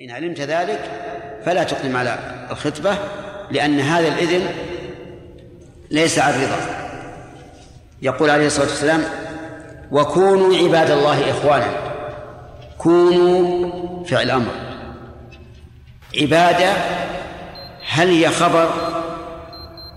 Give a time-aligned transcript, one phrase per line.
[0.00, 0.80] فإن علمت ذلك
[1.44, 2.18] فلا تقدم على
[2.50, 2.96] الخطبة
[3.50, 4.46] لأن هذا الإذن
[5.90, 6.56] ليس عن رضا.
[8.02, 9.02] يقول عليه الصلاة والسلام
[9.90, 11.70] وكونوا عباد الله إخوانا
[12.78, 14.52] كونوا فعل أمر
[16.20, 16.72] عبادة
[17.88, 18.70] هل هي خبر؟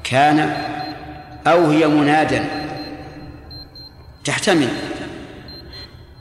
[0.04, 0.58] كان
[1.48, 2.46] أو هي منادا؟
[4.26, 4.70] تحتمل.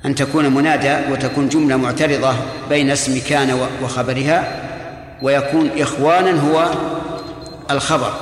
[0.07, 2.35] أن تكون منادى وتكون جملة معترضة
[2.69, 4.63] بين اسم كان وخبرها
[5.23, 6.71] ويكون إخوانا هو
[7.71, 8.13] الخبر.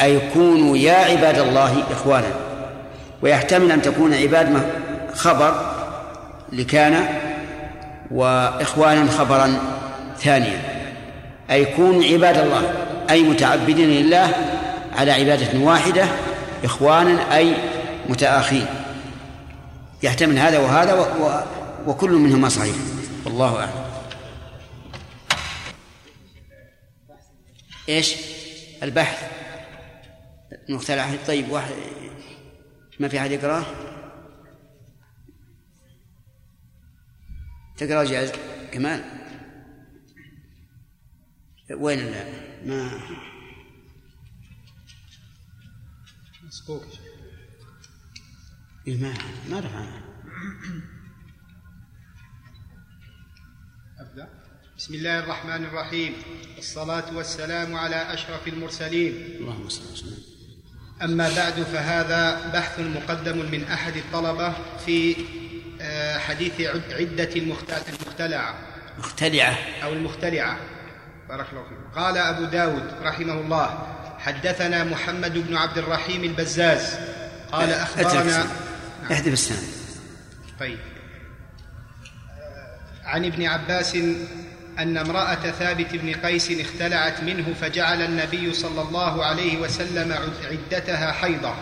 [0.00, 2.30] أي كونوا يا عباد الله إخوانا.
[3.22, 4.62] ويحتمل أن تكون عباد
[5.14, 5.54] خبر
[6.52, 7.06] لكان
[8.10, 9.54] وإخوانا خبرا
[10.18, 10.60] ثانيا.
[11.50, 12.62] أي كونوا عباد الله
[13.10, 14.28] أي متعبدين لله
[14.98, 16.04] على عبادة واحدة
[16.64, 17.54] إخوانا أي
[18.08, 18.66] متآخين
[20.02, 21.24] يحتمل هذا وهذا و...
[21.24, 21.44] و...
[21.90, 22.76] وكل منهما صحيح.
[23.24, 23.84] والله أعلم.
[27.88, 28.16] إيش؟
[28.82, 29.30] البحث.
[30.68, 31.74] مختلع طيب واحد.
[33.00, 33.64] ما في أحد يقرأه
[37.76, 38.32] تقرأ جاز.
[38.72, 39.04] كمال
[41.70, 42.24] وين لا
[42.66, 43.00] ما
[46.42, 46.84] مسبوق
[48.86, 49.14] إيه ما
[49.50, 49.84] ما رفع
[53.98, 54.28] أبدأ.
[54.78, 56.12] بسم الله الرحمن الرحيم.
[56.58, 59.12] الصلاة والسلام على أشرف المرسلين.
[59.40, 60.18] اللهم صل وسلم
[61.02, 64.52] أما بعد فهذا بحث مقدم من أحد الطلبة
[64.86, 65.16] في
[65.80, 68.54] آه، حديث عدة المختلعة.
[68.98, 69.58] مختلعة.
[69.82, 70.58] أو المختلعة.
[71.28, 72.00] بارك الله فيكم.
[72.00, 73.86] قال أبو داود رحمه الله
[74.18, 76.98] حدثنا محمد بن عبد الرحيم البزاز.
[77.52, 78.46] قال أخبرنا
[79.12, 79.58] احذف السنة.
[80.60, 80.78] طيب.
[83.04, 83.96] عن ابن عباس
[84.78, 90.14] أن امرأة ثابت بن قيس اختلعت منه فجعل النبي صلى الله عليه وسلم
[90.50, 91.54] عدتها حيضة.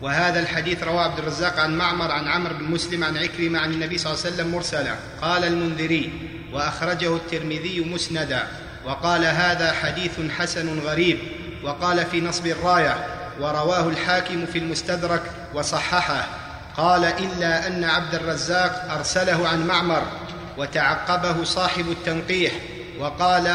[0.00, 3.98] وهذا الحديث رواه عبد الرزاق عن معمر عن عمرو بن مسلم عن عكرمة عن النبي
[3.98, 4.94] صلى الله عليه وسلم مرسلا.
[5.22, 6.12] قال المنذري
[6.52, 8.46] وأخرجه الترمذي مسندا.
[8.84, 11.18] وقال هذا حديث حسن غريب.
[11.62, 13.06] وقال في نصب الراية
[13.40, 15.22] ورواه الحاكم في المستدرك
[15.54, 16.45] وصححه.
[16.76, 20.02] قال إلا أن عبد الرزاق أرسله عن معمر
[20.58, 22.52] وتعقبه صاحب التنقيح
[22.98, 23.46] وقال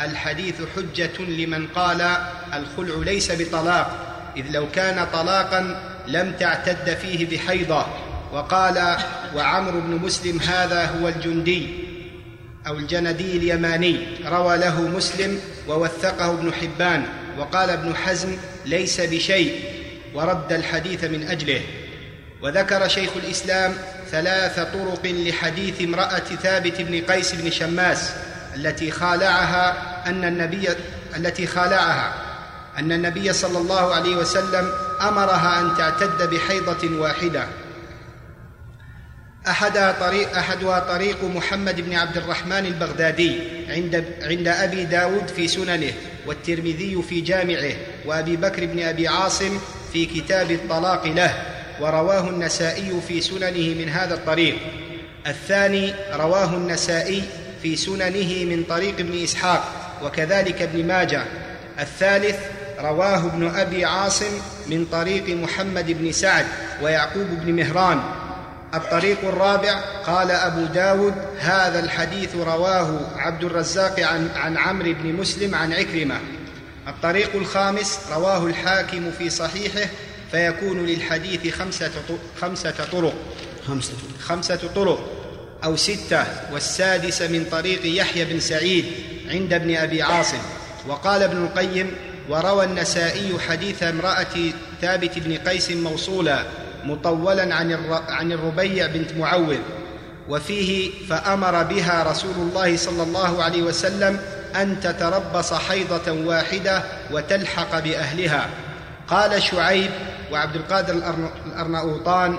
[0.00, 2.16] الحديث حجة لمن قال
[2.54, 3.98] الخلع ليس بطلاق
[4.36, 7.86] إذ لو كان طلاقا لم تعتد فيه بحيضة.
[8.32, 8.96] وقال
[9.36, 11.84] وعمرو بن مسلم هذا هو الجندي
[12.66, 14.06] أو الجندي اليماني.
[14.26, 17.04] روى له مسلم ووثقه ابن حبان
[17.38, 19.60] وقال ابن حزم ليس بشيء
[20.14, 21.60] ورد الحديث من أجله.
[22.42, 23.74] وذكر شيخ الإسلام
[24.10, 28.10] ثلاث طرق لحديث امرأة ثابت بن قيس بن شماس
[28.56, 29.76] التي خالعها
[30.06, 30.68] أن النبي
[31.16, 32.14] التي خالعها.
[32.78, 34.70] أن النبي صلى الله عليه وسلم
[35.00, 37.46] أمرها أن تعتد بحيضة واحدة.
[39.48, 43.38] أحدها طريق أحدها طريق محمد بن عبد الرحمن البغدادي
[43.68, 45.92] عند عند أبي داود في سننه
[46.26, 47.72] والترمذي في جامعه
[48.06, 49.58] وأبي بكر بن أبي عاصم
[49.92, 51.51] في كتاب الطلاق له.
[51.80, 54.56] ورواه النسائي في سننه من هذا الطريق.
[55.26, 57.22] الثاني رواه النسائي
[57.62, 59.64] في سننه من طريق ابن إسحاق
[60.04, 61.24] وكذلك ابن ماجه.
[61.80, 62.36] الثالث
[62.80, 66.46] رواه ابن أبي عاصم من طريق محمد بن سعد
[66.82, 68.00] ويعقوب بن مهران.
[68.74, 75.54] الطريق الرابع قال أبو داود هذا الحديث رواه عبد الرزاق عن, عن عمرو بن مسلم
[75.54, 76.20] عن عكرمة.
[76.88, 79.88] الطريق الخامس رواه الحاكم في صحيحه
[80.32, 81.90] فيكون للحديث خمسة
[82.40, 83.14] خمسة طرق.
[83.68, 85.08] خمسة خمسة طرق.
[85.64, 86.24] أو ستة.
[86.52, 88.84] والسادس من طريق يحيى بن سعيد
[89.30, 90.38] عند ابن أبي عاصم.
[90.88, 91.90] وقال ابن القيم
[92.28, 96.44] وروى النسائي حديث امرأة ثابت بن قيس موصولا
[96.84, 97.72] مطولا عن
[98.08, 99.58] عن الربيع بنت معوذ.
[100.28, 104.20] وفيه فأمر بها رسول الله صلى الله عليه وسلم
[104.56, 108.48] أن تتربص حيضة واحدة وتلحق بأهلها.
[109.08, 109.90] قال شعيب
[110.32, 110.94] وعبد القادر
[111.46, 112.36] الأرناؤوطان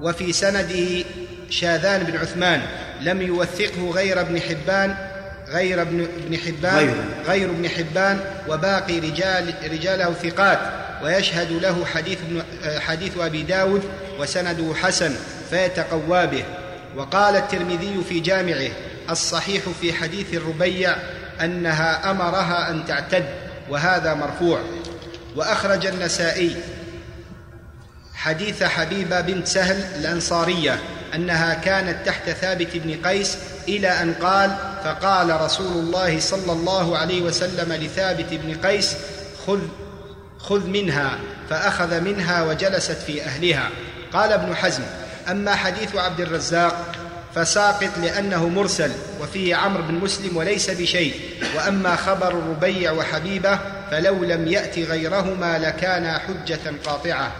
[0.00, 1.04] وفي سنده
[1.50, 2.62] شاذان بن عثمان
[3.00, 4.96] لم يوثقه غير ابن حبان
[5.48, 6.94] غير ابن ابن حبان غير,
[7.26, 10.58] غير ابن حبان وباقي رجال رجاله ثقات
[11.04, 12.42] ويشهد له حديث ابن
[12.80, 13.82] حديث أبي داود
[14.18, 15.14] وسنده حسن
[15.50, 16.44] فيتقوى به.
[16.96, 18.70] وقال الترمذي في جامعه
[19.10, 20.96] الصحيح في حديث الربيع
[21.40, 23.24] أنها أمرها أن تعتد
[23.68, 24.60] وهذا مرفوع.
[25.36, 26.56] وأخرج النسائي
[28.22, 30.78] حديث حبيبة بنت سهل الأنصارية
[31.14, 33.38] أنها كانت تحت ثابت بن قيس
[33.68, 38.96] إلى أن قال فقال رسول الله صلى الله عليه وسلم لثابت بن قيس
[39.46, 39.60] خذ
[40.38, 41.18] خذ منها
[41.50, 43.68] فأخذ منها وجلست في أهلها.
[44.12, 44.82] قال ابن حزم
[45.30, 46.94] أما حديث عبد الرزاق
[47.34, 48.90] فساقط لأنه مرسل
[49.20, 51.14] وفيه عمرو بن مسلم وليس بشيء.
[51.56, 53.58] وأما خبر الربيع وحبيبة
[53.90, 57.32] فلو لم يأت غيرهما لكان حجة قاطعة.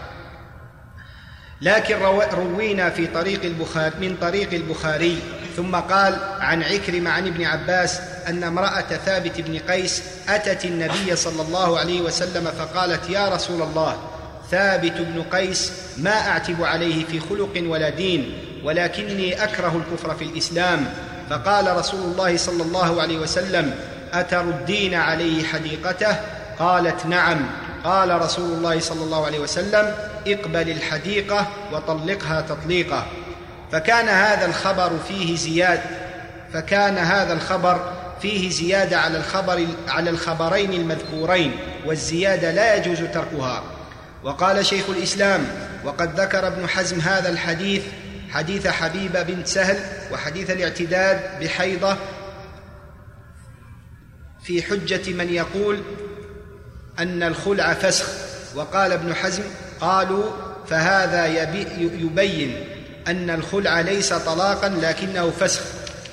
[1.63, 1.95] لكن
[2.33, 5.17] روينا في طريق البخاري من طريق البخاري
[5.55, 11.41] ثم قال عن عكرم عن ابن عباس أن امرأة ثابت بن قيس أتت النبي صلى
[11.41, 13.97] الله عليه وسلم فقالت يا رسول الله
[14.51, 18.33] ثابت بن قيس ما أعتب عليه في خلق ولا دين
[18.63, 20.85] ولكني أكره الكفر في الإسلام.
[21.29, 23.75] فقال رسول الله صلى الله عليه وسلم
[24.13, 26.15] أتردين عليه حديقته؟
[26.59, 27.45] قالت نعم.
[27.83, 29.95] قال رسول الله صلى الله عليه وسلم
[30.27, 33.05] اقبل الحديقة وطلقها تطليقه
[33.71, 35.81] فكان هذا الخبر فيه زياد
[36.53, 43.63] فكان هذا الخبر فيه زياده على الخبر على الخبرين المذكورين والزيادة لا يجوز تركها.
[44.23, 45.47] وقال شيخ الإسلام
[45.83, 47.83] وقد ذكر ابن حزم هذا الحديث
[48.29, 49.77] حديث حبيبة بنت سهل
[50.11, 51.97] وحديث الاعتداد بحيضة
[54.43, 55.81] في حجة من يقول
[56.99, 58.05] أن الخلع فسخ.
[58.55, 59.43] وقال ابن حزم
[59.81, 60.23] قالوا
[60.69, 61.25] فهذا
[61.77, 62.67] يبين
[63.07, 65.61] أن الخلع ليس طلاقا لكنه فسخ.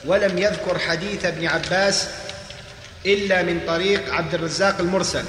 [0.04, 2.08] ولم يذكر حديث ابن عباس
[3.06, 5.24] إلا من طريق عبد الرزاق المرسل.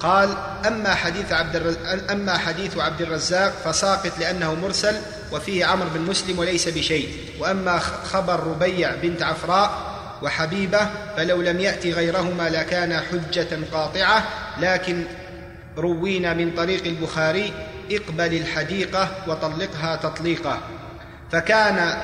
[0.00, 0.36] قال
[0.66, 1.76] أما حديث عبد
[2.10, 4.96] أما حديث عبد الرزاق فساقط لأنه مرسل
[5.32, 7.16] وفيه عمرو بن مسلم وليس بشيء.
[7.38, 7.78] وأما
[8.12, 14.24] خبر ربيع بنت عفراء وحبيبه فلو لم يات غيرهما لكان حجة قاطعة
[14.60, 15.04] لكن
[15.78, 17.52] روينا من طريق البخاري
[17.90, 20.60] اقبل الحديقة وطلقها تطليقا.
[21.32, 21.98] فكان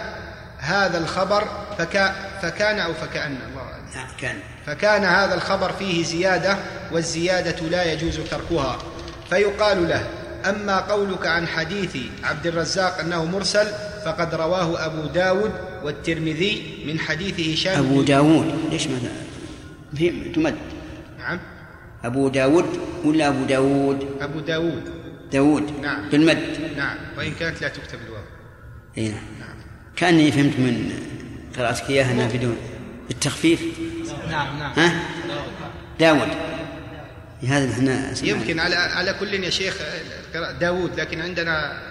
[0.59, 1.49] هذا الخبر
[1.79, 3.63] فكا فكان أو فكأن الله
[3.95, 4.37] نعم كان.
[4.67, 6.57] فكان هذا الخبر فيه زيادة
[6.93, 8.79] والزيادة لا يجوز تركها.
[9.31, 10.07] فيقال له
[10.49, 13.67] أما قولك عن حديث عبد الرزاق أنه مرسل
[14.05, 15.53] فقد رواه أبو داود
[15.83, 18.99] والترمذي من حديث هشام أبو داود ليش ما
[20.35, 20.55] تمد.
[21.19, 21.39] نعم.
[22.05, 22.67] أبو داود
[23.05, 24.83] ولا أبو داود؟ أبو داود.
[25.33, 25.81] داود.
[25.83, 26.09] نعم.
[26.11, 26.43] بالمد.
[26.77, 26.97] نعم.
[27.19, 28.23] وإن كانت لا تكتب الواو.
[28.99, 29.57] اي نعم.
[29.97, 30.93] كأني فهمت من
[31.57, 32.57] قراءتك إياها أنها بدون.
[33.09, 33.63] بالتخفيف
[34.31, 34.73] نعم نعم.
[34.77, 35.03] ها؟
[36.01, 36.29] داود.
[37.49, 39.77] هذا إحنا يمكن على على كل يا شيخ
[40.37, 41.83] داود لكن عندنا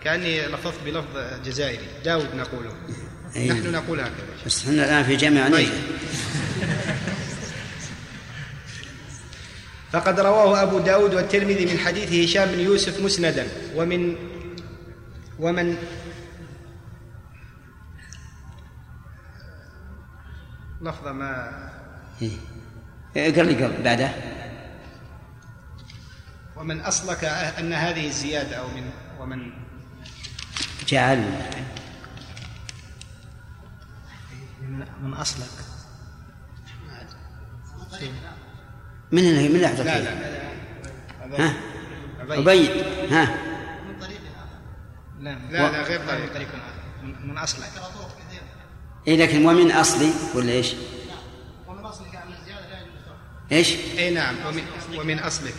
[0.00, 1.86] كأني لفظت بلفظ جزائري.
[2.04, 2.72] داود نقوله.
[3.36, 3.52] أيه.
[3.52, 4.12] نحن نقول هكذا.
[4.46, 5.68] بس إحنا الآن في جامع طيب.
[9.92, 13.46] فقد رواه أبو داود والترمذي من حديث هشام بن يوسف مسندا.
[13.74, 14.16] ومن
[15.38, 15.76] ومن
[20.82, 21.70] لفظة ما؟
[22.22, 22.30] إيه.
[23.16, 24.10] اقرا لي قبل بعده.
[26.64, 28.90] ومن أصلك أن هذه الزيادة أو من
[29.20, 29.52] ومن
[30.88, 31.18] جعل.
[35.02, 35.48] من أصلك.
[39.12, 40.12] من اللي من اللي لا لا
[41.38, 41.54] ها؟
[42.20, 42.70] عبيد
[43.10, 43.24] ها
[43.88, 44.20] من طريق
[45.20, 46.48] لا لا, لا غير طريق
[47.24, 47.70] من أصلك.
[49.06, 50.74] إيه لكن ومن أصلي ولا إيش؟
[51.68, 53.52] ومن أصلك أن الزيادة لا يجوز.
[53.52, 54.34] إيش؟ أي نعم.
[54.46, 54.64] ومن
[54.98, 55.54] ومن أصلك.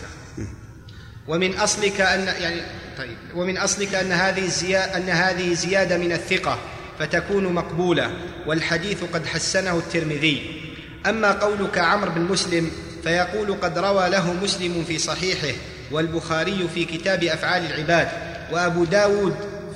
[1.28, 2.60] ومن أصلك أن يعني
[2.98, 6.58] طيب ومن أصلك أن هذه الزيادة أن هذه زيادة من الثقة
[6.98, 8.10] فتكون مقبولة
[8.46, 10.62] والحديث قد حسنه الترمذي.
[11.06, 12.70] أما قولك عمرو بن مسلم
[13.02, 15.58] فيقول قد روى له مسلم في صحيحه
[15.90, 18.08] والبخاري في كتاب أفعال العباد
[18.52, 19.34] وأبو داود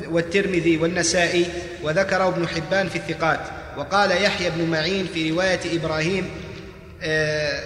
[0.09, 1.47] والترمذي والنسائي
[1.83, 3.41] وذكره ابن حبان في الثقات.
[3.77, 6.31] وقال يحيى بن معين في رواية إبراهيم
[7.03, 7.63] آه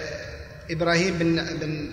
[0.71, 1.89] إبراهيم بن, بن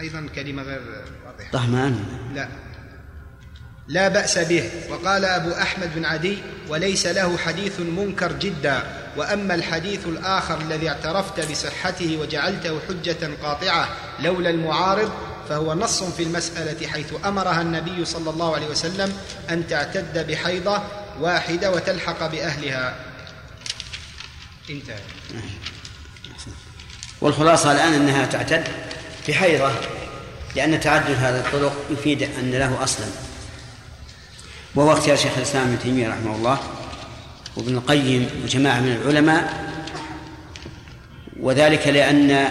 [0.00, 0.80] أيضا كلمة غير
[1.26, 1.50] واضحة.
[1.52, 2.04] طهمان.
[2.34, 2.48] لا.
[3.88, 4.70] لا بأس به.
[4.90, 6.38] وقال أبو أحمد بن عدي
[6.68, 8.82] وليس له حديث منكر جدا
[9.16, 13.88] وأما الحديث الآخر الذي اعترفت بصحته وجعلته حجة قاطعة
[14.20, 15.12] لولا المعارض
[15.48, 19.16] فهو نص في المسألة حيث أمرها النبي صلى الله عليه وسلم
[19.50, 20.82] أن تعتد بحيضة
[21.20, 22.94] واحدة وتلحق بأهلها.
[24.70, 24.98] انتهى.
[27.20, 28.68] والخلاصة الآن أنها تعتد.
[29.28, 29.70] بحيضة
[30.56, 33.06] لأن تعدد هذه الطرق يفيد أن له أصلا.
[34.74, 36.58] وهو اختيار شيخ الإسلام ابن تيمية رحمه الله
[37.56, 39.66] وابن القيم وجماعة من العلماء
[41.40, 42.48] وذلك لأن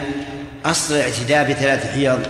[0.66, 2.28] أصل الاعتداء بثلاث حيض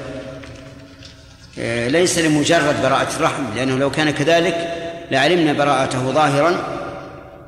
[1.59, 4.73] آه، ليس لمجرد براءة الرحم لأنه لو كان كذلك
[5.11, 6.57] لعلمنا براءته ظاهرا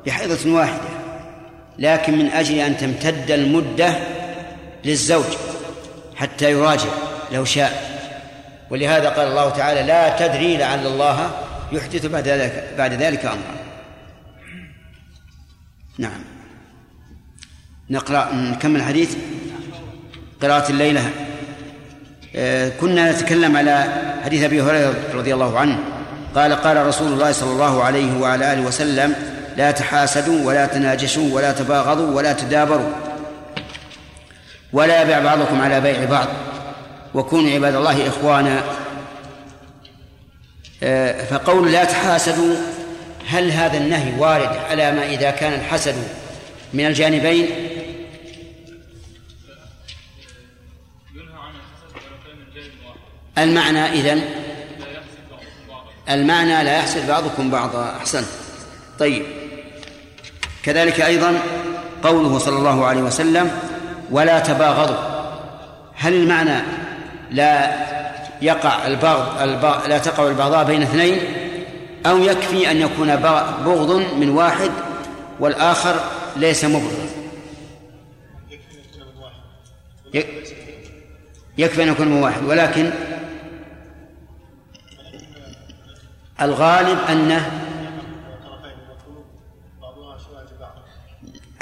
[0.06, 0.88] بحيضة واحدة
[1.78, 3.98] لكن من أجل أن تمتد المدة
[4.84, 5.47] للزوج.
[6.18, 6.90] حتى يراجع
[7.32, 7.98] لو شاء.
[8.70, 11.30] ولهذا قال الله تعالى لا تدري لعل الله
[11.72, 13.58] يحدث بعد ذلك بعد ذلك أمرا.
[15.98, 16.24] نعم.
[17.90, 19.16] نقرأ نكمل الحديث
[20.42, 21.10] قراءة الليلة.
[22.36, 23.84] آه، كنا نتكلم على
[24.24, 25.78] حديث أبي هريرة رضي الله عنه.
[26.34, 29.14] قال قال رسول الله صلى الله عليه وعلى آله وسلم
[29.56, 33.07] لا تحاسدوا ولا تناجشوا ولا تباغضوا ولا تدابروا.
[34.72, 36.28] ولا يبع بعضكم على بيع بعض.
[37.14, 38.62] وكونوا عباد الله إخوانا.
[40.82, 42.56] آه، فقول لا تحاسدوا
[43.28, 45.94] هل هذا النهي وارد على ما إذا كان الحسد
[46.74, 47.46] من الجانبين؟
[53.38, 54.24] المعنى إذن
[56.10, 57.96] المعنى لا يحسد بعضكم بعضا.
[57.96, 58.26] أحسنت
[58.98, 59.26] طيب.
[60.62, 61.40] كذلك أيضا
[62.02, 63.50] قوله صلى الله عليه وسلم
[64.10, 65.18] ولا تباغضوا.
[65.94, 66.62] هل المعنى
[67.30, 67.70] لا
[68.42, 71.18] يقع البغض, البغض لا تقع البغضاء بين اثنين؟
[72.06, 74.70] أو يكفي أن يكون بغض من واحد
[75.40, 75.94] والآخر
[76.36, 77.08] ليس مبغضا؟
[81.58, 82.90] يكفي أن يكون من واحد ولكن
[86.42, 87.50] الغالب أنه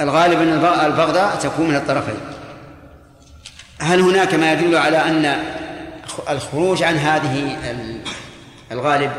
[0.00, 0.48] الغالب أن
[0.86, 2.35] البغضاء تكون من الطرفين.
[3.78, 5.42] هل هناك ما يدل على أن
[6.28, 7.58] الخروج عن هذه
[8.72, 9.12] الغالب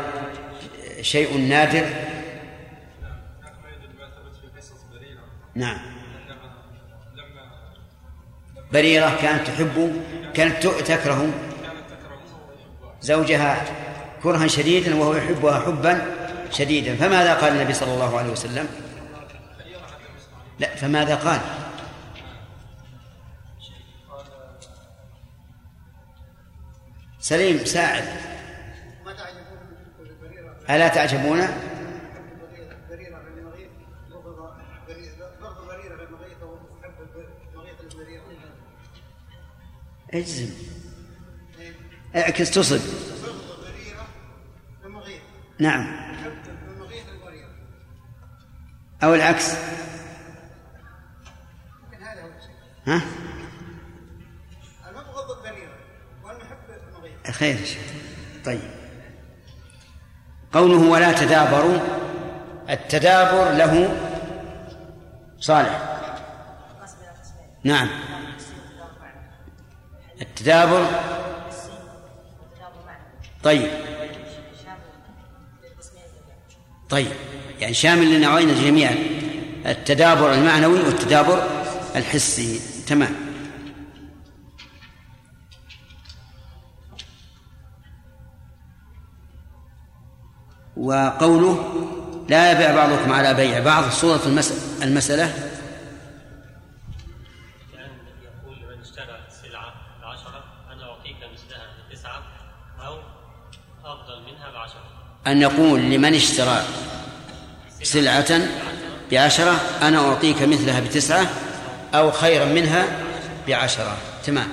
[1.00, 1.86] شيء نادر؟
[5.54, 5.78] نعم.
[8.72, 10.02] بريرة كانت تحب
[10.34, 11.28] كانت تكره
[13.00, 13.64] زوجها
[14.22, 16.06] كرها شديدا وهو يحبها حبا
[16.52, 16.96] شديدا.
[16.96, 18.68] فماذا قال النبي صلى الله عليه وسلم؟
[20.58, 21.40] لا فماذا قال؟
[27.28, 28.04] سليم ساعد.
[30.70, 31.48] ألا تعجبون؟
[40.10, 40.50] اجزم.
[42.16, 42.80] اعكس تصب.
[45.58, 46.14] نعم.
[49.02, 49.54] أو العكس.
[52.86, 53.27] ها؟
[57.30, 57.58] خير
[58.44, 58.60] طيب.
[60.52, 61.78] قوله ولا تدابروا
[62.70, 63.96] التدابر له
[65.40, 65.98] صالح.
[67.64, 67.88] نعم.
[70.22, 70.86] التدابر.
[73.42, 73.70] طيب.
[76.90, 77.12] طيب.
[77.60, 78.96] يعني شامل للنوعين جميعا.
[79.66, 81.42] التدابر المعنوي والتدابر
[81.96, 82.60] الحسي.
[82.86, 83.27] تمام.
[90.78, 91.74] وقوله
[92.28, 94.20] لا يبيع بعضكم على بيع بعض صورة
[94.82, 95.48] المسألة.
[105.26, 106.62] أن يقول لمن اشترى
[107.82, 108.40] سلعة
[109.12, 111.26] بعشرة أنا أعطيك مثلها بتسعة
[111.94, 112.86] أو خيرا منها
[113.48, 113.96] بعشرة.
[114.26, 114.48] تمام.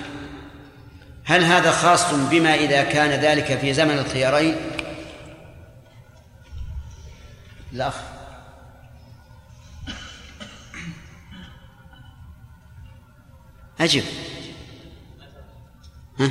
[1.26, 4.56] هل هذا خاص بما إذا كان ذلك في زمن الخيارين؟
[7.76, 7.94] الأخ.
[13.80, 14.04] أجب.
[16.20, 16.30] ها؟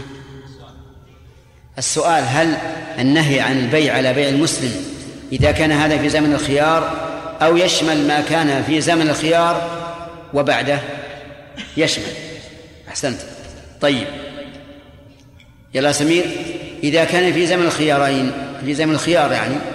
[1.78, 2.56] السؤال هل
[2.98, 4.72] النهي عن البيع على بيع المسلم
[5.32, 7.08] إذا كان هذا في زمن الخيار
[7.42, 9.80] أو يشمل ما كان في زمن الخيار
[10.34, 10.78] وبعده؟
[11.76, 12.12] يشمل.
[12.88, 13.20] أحسنت.
[13.80, 14.06] طيب.
[15.74, 16.24] يلا سمير
[16.82, 18.32] إذا كان في زمن الخيارين
[18.64, 19.73] في زمن الخيار يعني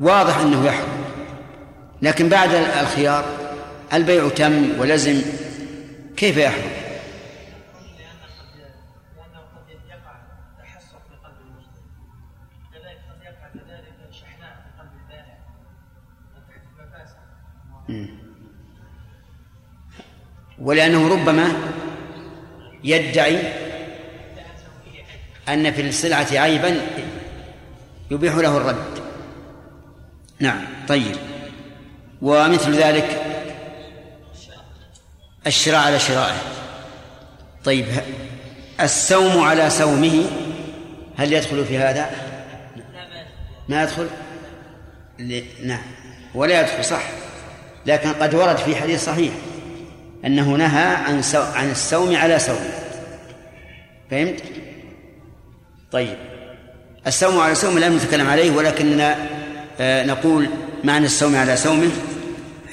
[0.00, 1.04] واضح أنه يحرم.
[2.02, 3.24] لكن بعد الخيار
[3.92, 5.22] البيع تم ولزم
[6.16, 6.82] كيف يحرم؟
[20.58, 21.52] ولأنه ربما
[22.84, 23.38] يدعي
[25.48, 26.80] أن في السلعة عيبا
[28.10, 29.01] يبيح له الرد.
[30.42, 31.16] نعم طيب.
[32.22, 33.22] ومثل ذلك؟
[35.46, 36.42] الشراء على شرائه.
[37.64, 37.86] طيب
[38.80, 40.24] السوم على سومه
[41.16, 42.10] هل يدخل في هذا؟
[43.68, 44.08] ما يدخل؟
[45.64, 45.82] نعم.
[46.34, 47.02] ولا يدخل صح.
[47.86, 49.32] لكن قد ورد في حديث صحيح
[50.24, 52.70] أنه نهى عن عن السوم على سوم
[54.10, 54.42] فهمت؟
[55.92, 56.16] طيب.
[57.06, 59.41] السوم على سوم لم نتكلم عليه ولكننا
[59.82, 60.48] نقول
[60.84, 61.90] معنى السوم على سومه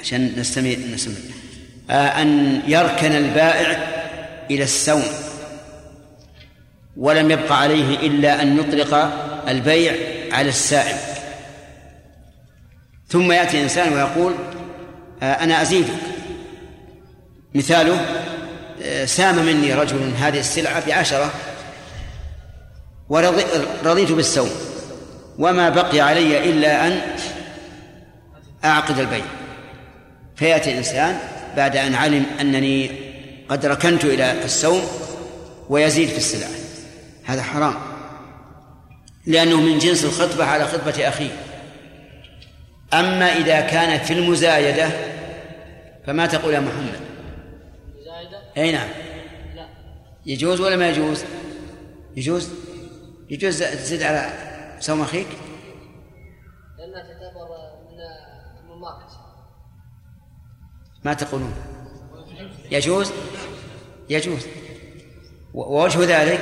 [0.01, 1.15] عشان نستمع نستمع.
[1.89, 3.77] آه، أن يركن البائع
[4.51, 5.03] إلى السوم
[6.97, 8.93] ولم يبقى عليه إلا أن يطلق
[9.47, 9.93] البيع
[10.31, 10.97] على السائم
[13.09, 14.33] ثم يأتي إنسان ويقول
[15.23, 15.93] آه، أنا أزيدك.
[17.55, 18.25] مثاله
[19.05, 21.31] سام مني رجل هذه السلعة بعشرة
[23.09, 24.49] ورضيت بالسوم
[25.39, 27.01] وما بقي علي إلا أن
[28.65, 29.25] أعقد البيع.
[30.35, 31.19] فيأتي الإنسان
[31.57, 32.91] بعد أن علم أنني
[33.49, 34.81] قد ركنت إلى السوم
[35.69, 36.49] ويزيد في السلعة
[37.25, 37.75] هذا حرام.
[39.25, 41.31] لأنه من جنس الخطبة على خطبة أخيه
[42.93, 44.89] أما إذا كانت في المزايدة
[46.07, 46.99] فما تقول يا محمد؟
[48.05, 48.87] زايدة؟ أي نعم.
[49.55, 49.67] لا.
[50.25, 51.23] يجوز ولا ما يجوز؟
[52.15, 52.49] يجوز؟
[53.29, 54.48] يجوز تزيد على
[54.79, 55.27] سوم أخيك؟
[56.77, 57.47] لأنها تعتبر
[57.89, 57.99] من
[58.63, 59.19] الممارسة
[61.03, 61.53] ما تقولون؟
[62.71, 63.11] يجوز؟
[64.09, 64.47] يجوز.
[65.53, 66.41] ووجه ذلك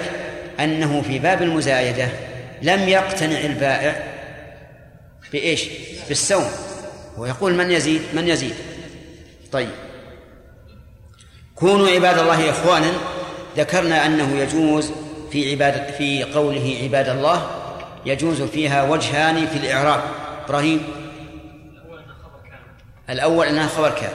[0.59, 2.09] أنه في باب المزايدة
[2.61, 4.13] لم يقتنع البائع
[5.31, 5.69] بإيش؟
[6.07, 6.47] بالسوم.
[7.17, 8.55] ويقول من يزيد؟ من يزيد.
[9.51, 9.69] طيب.
[11.55, 12.91] كونوا عباد الله إخوانا
[13.57, 14.91] ذكرنا أنه يجوز
[15.31, 17.66] في عبادة في قوله عباد الله
[18.05, 20.01] يجوز فيها وجهان في الإعراب.
[20.45, 20.87] إبراهيم؟
[23.09, 24.13] الأول أنها خبر كان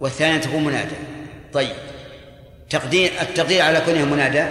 [0.00, 0.94] والثاني تكون منادى.
[1.52, 1.76] طيب.
[2.70, 4.46] تقدير التقدير على كونها منادى؟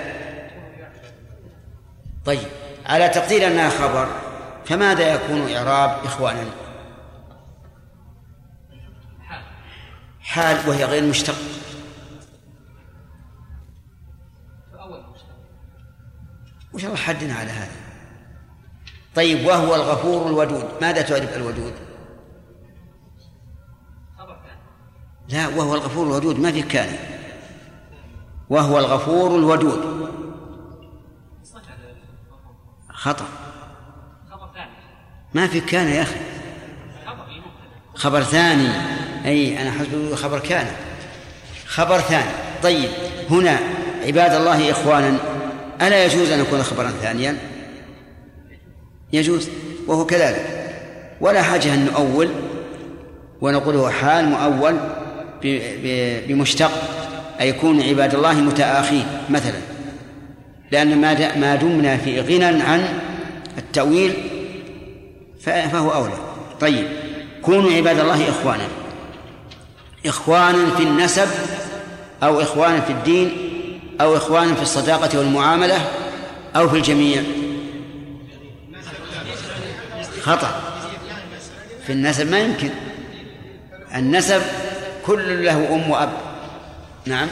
[2.25, 2.47] طيب.
[2.85, 4.07] على تقدير أنها خبر
[4.65, 6.45] فماذا يكون إعراب إخوانا؟
[10.21, 11.35] حال وهي غير مشتق.
[16.73, 17.71] وش حدنا على هذا؟
[19.15, 20.65] طيب وهو الغفور الودود.
[20.81, 21.73] ماذا تعرف الودود؟
[25.29, 26.39] لا وهو الغفور الودود.
[26.39, 26.95] ما في كان
[28.49, 30.11] وهو الغفور الودود.
[32.89, 33.25] خطأ.
[35.33, 36.19] ما في كان يا أخي.
[37.95, 38.69] خبر ثاني.
[39.25, 40.75] أي أنا حسب خبر كان.
[41.65, 42.31] خبر ثاني.
[42.63, 42.89] طيب
[43.29, 43.59] هنا
[44.05, 45.30] عباد الله إخوانا
[45.81, 47.37] ألا يجوز أن يكون خبرا ثانيا؟
[49.13, 49.49] يجوز
[49.87, 50.45] وهو كذلك.
[51.21, 52.29] ولا حاجة أن نؤول
[53.41, 54.75] ونقول هو حال مؤول
[56.27, 56.71] بمشتق
[57.41, 59.59] أي يكون عباد الله متآخين مثلا.
[60.71, 62.85] لأن ما ما دمنا في غنى عن
[63.57, 64.13] التأويل
[65.41, 66.17] فهو أولى.
[66.59, 66.87] طيب
[67.41, 68.67] كونوا عباد الله إخوانا.
[70.05, 71.27] إخوانا في النسب
[72.23, 73.50] أو إخوانا في الدين
[74.01, 75.87] أو إخوانا في الصداقة والمعاملة
[76.55, 77.23] أو في الجميع.
[80.21, 80.61] خطأ.
[81.85, 82.69] في النسب ما يمكن.
[83.95, 84.41] النسب
[85.05, 86.09] كل له أم وأب.
[87.05, 87.27] نعم.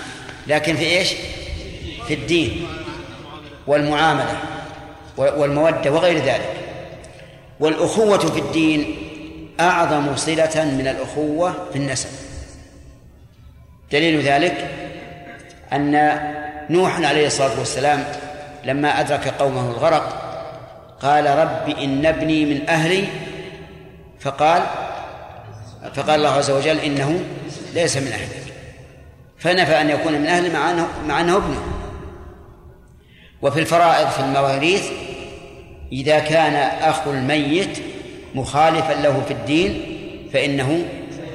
[0.48, 1.13] لكن في إيش؟
[2.08, 2.67] في الدين
[3.67, 4.38] والمعاملة
[5.17, 6.54] والمودة وغير ذلك.
[7.60, 8.98] والأخوة في الدين
[9.60, 12.10] أعظم صلة من الأخوة في النسب.
[13.91, 14.69] دليل ذلك
[15.74, 15.95] أن
[16.70, 18.04] نوح عليه الصلاة والسلام
[18.66, 20.30] لما أدرك قومه الغرق
[21.02, 23.04] قال رب إن ابني من أهلي
[24.20, 24.64] فقال
[25.94, 27.24] فقال الله عز وجل إنه
[27.74, 28.54] ليس من أهلك
[29.38, 31.62] فنفى أن يكون من أهله مع أنه, مع أنه ابنه.
[33.42, 34.90] وفي الفرائض في المواريث
[35.92, 36.56] إذا كان
[36.90, 37.80] أخو الميت
[38.36, 39.82] مخالفا له في الدين
[40.34, 40.86] فإنه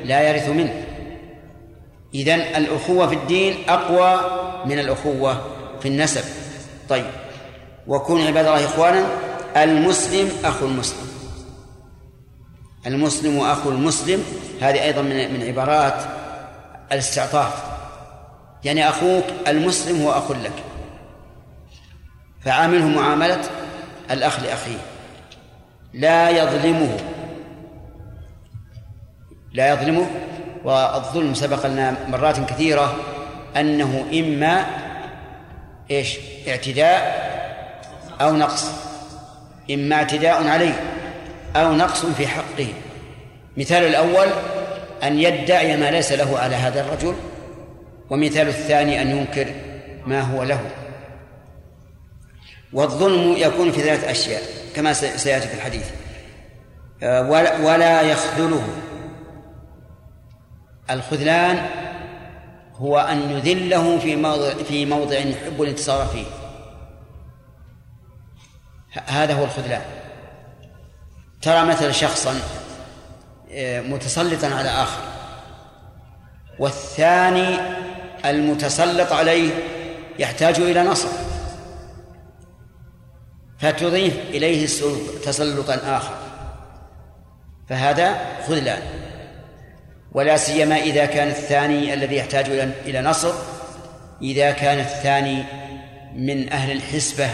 [0.05, 0.85] لا يرث منه.
[2.15, 5.43] إذن الأخوة في الدين أقوى من الأخوة
[5.81, 6.25] في النسب.
[6.89, 7.07] طيب.
[7.87, 9.07] وكون عباد الله إخوانا
[9.57, 11.09] المسلم أخو المسلم.
[12.87, 14.25] المسلم أخو المسلم
[14.61, 15.95] هذه أيضا من من عبارات
[16.93, 17.65] الاستعطاف.
[18.65, 20.63] يعني أخوك المسلم هو أخ لك.
[22.41, 23.41] فعامله معاملة
[24.11, 24.79] الأخ لأخيه.
[25.93, 26.97] لا يظلمه.
[29.53, 30.07] لا يظلمه.
[30.65, 32.97] والظلم سبق لنا مرات كثيرة.
[33.57, 34.67] أنه إما
[35.91, 37.25] إيش؟ اعتداء
[38.21, 38.71] أو نقص.
[39.71, 40.81] إما اعتداء عليه
[41.57, 42.67] أو نقص في حقه.
[43.57, 44.27] مثال الأول
[45.03, 47.15] أن يدعي ما ليس له على هذا الرجل
[48.11, 49.47] ومثال الثاني أن ينكر
[50.07, 50.61] ما هو له.
[52.73, 54.43] والظلم يكون في ثلاث أشياء
[54.77, 55.91] كما سيأتي في الحديث.
[57.03, 58.63] آه، ولا- ولا يخذله.
[60.91, 61.67] الخذلان
[62.79, 66.25] هو أن يذله في موضع في موضع يحب الانتصار فيه.
[69.07, 69.83] هذا هو الخذلان.
[71.43, 72.41] ترى مثلا شخصا
[73.53, 75.03] آه، متسلطا على آخر
[76.59, 77.59] والثاني
[78.25, 79.51] المتسلط عليه
[80.19, 81.09] يحتاج إلى نصر
[83.59, 84.67] فتضيف إليه
[85.25, 86.15] تسلطا آخر.
[87.69, 88.83] فهذا خذلان.
[90.15, 92.49] ولا سيما إذا كان الثاني الذي يحتاج
[92.87, 93.33] إلى نصر
[94.23, 95.45] إذا كان الثاني
[96.17, 97.31] من أهل الحسبة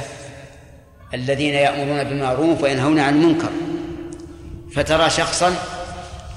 [1.14, 3.50] الذين يأمرون بالمعروف وينهون عن المنكر.
[4.72, 5.54] فترى شخصا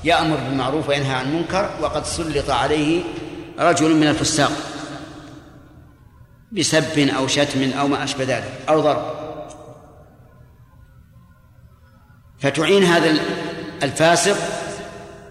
[0.04, 3.04] يأمر بالمعروف وينهى عن المنكر وقد سلط عليه
[3.60, 4.52] رجل من الفساق
[6.52, 9.24] بسب أو شتم أو ما أشبه ذلك أو ضرب.
[12.40, 13.20] فتعين هذا
[13.84, 14.38] الفاسق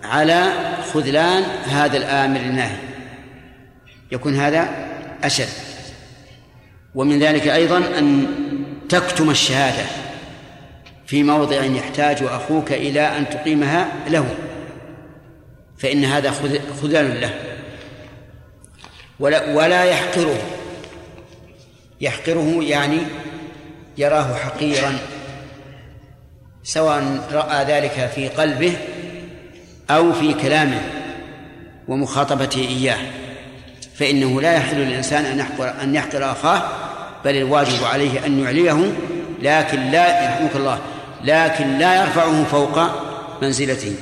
[0.04, 2.76] على خذلان هذا الآمر الناهي
[4.12, 4.68] يكون هذا
[5.24, 5.48] أشد.
[6.94, 8.26] ومن ذلك أيضا أن
[8.88, 9.84] تكتم الشهادة
[11.06, 14.34] في موضع يحتاج أخوك إلى أن تقيمها له.
[15.78, 17.34] فإن هذا خذ- خذلان له.
[19.20, 20.38] ولا, ولا يحقره.
[22.00, 22.98] يحقره يعني
[23.98, 24.98] يراه حقيرا
[26.62, 28.76] سواء رأى ذلك في قلبه
[29.96, 30.82] أو في كلامه
[31.88, 32.98] ومخاطبته إياه
[33.94, 36.62] فإنه لا يحل للإنسان أن يحقر أن يحقر أخاه
[37.24, 38.92] بل الواجب عليه أن يعليه
[39.42, 40.78] لكن لا يرحمك الله
[41.24, 42.78] لكن لا يرفعه فوق
[43.42, 43.94] منزلته.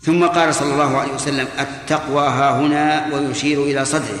[0.00, 4.18] ثم قال صلى الله عليه وسلم التقوى ها هنا ويشير إلى صدره.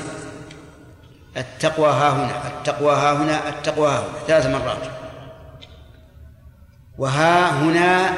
[1.36, 4.82] التقوى ها هنا التقوى ها هنا التقوى ها هنا ثلاث مرات.
[6.98, 8.14] وها هنا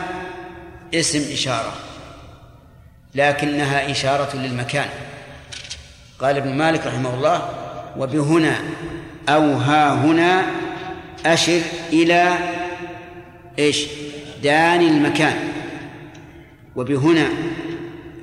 [0.94, 1.72] اسم إشارة.
[3.14, 4.88] لكنها إشارة للمكان.
[6.18, 7.48] قال ابن مالك رحمه الله
[7.96, 8.57] وبهنا
[9.29, 10.46] أو ها هنا
[11.27, 11.61] أشر
[11.92, 12.38] إلى
[13.59, 13.87] إيش؟
[14.42, 15.37] دان المكان.
[16.77, 17.29] وبهنا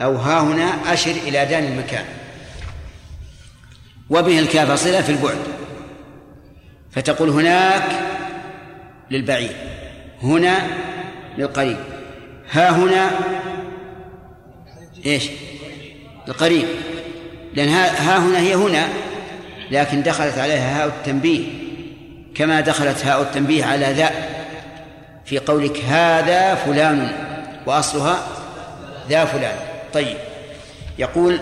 [0.02, 2.06] أو ها هنا أشر إلى دان المكان.
[4.10, 5.38] وبه الكاف صلة في البعد.
[6.92, 7.84] فتقول هناك
[9.12, 9.52] للبعيد
[10.24, 10.68] هنا
[11.38, 11.78] للقريب
[12.52, 13.12] ها هنا
[15.06, 15.30] إيش؟
[16.28, 16.66] القريب.
[17.54, 18.88] لأن ها ها هنا هي هنا
[19.72, 21.48] لكن دخلت عليها هاء التنبيه.
[22.36, 24.12] كما دخلت هاء التنبيه على ذا
[25.26, 27.12] في قولك هذا فلان
[27.66, 28.28] وأصلها
[29.10, 29.56] ذا فلان.
[29.94, 30.18] طيب.
[31.00, 31.40] يقول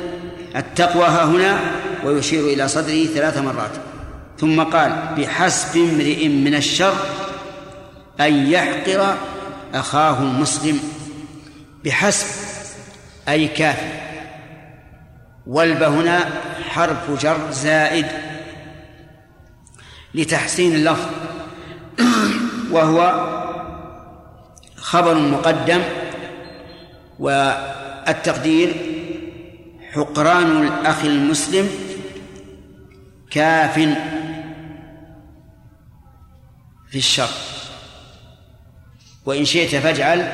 [0.56, 1.60] التقوى ها هنا
[2.04, 3.72] ويشير إلى صدره ثلاث مرات.
[4.40, 6.96] ثم قال بحسب امرئ من الشر
[8.20, 9.16] أن يحقر
[9.74, 10.80] أخاه المسلم.
[11.86, 12.28] بحسب
[13.30, 14.08] أي كافي
[15.48, 16.30] والب هنا
[16.70, 18.06] حرف جر زائد
[20.14, 21.10] لتحسين اللفظ.
[22.72, 23.28] وهو
[24.76, 25.82] خبر مقدم
[27.20, 28.74] والتقدير
[29.92, 31.70] حقران الأخ المسلم
[33.32, 33.74] كاف
[36.90, 37.30] في الشر.
[39.26, 40.32] وإن شئت فاجعل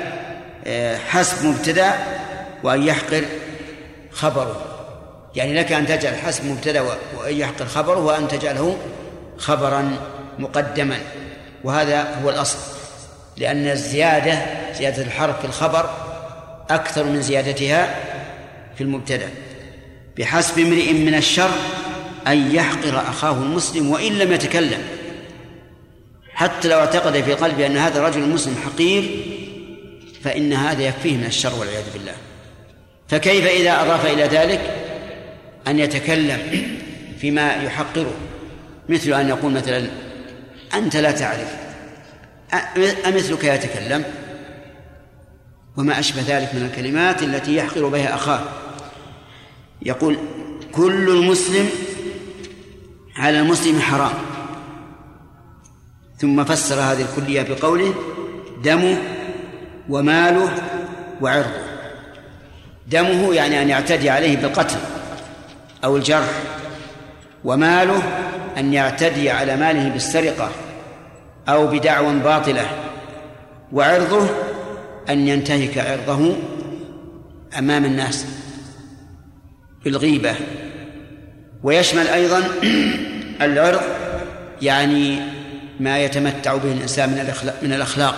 [0.65, 2.12] آه، حسب مبتدأ
[2.63, 3.25] وأن يحقر
[4.11, 4.65] خبره.
[5.35, 8.77] يعني لك أن تجعل حسب مبتدأ وأن يحقر خبره وأن تجعله
[9.37, 9.97] خبرا
[10.39, 10.97] مقدما.
[11.63, 12.57] وهذا هو الأصل.
[13.37, 15.89] لأن الزيادة زيادة الحرف في الخبر
[16.69, 17.95] أكثر من زيادتها
[18.75, 19.29] في المبتدأ.
[20.17, 21.51] بحسب امرئ من الشر
[22.27, 24.83] أن يحقر أخاه المسلم وإن لم يتكلم.
[26.33, 29.25] حتى لو اعتقد في قلبه أن هذا الرجل المسلم حقير
[30.23, 32.13] فإن هذا يكفيه من الشر والعياذ بالله.
[33.13, 34.61] فكيف إذا أضاف إلى ذلك؟
[35.67, 36.39] أن يتكلم
[37.19, 38.13] فيما يحقره
[38.89, 39.87] مثل أن يقول مثلا
[40.73, 41.55] أنت لا تعرف
[43.05, 44.03] أمثلك يتكلم؟
[45.77, 48.41] وما أشبه ذلك من الكلمات التي يحقر بها أخاه.
[49.81, 50.17] يقول
[50.71, 51.69] كل المسلم
[53.15, 54.13] على المسلم حرام.
[56.17, 57.93] ثم فسر هذه الكلية بقوله
[58.63, 58.97] دمه
[59.89, 60.49] وماله
[61.21, 61.72] وعرضه.
[62.87, 64.77] دمه يعني أن يعتدي عليه بالقتل
[65.83, 66.41] أو الجرح
[67.43, 68.03] وماله
[68.57, 70.49] أن يعتدي على ماله بالسرقة
[71.49, 72.65] أو بدعوى باطلة
[73.71, 74.29] وعرضه
[75.09, 76.35] أن ينتهك عرضه
[77.57, 78.25] أمام الناس
[79.85, 80.35] بالغيبة.
[81.63, 82.43] ويشمل أيضا
[83.41, 83.81] العرض
[84.61, 85.19] يعني
[85.79, 87.09] ما يتمتع به الإنسان
[87.61, 88.15] من الأخلاق,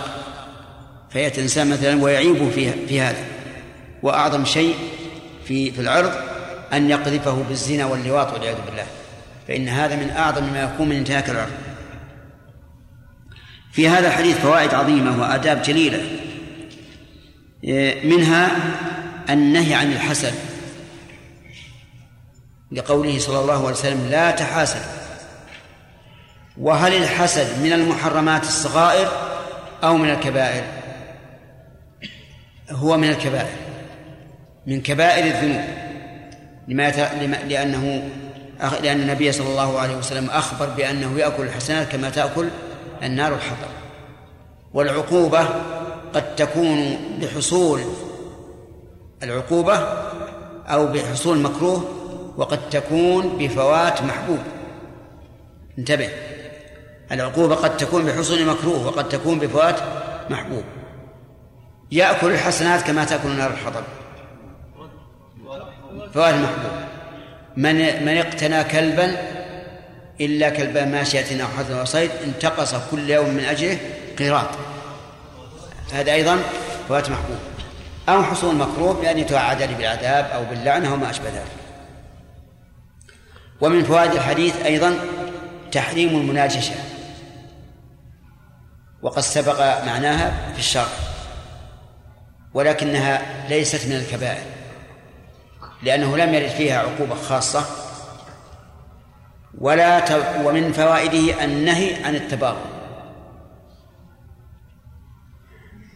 [1.10, 3.35] فيأتي الإنسان مثلا ويعيب في في هذا.
[4.06, 4.76] وأعظم شيء
[5.46, 6.12] في في العرض
[6.74, 8.86] أن يقذفه بالزنا واللواط والعياذ بالله.
[9.48, 11.52] فإن هذا من أعظم ما يكون من انتهاك العرض.
[13.72, 16.02] في هذا الحديث فوائد عظيمة وآداب جليلة.
[18.04, 18.52] منها
[19.30, 20.34] النهي عن الحسد.
[22.72, 24.82] لقوله صلى الله عليه وسلم لا تحاسد.
[26.58, 29.12] وهل الحسد من المحرمات الصغائر
[29.84, 30.64] أو من الكبائر؟
[32.70, 33.65] هو من الكبائر.
[34.68, 35.64] من كبائر الذنوب.
[36.68, 36.90] لما
[37.48, 38.10] لأنه
[38.82, 42.48] لأن النبي صلى الله عليه وسلم أخبر بأنه يأكل الحسنات كما تأكل
[43.04, 43.70] النار الحطب.
[44.74, 45.48] والعقوبة
[46.14, 47.82] قد تكون بحصول
[49.24, 49.76] العقوبة
[50.68, 51.84] أو بحصول مكروه
[52.38, 54.40] وقد تكون بفوات محبوب.
[55.80, 56.10] انتبه.
[57.12, 59.80] العقوبة قد تكون بحصول مكروه وقد تكون بفوات
[60.30, 60.64] محبوب.
[61.92, 63.84] يأكل الحسنات كما تأكل النار الحطب.
[66.16, 66.72] فوات محبوب
[67.58, 69.18] من من اقتنى كلبا
[70.22, 73.78] إلا كلب ماشية أو حزن أو صيد انتقص كل يوم من أجله
[74.18, 74.50] قيراط.
[75.94, 76.40] هذا أيضا
[76.88, 77.38] فوات محبوب
[78.10, 81.52] أو حصول مكروه بأن يتوعد بالعذاب أو باللعنة أو ما أشبه ذلك.
[83.62, 85.00] ومن فوائد الحديث أيضا
[85.72, 86.76] تحريم المناجشة.
[89.02, 90.88] وقد سبق معناها في الشرع.
[92.54, 94.55] ولكنها ليست من الكبائر.
[95.84, 97.66] لأنه لم يرد فيها عقوبة خاصة
[99.58, 100.04] ولا.
[100.44, 102.76] ومن فوائده النهي عن التباغض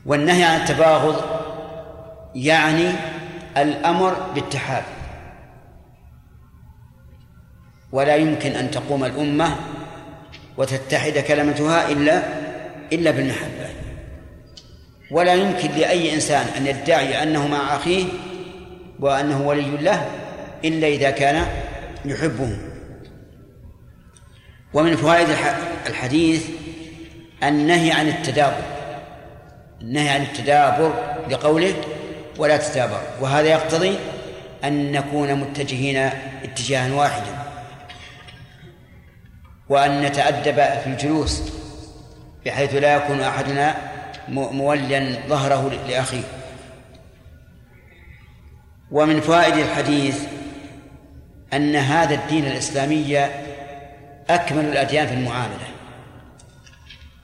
[0.06, 1.24] والنهي عن التباغض
[2.36, 2.92] يعني
[3.58, 4.84] الأمر بالتحاب
[7.92, 9.56] ولا يمكن أن تقوم الأمة
[10.58, 12.24] وتتحد كلمتها إلا
[12.94, 13.70] إلا بالمحبة
[15.12, 18.06] ولا يمكن لأي إنسان أن يدعي أنه مع أخيه
[19.00, 20.10] وأنه ولي له
[20.66, 21.46] إلا إذا كان
[22.06, 22.58] يحبه.
[24.74, 25.28] ومن فوائد
[25.88, 26.50] الحديث
[27.44, 28.64] النهي عن التدابر
[29.82, 30.94] النهي عن التدابر
[31.30, 31.74] لقوله
[32.38, 33.96] ولا تدابر وهذا يقتضي
[34.64, 36.10] أن نكون متجهين
[36.44, 37.32] اتجاها واحدا
[39.70, 41.42] وأن نتأدب في الجلوس
[42.46, 43.76] بحيث لا يكون أحدنا
[44.30, 46.24] موليا ظهره لأخيه.
[48.92, 50.24] ومن فوائد الحديث
[51.54, 53.28] أن هذا الدين الإسلامي
[54.30, 55.68] أكمل الأديان في المعاملة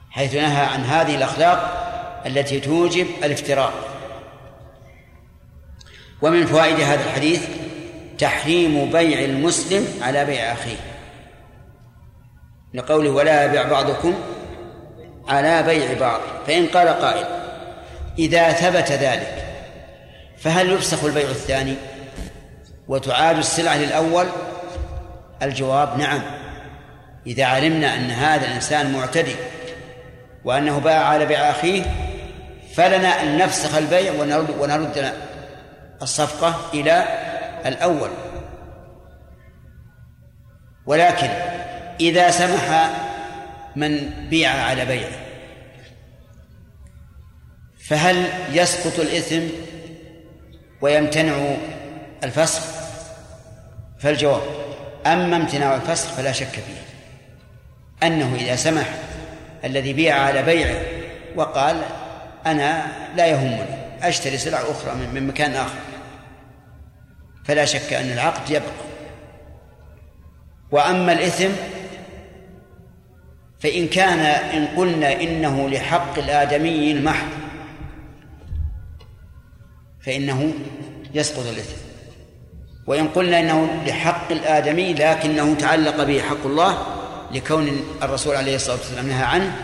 [0.10, 1.82] حيث نهى عن هذه الأخلاق
[2.26, 3.74] التي توجب الافتراق
[6.22, 7.48] ومن فوائد هذا الحديث
[8.18, 10.78] تحريم بيع المسلم على بيع أخيه.
[12.74, 14.14] لقوله ولا يبيع بعضكم
[15.28, 17.26] على بيع بعض فإن قال قائل
[18.20, 19.45] إذا ثبت ذلك
[20.38, 21.76] فهل يفسخ البيع الثاني
[22.88, 24.28] وتعاد السلعة للأول؟
[25.42, 26.22] الجواب نعم.
[27.28, 29.36] إذا علمنا أن هذا الإنسان معتدي
[30.46, 31.84] وأنه باع على بيع أخيه
[32.76, 35.14] فلنا أن نفسخ البيع ونرد, ونرد
[36.02, 37.08] الصفقة إلى
[37.66, 38.10] الأول.
[40.86, 41.30] ولكن
[42.00, 42.90] إذا سمح
[43.76, 45.12] من بيع على بيعه
[47.88, 49.42] فهل يسقط الإثم
[50.82, 51.56] ويمتنع
[52.24, 52.62] الفسخ
[54.00, 54.42] فالجواب
[55.06, 56.86] أما امتناع الفسخ فلا شك فيه.
[58.08, 58.88] أنه إذا سمح
[59.64, 60.82] الذي بيع على بيعه
[61.36, 61.82] وقال
[62.46, 65.80] أنا لا يهمني أشتري سلع أخرى من مكان آخر.
[67.46, 68.86] فلا شك أن العقد يبقى.
[70.72, 71.50] وأما الإثم
[73.60, 77.45] فإن كان إن قلنا إنه لحق الآدمي المحض
[80.06, 80.54] فإنه
[81.14, 81.78] يسقط الإثم.
[82.88, 86.78] وإن قلنا إنه لحق الآدمي لكنه تعلق به حق الله
[87.32, 89.56] لكون الرسول عليه الصلاة والسلام نهى عنه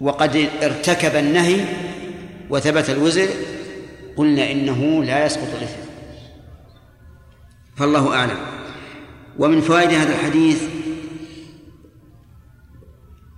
[0.00, 1.64] وقد ارتكب النهي
[2.50, 3.28] وثبت الوزر
[4.16, 5.82] قلنا إنه لا يسقط الإثم.
[7.76, 8.38] فالله أعلم.
[9.38, 10.62] ومن فوائد هذا الحديث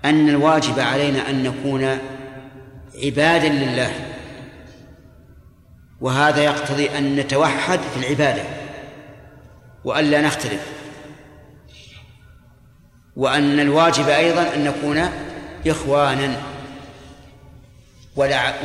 [0.05, 1.99] أن الواجب علينا أن نكون
[3.05, 4.14] عبادا لله.
[6.05, 8.43] وهذا يقتضي أن نتوحد في العبادة
[9.85, 10.67] وألا نختلف
[13.17, 15.09] وأن الواجب أيضا أن نكون
[15.67, 16.37] إخوانا.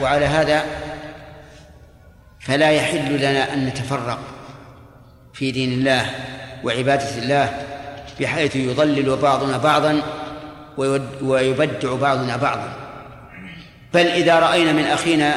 [0.01, 0.65] وعلى هذا
[2.39, 4.19] فلا يحل لنا أن نتفرق
[5.33, 6.09] في دين الله
[6.63, 7.65] وعبادة الله
[8.19, 10.01] بحيث يضلل بعضنا بعضا
[11.21, 12.73] ويبدع بعضنا بعضا.
[13.93, 15.35] بل إذا رأينا من أخينا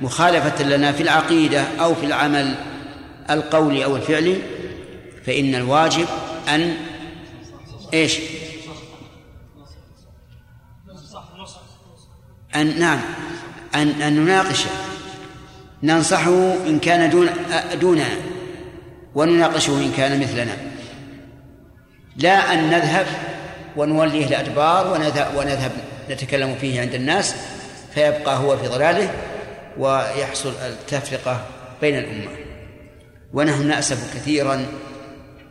[0.00, 2.54] مخالفة لنا في العقيدة أو في العمل
[3.30, 4.36] القولي أو الفعلي
[5.26, 6.06] فإن الواجب
[6.48, 6.76] أن
[7.94, 8.18] إيش؟
[12.56, 13.00] أن نعم
[13.74, 14.70] أن أن نناقشه
[15.82, 17.28] ننصحه إن كان دون
[17.80, 18.08] دوننا
[19.14, 20.56] ونناقشه إن كان مثلنا.
[22.16, 23.06] لا أن نذهب
[23.76, 25.72] ونوليه الأدبار ونذهب, ونذهب
[26.10, 27.34] نتكلم فيه عند الناس
[27.94, 29.10] فيبقى هو في ضلاله.
[29.78, 31.46] ويحصل التفرقة
[31.80, 32.30] بين الأمة.
[33.32, 34.66] ونحن نأسف كثيرا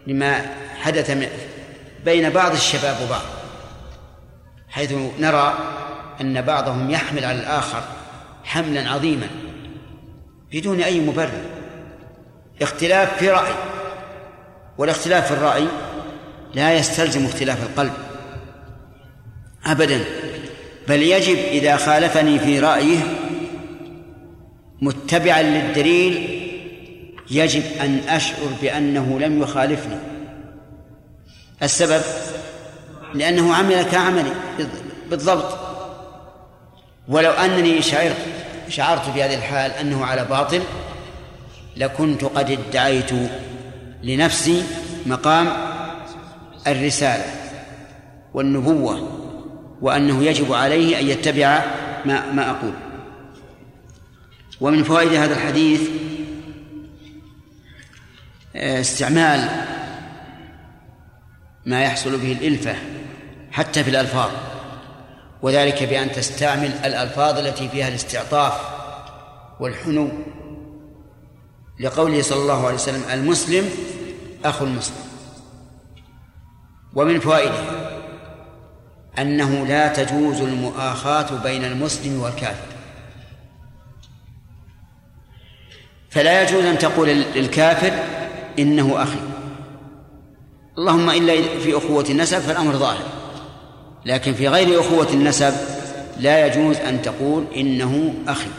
[0.08, 1.18] لما حدث
[2.06, 3.22] بين بعض الشباب وبعض
[4.70, 5.58] حيث نرى
[6.22, 7.84] أن بعضهم يحمل على الآخر
[8.44, 9.28] حملا عظيما
[10.52, 11.42] بدون أي مبرر.
[12.62, 13.54] اختلاف في رأي
[14.78, 15.68] والاختلاف في الرأي
[16.54, 17.94] لا يستلزم اختلاف القلب
[19.66, 20.04] أبدا.
[20.88, 23.00] بل يجب إذا خالفني في رأيه
[24.84, 26.40] متبعا للدليل
[27.32, 30.00] يجب أن أشعر بأنه لم يخالفني.
[31.64, 32.02] السبب
[33.14, 34.34] لأنه عمل كعملي
[35.10, 35.58] بالضبط.
[37.08, 38.18] ولو أنني شعرت
[38.70, 40.62] شعرت في هذه الحال أنه على باطل
[41.78, 43.12] لكنت قد ادعيت
[44.04, 44.64] لنفسي
[45.06, 45.48] مقام
[46.68, 47.26] الرسالة
[48.34, 49.20] والنبوة
[49.82, 51.66] وأنه يجب عليه أن يتبع
[52.06, 52.74] ما ما أقول.
[54.64, 55.82] ومن فوائد هذا الحديث
[58.56, 59.50] آه، استعمال
[61.66, 62.76] ما يحصل به الإلفة
[63.52, 64.32] حتى في الألفاظ
[65.42, 68.54] وذلك بأن تستعمل الألفاظ التي فيها الاستعطاف
[69.60, 70.10] والحنو
[71.80, 73.70] لقوله صلى الله عليه وسلم المسلم
[74.46, 75.04] أخو المسلم.
[76.96, 77.64] ومن فوائده
[79.20, 82.73] أنه لا تجوز المؤاخاة بين المسلم والكافر.
[86.14, 88.04] فلا يجوز أن تقول للكافر
[88.60, 89.20] إنه أخي.
[90.78, 93.06] اللهم إلا في أخوة النسب فالأمر ظاهر.
[94.06, 95.54] لكن في غير أخوة النسب
[96.20, 98.50] لا يجوز أن تقول إنه أخي.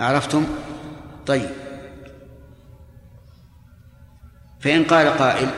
[0.00, 0.46] عرفتم؟
[1.26, 1.50] طيب.
[4.60, 5.48] فإن قال قائل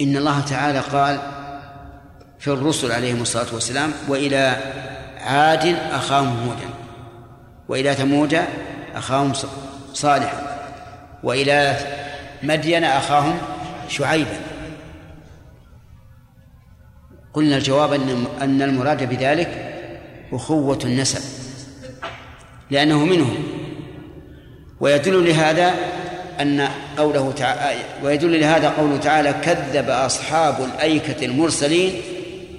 [0.00, 1.39] إن الله تعالى قال
[2.40, 4.56] في الرسل عليهم الصلاة والسلام وإلى
[5.20, 6.68] عاد أخاهم هودا
[7.68, 8.38] وإلى ثمود
[8.94, 9.32] أخاهم
[9.92, 10.58] صالحا
[11.22, 11.76] وإلى
[12.42, 13.38] مدين أخاهم
[13.88, 14.40] شعيبا.
[17.34, 17.92] قلنا الجواب
[18.42, 19.74] أن المراد بذلك
[20.32, 21.20] أخوة النسب
[22.70, 23.44] لأنه منهم.
[24.80, 25.74] ويدل لهذا
[26.40, 32.02] أن قوله تعالى ويدل لهذا قوله تعالى كذب أصحاب الأيكة المرسلين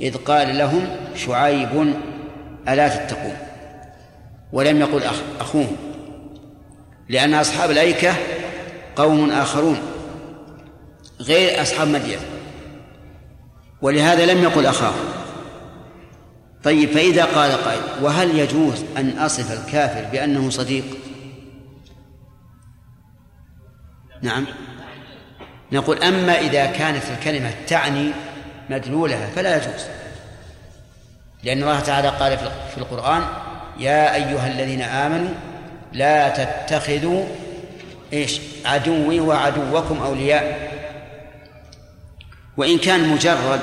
[0.02, 1.96] إذ قال لهم شعيب
[2.70, 3.38] ألا تتقون؟
[4.54, 5.76] ولم يقل أخ أخوهم
[7.10, 8.14] لأن أصحاب الأيكة
[8.96, 9.78] قوم آخرون
[11.22, 12.20] غير أصحاب مدين
[13.82, 14.94] ولهذا لم يقل أخاه.
[16.64, 20.86] طيب فإذا قال قائل وهل يجوز أن أصف الكافر بأنه صديق؟
[24.22, 24.46] نعم.
[25.72, 28.12] نقول أما إذا كانت الكلمة تعني
[28.72, 29.86] مدلولها فلا يجوز.
[31.44, 32.38] لأن الله تعالى قال
[32.72, 33.24] في القرآن
[33.80, 35.34] يا أيها الذين آمنوا
[35.94, 37.26] لا تتخذوا
[38.14, 40.72] إيش؟ عدوي وعدوكم أولياء.
[42.58, 43.60] وإن كان مجرد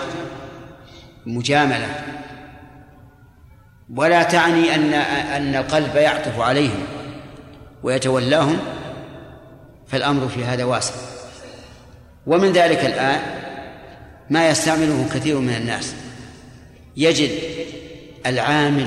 [1.27, 1.89] مجاملة
[3.97, 6.87] ولا تعني أن أن القلب يعطف عليهم
[7.83, 8.59] ويتولاهم
[9.89, 10.95] فالأمر في هذا واسع.
[12.27, 13.21] ومن ذلك الآن
[14.31, 15.95] ما يستعمله كثير من الناس.
[16.97, 17.31] يجد
[18.27, 18.87] العامل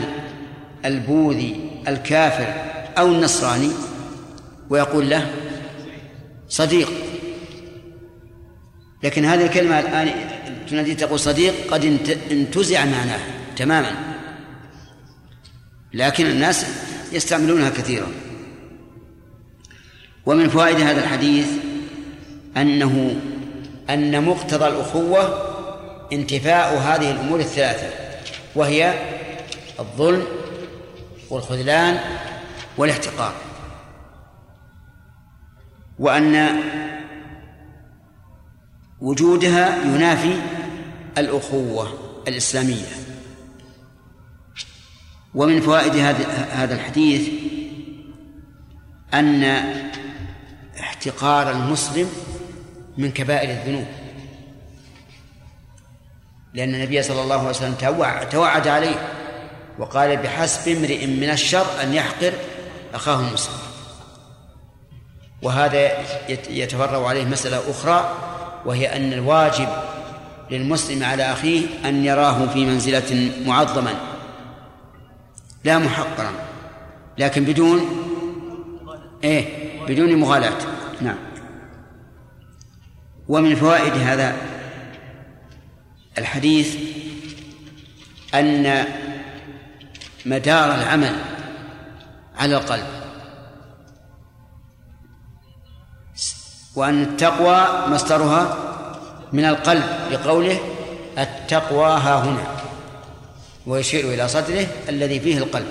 [0.85, 2.53] البوذي الكافر
[2.97, 3.71] أو النصراني
[4.69, 5.31] ويقول له
[6.49, 6.91] صديق.
[9.03, 10.11] لكن هذه الكلمة الآن
[10.69, 11.85] تنادي تقول صديق قد
[12.31, 13.27] انتزع معناها
[13.57, 13.91] تماما.
[15.93, 16.65] لكن الناس
[17.11, 18.07] يستعملونها كثيرا.
[20.25, 21.47] ومن فوائد هذا الحديث
[22.57, 23.15] أنه
[23.89, 25.51] أن مقتضى الأخوة
[26.13, 27.89] انتفاء هذه الأمور الثلاثة
[28.55, 28.93] وهي
[29.79, 30.23] الظلم
[31.29, 31.99] والخذلان
[32.77, 33.33] والاحتقار.
[35.99, 36.61] وأن
[39.01, 40.35] وجودها ينافي
[41.17, 41.93] الأخوة
[42.27, 42.85] الإسلامية.
[45.35, 45.95] ومن فوائد
[46.51, 47.29] هذا الحديث
[49.13, 49.43] أن
[50.79, 52.09] احتقار المسلم
[52.97, 53.85] من كبائر الذنوب.
[56.53, 58.95] لأن النبي صلى الله عليه وسلم توع- توعد عليه
[59.79, 62.33] وقال بحسب امرئ من الشر أن يحقر
[62.93, 63.53] أخاه المسلم
[65.41, 65.91] وهذا
[66.29, 68.17] يت- يتفرع عليه مسألة أخرى
[68.65, 69.67] وهي أن الواجب
[70.51, 73.93] للمسلم على أخيه أن يراه في منزلة معظما
[75.63, 76.31] لا محقرا
[77.17, 77.81] لكن بدون
[79.23, 79.45] إيه؟
[79.87, 80.57] بدون مغالاة.
[81.01, 81.17] نعم.
[83.31, 84.35] ومن فوائد هذا
[86.17, 86.75] الحديث
[88.33, 88.85] أن
[90.25, 91.15] مدار العمل
[92.35, 92.87] على القلب
[96.75, 98.57] وأن التقوى مصدرها
[99.33, 100.59] من القلب لقوله
[101.17, 102.47] التقوى ها هنا
[103.67, 105.67] ويشير إلى صدره الذي فيه القلب.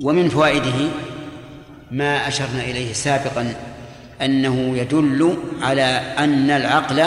[0.00, 0.90] ومن فوائده
[1.90, 3.54] ما أشرنا إليه سابقا
[4.22, 5.82] أنه يدل على
[6.18, 7.04] أن العقل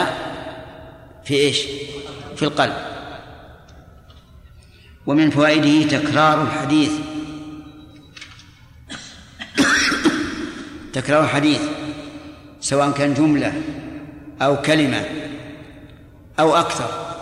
[1.24, 1.62] في إيش؟
[2.36, 2.74] في القلب.
[5.06, 6.92] ومن فوائده تكرار الحديث.
[10.92, 11.60] تكرار الحديث
[12.60, 13.52] سواء كان جملة
[14.42, 15.04] أو كلمة
[16.38, 17.16] أو أكثر.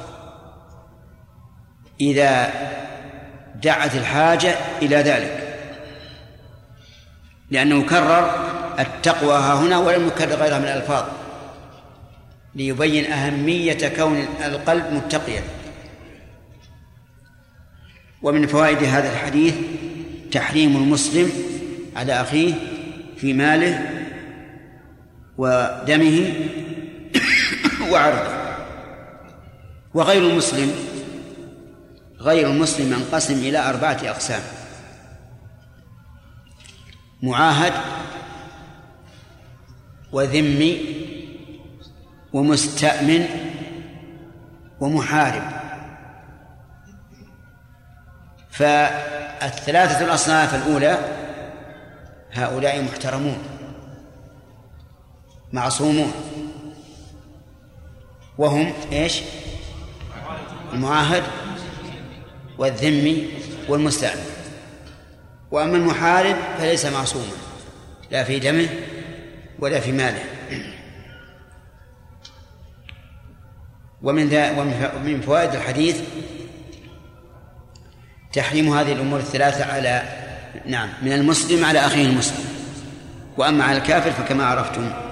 [2.00, 2.52] إذا
[3.62, 5.47] دعت الحاجة إلى ذلك.
[7.50, 11.04] لأنه كرر التقوى ها هنا ولم يكرر غيرها من الألفاظ
[12.54, 15.42] ليبين أهمية كون القلب متقيا.
[18.22, 19.54] ومن فوائد هذا الحديث
[20.32, 21.32] تحريم المسلم
[21.96, 22.54] على أخيه
[23.16, 23.90] في ماله
[25.38, 26.34] ودمه
[27.92, 28.38] وعرضه.
[29.94, 30.72] وغير المسلم
[32.20, 34.57] غير المسلم ينقسم إلى أربعة أقسام.
[37.22, 37.72] معاهد
[40.12, 40.96] وذمي
[42.32, 43.26] ومستأمن
[44.80, 45.42] ومحارب.
[48.50, 50.98] فالثلاثة الأصناف الأولى
[52.32, 53.38] هؤلاء محترمون
[55.52, 56.12] معصومون.
[58.38, 59.22] وهم إيش؟
[60.72, 61.22] المعاهد
[62.58, 63.28] والذمي
[63.68, 64.37] والمستأمن.
[65.50, 67.32] وأما المحارب فليس معصوما
[68.10, 68.68] لا في دمه
[69.58, 70.24] ولا في ماله.
[74.02, 74.34] ومن
[74.96, 76.00] ومن فوائد الحديث
[78.32, 80.02] تحريم هذه الأمور الثلاثة على
[80.66, 82.44] نعم من المسلم على أخيه المسلم.
[83.36, 85.07] وأما على الكافر فكما عرفتم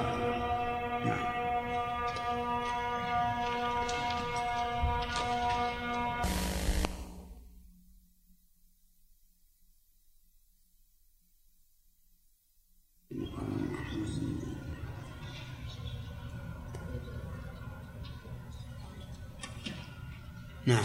[20.66, 20.84] نعم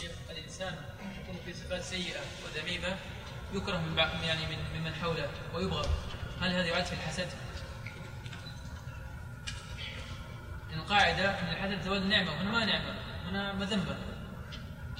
[0.00, 0.74] شيخ الانسان
[1.22, 2.96] يكون في صفات سيئه وذميمه
[3.54, 5.86] يكره من بعض يعني من ممن حوله ويبغض
[6.40, 7.26] هل هذا يعد في الحسد؟
[10.76, 12.94] القاعده ان الحسد زوال نعمه وهنا ما نعمه
[13.30, 13.96] هنا مذمه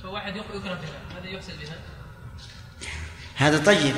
[0.02, 1.76] فواحد يك- يكره بها هذا يحسد بها
[3.36, 3.96] هذا طيب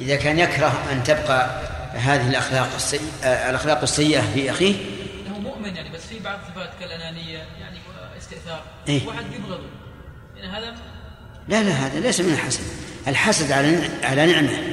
[0.00, 1.60] إذا كان يكره أن تبقى
[1.98, 4.74] هذه الأخلاق السيئة الأخلاق السيئة في أخيه
[5.34, 7.38] هو مؤمن يعني بس في بعض صفات كالأنانية
[8.30, 9.06] واستئثار إيه.
[9.06, 9.68] واحد يبغضه.
[10.36, 10.74] يعني هذا
[11.48, 12.64] لا لا هذا ليس من الحسد.
[13.08, 14.72] الحسد على على نعمة.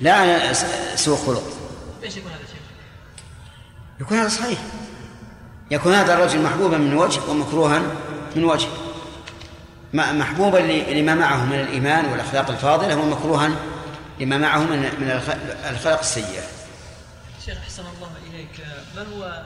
[0.00, 0.54] لا على
[0.94, 1.42] سوء خلق.
[2.02, 2.60] إيش يكون هذا الشيء؟
[4.00, 4.58] يكون هذا صحيح.
[5.70, 7.82] يكون هذا الرجل محبوبا من وجه ومكروها
[8.36, 8.68] من وجه
[9.92, 10.58] محبوبا
[10.92, 13.50] لما معه من الإيمان والأخلاق الفاضلة ومكروها
[14.20, 15.10] لما معه من من
[15.64, 16.42] الأخلاق السيئة.
[17.44, 18.66] شيخ أحسن الله إليك.
[18.96, 19.42] ما هو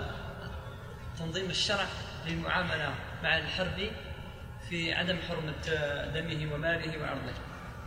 [1.18, 1.86] تنظيم الشرع؟
[2.26, 3.92] للمعاملة مع الحربي
[4.68, 5.74] في عدم حرمة
[6.14, 7.32] دمه وماله وعرضه.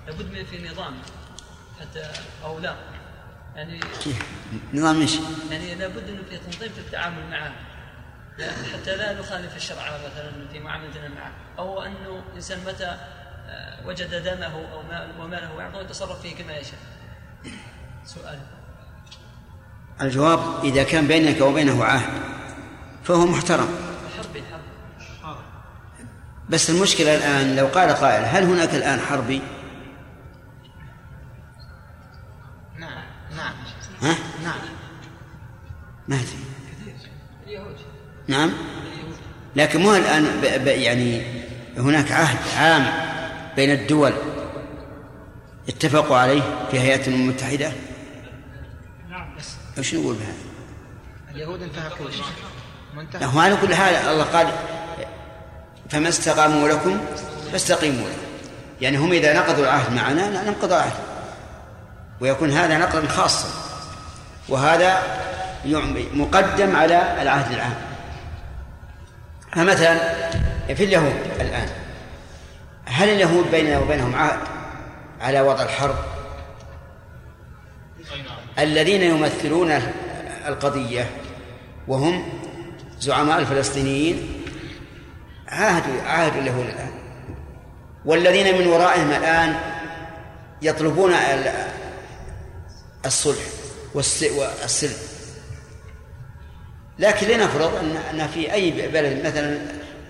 [0.08, 0.94] لابد من في نظام
[1.82, 2.12] حتى
[2.44, 2.76] أو لا.
[3.56, 3.80] يعني
[4.74, 5.16] نظام إيش؟
[5.52, 7.52] يعني لابد أنه في تنظيم في التعامل معه.
[8.74, 11.32] حتى لا نخالف الشرع مثلا في معاملتنا معه.
[11.58, 12.98] أو انه انسان متى
[13.48, 16.80] آه، وجد دمه أو مال- وماله وعرضه يتصرف فيه كما يشاء.
[18.06, 18.40] سؤال.
[20.02, 22.22] الجواب إذا كان بينك وبينه عهد
[23.04, 23.95] فهو محترم.
[26.50, 29.42] بس المشكلة الآن لو قال قائل هل هناك الآن حربي؟
[32.80, 33.04] نعم
[33.38, 33.54] نعم.
[34.02, 34.60] ها؟ نعم.
[36.08, 36.26] ما أدري.
[37.48, 37.76] اليهود.
[38.28, 38.52] نعم.
[39.56, 40.64] لكن مو الآن ب...
[40.64, 40.68] ب...
[40.68, 41.22] يعني
[41.78, 42.86] هناك عهد عام
[43.56, 44.14] بين الدول
[45.70, 46.42] اتفقوا عليه
[46.72, 47.72] في هيئة الأمم المتحدة؟
[49.78, 50.46] وش نقول بهذا؟
[51.32, 52.24] اليهود انتهى كل شيء
[52.98, 54.48] منتهى هو على كل حال الله قال
[55.90, 57.00] فما استقاموا لكم
[57.52, 58.26] فاستقيموا لهم
[58.82, 60.94] يعني هم إذا نقضوا العهد معنا ننقض العهد
[62.20, 63.48] ويكون هذا نقضا خاصا.
[64.50, 65.04] وهذا
[66.14, 67.76] مقدم على العهد العام.
[69.56, 69.98] فمثلا
[70.76, 71.70] في اليهود الآن
[72.86, 74.40] هل اليهود بيننا وبينهم عهد
[75.22, 75.96] على وضع الحرب؟
[78.60, 79.82] الذين يمثلون
[80.48, 81.10] القضية
[81.88, 82.24] وهم
[83.00, 84.35] زعماء الفلسطينيين
[85.48, 86.92] عاهدوا عاهدوا اليهود الآن.
[88.06, 89.56] والذين من ورائهم الآن
[90.62, 91.14] يطلبون
[93.06, 93.44] الصلح
[93.94, 94.98] والسلم.
[97.00, 97.76] لكن لنفرض
[98.12, 99.58] أن في أي بلد مثلا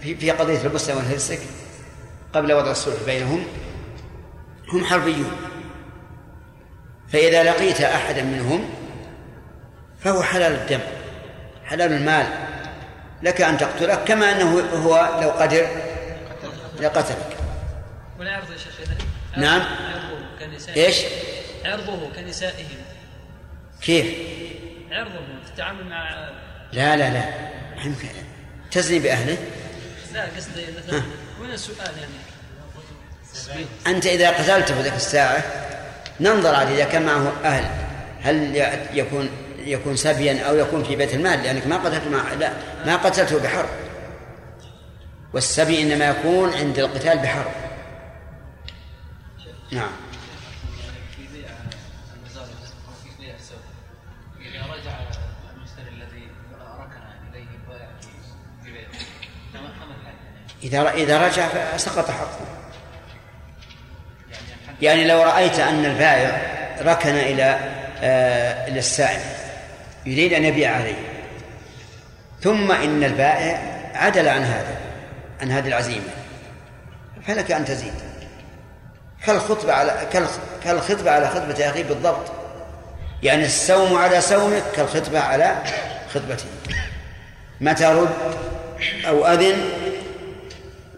[0.02, 1.40] في قضية البوسنة والهرسك
[2.34, 3.44] قبل وضع الصلح بينهم
[4.74, 5.32] هم حربيون.
[7.08, 8.70] فإذا لقيت أحدا منهم
[10.00, 10.80] فهو حلال الدم
[11.66, 12.45] حلال المال.
[13.24, 15.68] لك أن تقتله كما أنه هو لو قدر
[16.80, 17.38] لقتلك.
[18.20, 18.76] ولا يرضى يا شيخ
[19.38, 19.62] نعم.
[19.62, 20.98] عرضه كنسائهم إيش؟
[21.66, 22.78] عرضه كنسائهم
[23.82, 24.06] كيف؟
[24.92, 26.30] عرضهم في التعامل مع
[26.74, 27.24] لا لا لا.
[28.72, 29.38] تزني بأهله؟
[30.14, 31.02] لا قصدي مثلا
[31.40, 33.66] هنا السؤال يعني.
[33.88, 35.44] أنت إذا قتلته ذاك الساعة
[36.20, 37.66] ننظر عليه إذا كان معه أهل
[38.22, 38.56] هل
[38.94, 39.30] يكون
[39.66, 42.52] يكون سبيا أو يكون في بيت المال لأنك ما قتلته لا
[42.86, 43.70] ما قتلته بحرب.
[45.34, 47.52] والسبي إنما يكون عند القتال بحرب.
[49.72, 49.92] نعم.
[60.64, 62.40] إذا إذا رجع فسقط حقه.
[64.82, 67.44] يعني لو رأيت أن البائع ركن إلى
[68.02, 69.45] آه إلى السائل
[70.06, 70.96] يريد أن يبيع عليه.
[72.42, 74.78] ثم إن البائع عدل عن هذا
[75.42, 76.10] عن هذه العزيمة.
[77.28, 77.94] فلك أن تزيد.
[79.26, 80.08] كالخطبة على
[80.64, 82.32] كالخطبة على خطبة أخيه بالضبط.
[83.24, 85.64] يعني السوم على سومك كالخطبة على
[86.14, 86.46] خطبته.
[87.62, 88.38] متى رد
[89.08, 89.70] أو أذن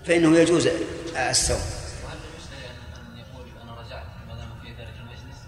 [0.05, 0.69] فإنه يجوز
[1.17, 1.57] السوم.
[1.57, 5.39] وهل للمشتري ان يقول أنا رجعت ما دام في ذلك المجلس؟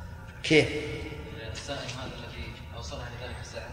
[0.43, 0.67] كيف؟
[2.79, 3.69] اوصلها لذلك الساعة.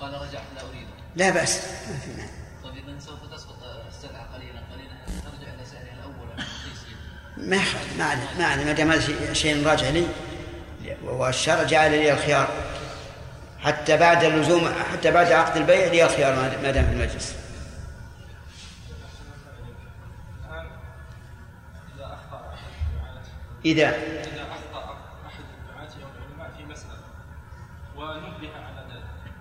[0.00, 1.56] قال رجعت لا اريده لا بأس.
[1.90, 2.30] ما في مانع.
[2.64, 4.94] طيب اذا سوف تسقط السلعة قليلا قليلا.
[5.06, 6.28] ترجع إلى سعرها الأول.
[7.36, 7.62] ما
[7.98, 10.06] ما عليه ما عليه ما دام هذا شيء- راجع لي
[11.04, 12.48] والشرع جعل لي الخيار.
[13.60, 17.34] حتى بعد اللزوم حتى بعد عقد البيع لي الخيار ما- ما دام في المجلس.
[23.64, 24.96] إذا إذا أخطأ
[25.26, 27.02] أحد الدعاة أو العلماء في مسألة
[27.96, 29.34] ونبه على ذلك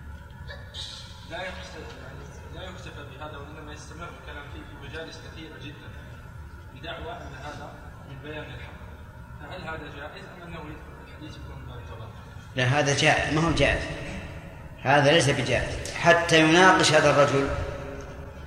[1.29, 5.89] لا يكتفى يعني لا يكتفى بهذا وإنما يستمر الكلام فيه في مجالس كثيرة جدا
[6.75, 7.73] بدعوى أن هذا
[8.09, 8.81] من بيان الحق
[9.41, 12.09] فهل هذا جائز أم أنه يدخل في الحديث يكون من باب الطلاق؟
[12.55, 13.33] لا هذا جائز.
[13.33, 13.81] ما هو جائز؟
[14.83, 15.93] هذا ليس بجائز.
[15.95, 17.47] حتى يناقش هذا الرجل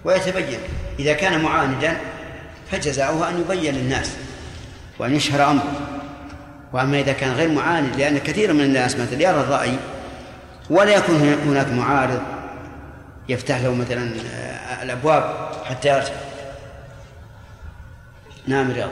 [0.04, 0.58] ويتبين.
[0.98, 1.96] إذا كان معاندا
[2.70, 4.16] فجزاؤه أن يبين للناس
[4.98, 5.94] وأن يشهر أمره.
[6.72, 9.76] وأما إذا كان غير معاند لأن كثير من الناس مثلا يرى الرأي
[10.70, 12.22] ولا يكون هناك معارض
[13.28, 16.14] يفتح له مثلا آه، الأبواب حتى يرجع.
[18.46, 18.90] نعم رياض.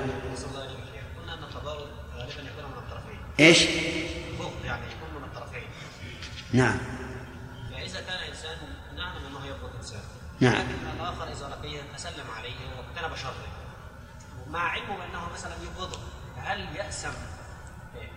[3.40, 3.66] إيش؟
[6.52, 6.78] نعم.
[7.70, 8.56] فإذا كان انسان
[8.96, 10.00] نعلم أنه يبغض إنسان.
[10.40, 10.54] نعم.
[10.54, 13.46] لكن الآخر إذا لقيه تسلم عليه واجتنب شره
[14.46, 15.98] ومع علمه بانه مثلا يبغضه
[16.36, 17.12] هل يأسم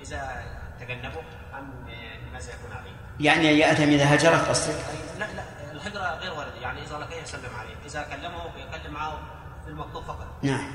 [0.02, 0.44] إذا
[0.80, 1.24] تجنبه
[1.54, 1.86] أم
[2.34, 4.76] ماذا يكون عليه؟ يعني يأثم إذا هجره قصدك
[5.20, 6.56] لا لا الهجرة غير واردة.
[6.62, 7.76] يعني إذا لقيه يسلم عليه.
[7.86, 9.20] إذا كلمه يكلم معه
[9.66, 10.28] بالمكتوب فقط.
[10.44, 10.72] نعم.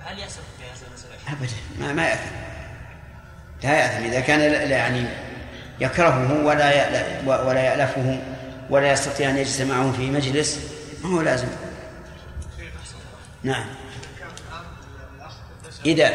[0.00, 1.56] هل يأسم في هذه المسألة؟ أبدا.
[1.78, 2.36] ما ما يأثم.
[3.62, 4.04] لا يأثم.
[4.04, 5.08] إذا كان لا يعني
[5.80, 6.66] يكرهه ولا
[7.26, 8.20] ولا يألفه
[8.70, 10.60] ولا يستطيع أن يجلس معه في مجلس
[11.04, 11.48] ما هو لازم.
[13.42, 13.64] نعم.
[15.86, 16.06] إذا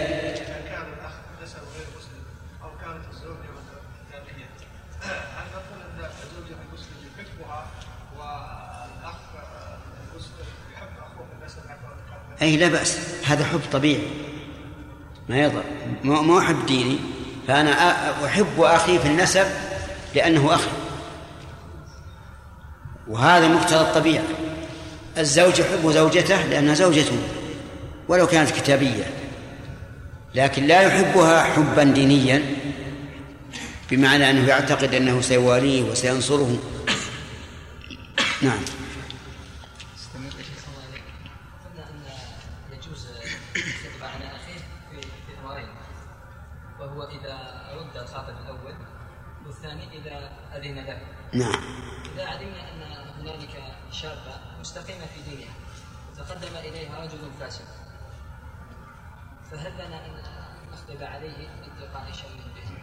[12.41, 14.07] أي لا بأس هذا حب طبيعي.
[15.29, 15.63] ما يضر.
[16.03, 17.14] مو مو حب ديني.
[17.47, 17.71] فأنا
[18.25, 19.45] أحب أخي في النسب
[20.15, 20.69] لأنه أخي
[23.07, 24.23] وهذا مقتضى الطبيعة.
[25.17, 27.17] الزوج يحب زوجته لأنها زوجته
[28.07, 29.03] ولو كانت كتابية
[30.35, 32.41] لكن لا يحبها حبا دينيا
[33.91, 36.57] بمعنى أنه يعتقد أنه سيواليه وسينصره.
[38.41, 38.59] نعم.
[50.65, 50.97] اذن له
[51.33, 51.61] نعم.
[52.15, 52.81] إذا علمنا أن
[53.19, 55.53] هنالك شابه مستقيمه في دينها
[56.17, 57.65] تقدم اليها رجل فاسق
[59.51, 60.11] فهل لنا أن
[60.73, 62.77] نخطب عليه اتقاء شر به؟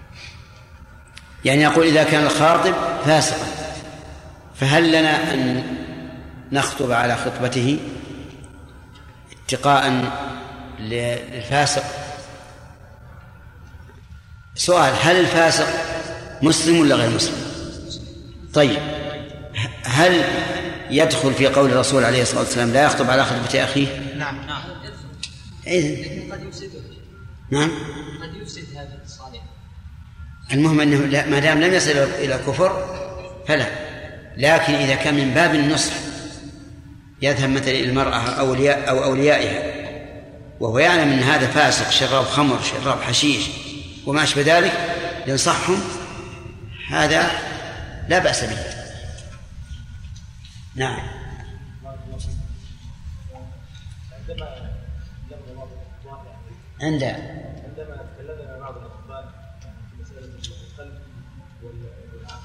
[1.44, 2.74] يعني يقول إذا كان الخاطب
[3.04, 3.46] فاسقا
[4.54, 5.64] فهل لنا أن
[6.52, 7.80] نخطب على خطبته
[9.32, 10.12] اتقاء
[10.78, 11.84] للفاسق؟
[14.54, 15.66] سؤال هل الفاسق
[16.42, 17.41] مسلم ولا غير مسلم؟
[18.52, 18.78] طيب.
[19.84, 20.24] هل
[20.90, 23.86] يدخل في قول الرسول عليه الصلاة والسلام لا يخطب على خطبة أخيه
[24.18, 24.62] نعم نعم.
[25.66, 26.80] إذن لكن قد يفسده
[27.50, 27.70] نعم.
[28.22, 29.42] قد يفسد هذا الصالح.
[30.52, 32.96] المهم أنه لا ما دام لم يصل إلى الكفر
[33.48, 33.66] فلا.
[34.36, 35.92] لكن إذا كان من باب النصح
[37.22, 39.82] يذهب مثلا إلى المرأة أو اولياء أو أوليائها.
[40.60, 43.44] وهو يعلم أن هذا فاسق شراب خمر شراب حشيش
[44.06, 44.72] وما أشبه ذلك
[45.26, 45.80] ينصحهم.
[46.88, 47.30] هذا
[48.08, 48.58] لا بأس به.
[50.74, 51.08] نعم.
[56.80, 57.02] عند.
[57.02, 59.32] عندما تكلمنا بعض الاطباء
[59.90, 60.98] في مساله القلب
[61.62, 62.42] وال- والعقل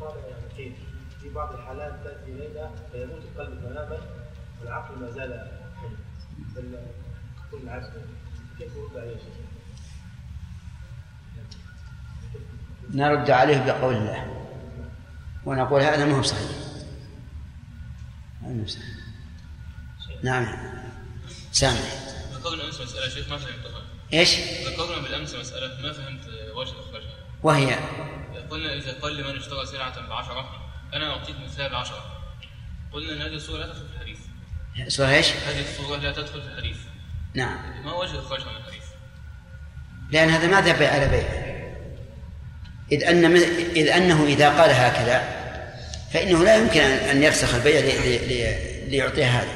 [0.00, 0.72] قال يعني كيف
[1.20, 3.98] في بعض الحالات تاتي الينا فيموت القلب تماما
[4.60, 5.50] والعقل ما زال
[5.80, 5.88] حي
[6.56, 6.78] بل
[7.50, 7.86] كل العكس
[8.58, 9.16] كيف يرد عليه؟
[12.90, 14.45] نرد عليه بقول الله.
[15.46, 16.50] ونقول هذا ما هو صحيح.
[18.42, 18.86] هذا ما هو صحيح.
[20.22, 20.46] نعم.
[21.52, 21.80] سامع
[22.32, 23.82] ذكرنا أمس مسألة شيخ ما فهمتها.
[24.12, 24.36] إيش؟
[24.66, 27.74] ذكرنا بالامس مسألة ما فهمت وجه اخراجها وهي؟
[28.50, 32.22] قلنا إذا قال لمن اشترى سلعه بعشرة أنا اعطيك مثلها بعشرة.
[32.92, 34.18] قلنا إن هذه الصورة لا تدخل في الحديث.
[34.88, 36.78] سؤال إيش؟ هذه الصورة لا تدخل في الحديث.
[37.34, 37.84] نعم.
[37.84, 38.84] ما وجه اخراجها من الحديث؟
[40.10, 41.55] لأن هذا ما ذهب على بيع؟
[42.92, 43.36] إذ أن
[43.76, 45.24] إذ أنه إذا قال هكذا
[46.12, 49.50] فإنه لا يمكن أن يفسخ البيع لي- لي- لي- ليعطيه هذا.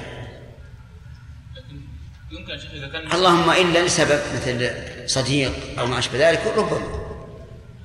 [3.15, 4.71] اللهم إلا لسبب مثل
[5.07, 7.01] صديق أو ما أشبه ذلك ربما.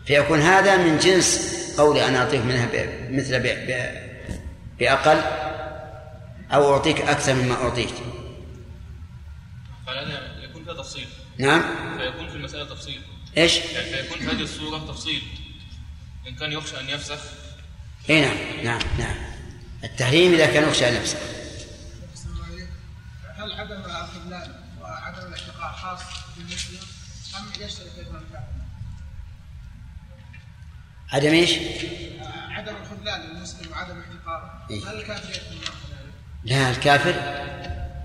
[0.06, 2.70] فيكون هذا من جنس قولي أنا أعطيك منها
[3.10, 3.39] مثل
[4.80, 5.22] بأقل
[6.54, 7.93] أو أعطيك أكثر مما أعطيك
[9.88, 11.08] فهذا يكون فيها تفصيل.
[11.38, 11.62] نعم.
[11.98, 13.02] فيكون في المسألة تفصيل.
[13.38, 15.23] إيش؟ يعني فيكون في هذه الصورة تفصيل
[16.27, 17.19] إن كان يخشى أن يفسخ
[18.09, 19.15] اي نعم نعم نعم
[19.83, 21.17] التحريم إذا كان يخشى أن يفسخ
[23.38, 25.99] هل عدم الخذلان وعدم الاشتقاء خاص
[26.38, 26.79] بالمسلم
[27.39, 28.55] أم يشترك أيضا الكافر؟
[31.11, 31.51] عدم إيش؟
[32.49, 34.89] عدم الخذلان للمسلم وعدم احتقاره إيه.
[34.89, 35.75] هل الكافر يكون؟
[36.43, 37.15] لا الكافر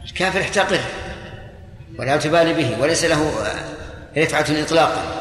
[0.05, 0.81] الكافر احتقر
[1.99, 3.53] ولا تبالي به وليس له
[4.17, 5.20] رفعة إطلاقا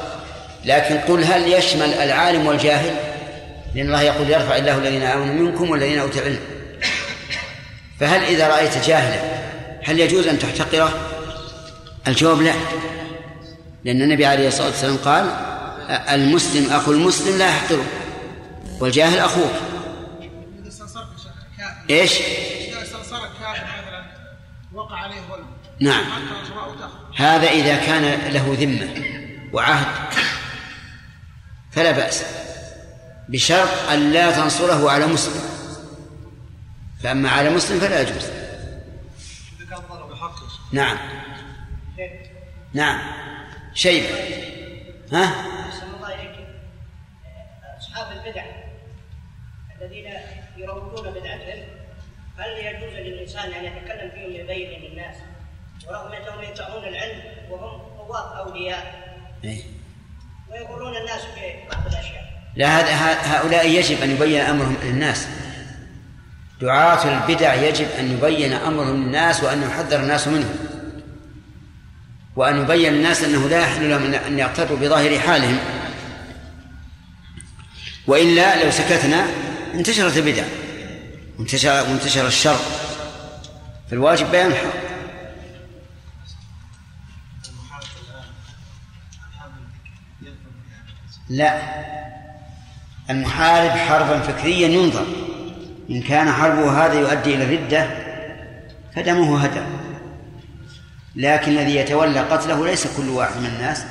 [0.66, 2.96] لكن قل هل يشمل العالم والجاهل؟
[3.76, 6.40] لأن الله يقول يرفع الله الذين آمنوا منكم والذين أوتوا العلم.
[8.00, 9.22] فهل إذا رأيت جاهلا
[9.84, 10.94] هل يجوز أن تحتقره؟
[12.08, 12.54] الجواب لا.
[13.84, 15.26] لأن النبي عليه الصلاة والسلام قال
[15.90, 17.86] المسلم أخو المسلم لا يحقره
[18.80, 19.50] والجاهل كافر
[21.90, 22.14] إيش؟
[24.74, 25.46] وقع عليه ظلم
[25.80, 26.04] نعم.
[27.16, 28.88] هذا إذا كان له ذمة
[29.54, 29.88] وعهد.
[31.72, 32.26] فلا بأس
[33.30, 35.42] بشرط أن لا تنصره على مسلم.
[37.04, 38.30] فأما على مسلم فلا يجوز.
[40.72, 40.98] نعم.
[42.74, 43.00] نعم.
[43.74, 44.10] شيبة.
[45.12, 45.50] ها؟
[47.78, 48.44] أصحاب البدع
[49.82, 50.14] الذين
[50.58, 51.64] يروجون بدعتهم
[52.38, 55.16] هل يجوز للإنسان أن يتكلم فيهم ليبين للناس
[55.88, 59.10] ورغم أنهم يدعون العلم وهم قوات أولياء.
[59.44, 59.64] إيه.
[60.52, 62.30] ويقولون الناس ببعض الأشياء.
[62.56, 65.28] لا هؤلاء يجب أن يبين أمرهم للناس
[66.62, 70.56] دعاة البدع يجب أن يبين أمرهم للناس وأن يحذر الناس منهم.
[72.36, 75.60] وأن يبين للناس أنه لا يحل لهم أن- يقتدوا بظاهر حالهم.
[78.08, 79.26] وإلا لو سكتنا
[79.74, 80.44] انتشرت البدع.
[81.40, 82.60] وانتشر وانتشر الشر.
[83.92, 84.54] فالواجب بيان
[91.30, 91.62] لا.
[93.10, 95.06] المحارب حربا فكريا ينظر.
[95.90, 97.88] إن كان حربه هذا يؤدي إلى الردة
[98.96, 99.66] فدمه هدر
[101.16, 103.86] لكن الذي يتولى قتله ليس كل واحد من الناس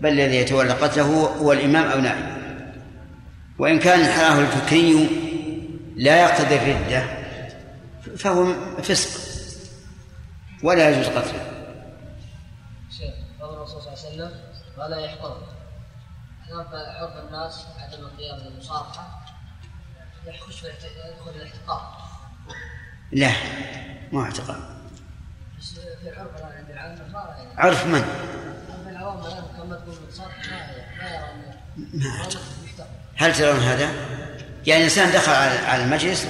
[0.00, 1.04] بل الذي يتولى قتله
[1.40, 2.38] هو الإمام أو نائب.
[3.58, 5.08] وإن كان الحراه الفكري
[5.96, 7.02] لا يقتضي الردة
[8.16, 9.20] فهو فسق
[10.62, 11.42] ولا يجوز قتله.
[12.98, 14.30] شيخ قول الرسول صلى الله عليه وسلم
[14.78, 15.36] ولا يحقر
[16.52, 19.26] عرف الناس عدم القيام بالمصافحة
[20.26, 21.98] يخش يدخل الاحتقار
[23.12, 23.32] لا
[24.12, 24.60] ما اعتقاد.
[25.58, 25.70] بس
[26.02, 28.04] في العرف الآن عند العامة ما عرف من؟
[28.68, 31.28] عرف العوام الآن كما تقول المصافحة ما لا يرى
[31.94, 32.28] ما
[33.16, 33.90] هل ترون هذا؟
[34.66, 36.26] يعني انسان دخل على المجلس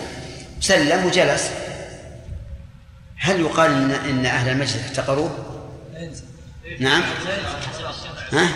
[0.61, 1.51] سلم وجلس.
[3.17, 5.45] هل يقال ان إن أهل المجلس احتقروه؟
[6.81, 7.03] نعم.
[8.33, 8.49] ها؟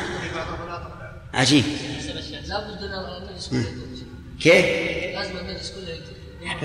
[1.34, 1.64] عجيب.
[4.40, 4.66] كيف؟
[5.14, 5.72] لازم المجلس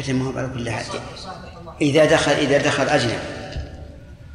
[0.05, 0.85] كله ما على كل حال.
[1.81, 3.17] إذا دخل إذا دخل أجنبي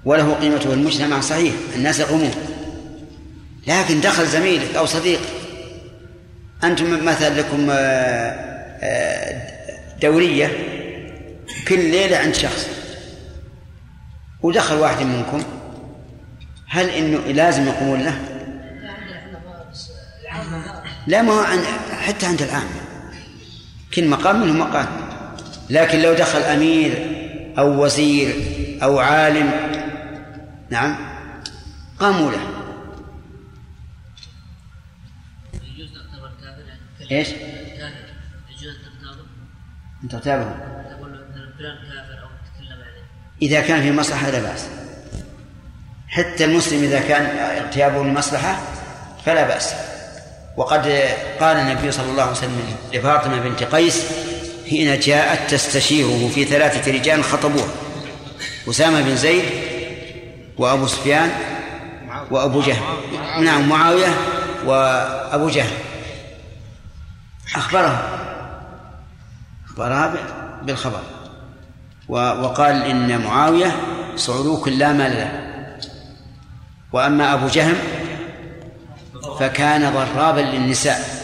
[0.05, 1.55] وله قيمته المجتمع صحيح.
[1.77, 2.35] الناس يقومون.
[3.67, 5.21] لكن دخل زميلك أو صديق.
[6.65, 7.67] أنتم مثلا لكم
[10.03, 10.47] دورية.
[11.69, 12.69] كل ليلة عند شخص.
[14.43, 15.43] ودخل واحد منكم.
[16.69, 18.32] هل إنه لازم يقومون له؟
[21.07, 21.59] لا ما هو عن
[22.07, 22.81] حتى عند العامة
[23.95, 24.87] كل مقام منه مقام.
[25.71, 26.93] لكن لو دخل أمير
[27.59, 28.35] أو وزير
[28.83, 29.51] أو عالم
[30.71, 30.97] نعم
[31.99, 32.41] قاموا له.
[37.11, 38.77] إيش؟ يجوز
[40.03, 40.55] أن تغتابه
[43.43, 44.69] إذا كان في مصلحة لا بأس.
[46.09, 48.63] حتى المسلم إذا كان اغتيابه لمصلحة
[49.25, 49.92] فلا بأس.
[50.57, 50.87] وقد
[51.41, 54.07] قال النبي صلى الله عليه وسلم لفاطمة بنت قيس
[54.71, 57.69] حين جاءت تستشيره في ثلاثة رجال خطبوها
[58.69, 59.45] أسامة بن زيد
[60.59, 61.31] وأبو سفيان
[62.31, 62.83] وأبو جهل.
[63.41, 64.15] نعم معاوية
[64.67, 65.73] وأبو جهل.
[67.57, 68.03] أخبرها
[69.67, 70.15] أخبرها
[70.63, 71.03] بالخبر.
[72.09, 73.77] وقال إن معاوية
[74.17, 75.31] صعلوك لا مال له.
[76.93, 77.75] وأما أبو جهم
[79.39, 81.23] فكان ضرابا للنساء.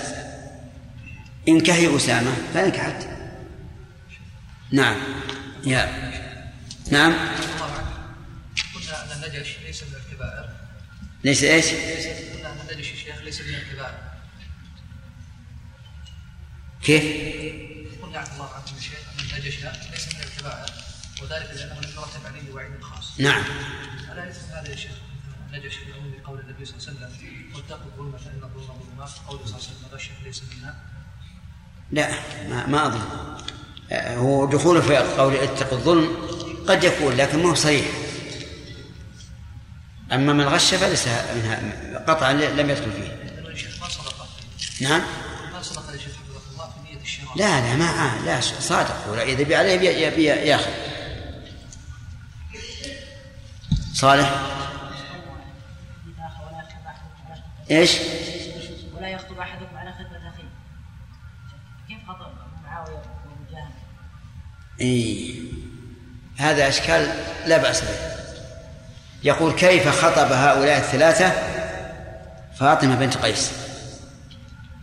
[1.48, 3.08] انكحي أسامة فانكحت
[4.70, 4.96] نعم.
[5.64, 6.12] يا.
[6.90, 7.12] نعم.
[8.74, 10.48] قلنا أن النجش ليس من الكبائر
[11.24, 13.98] ليس إيش؟ قلنا أن النجش الشيخ ليس من الكبائر
[16.82, 17.02] كيف؟
[18.02, 19.56] قلنا عبد الله عنكم يا شيخ أن النجش
[19.90, 20.70] ليس من الكبائر
[21.22, 23.42] وذلك لأنه لم يرتب عليه وعيد خاص نعم.
[24.12, 24.92] ألا يلزم هذا يا شيخ
[25.52, 29.10] النجش في عموم قول النبي صلى الله عليه وسلم واتقوا الظلم فإن الظلم ظلمات.
[29.28, 30.74] قوله صلى الله عليه وسلم غش ليس منا
[31.92, 32.10] لا
[32.48, 33.00] ما, ما أظن.
[33.92, 36.16] هو دخوله في قول اتقوا الظلم
[36.68, 37.86] قد يكون لكن ما هو صريح.
[40.12, 43.18] أما من غش فليس منها قطعا لم يدخل فيه.
[44.80, 45.02] نعم.
[47.36, 49.10] لا لا ما لا صادق.
[49.10, 49.90] ولا إذا بي عليه
[50.28, 50.70] ياخذ
[53.94, 54.42] صالح؟
[57.70, 57.98] إيش؟
[58.96, 60.48] ولا يخطب أحدكم على خطبه أخيه.
[61.88, 62.30] كيف خطب
[62.64, 63.70] معاوية وأبو جهل؟
[64.80, 65.34] إيه.
[66.38, 67.08] هذا أشكال
[67.46, 68.18] لا بأس به.
[69.22, 71.32] يقول كيف خطب هؤلاء الثلاثة؟
[72.58, 73.52] فاطمة بنت قيس.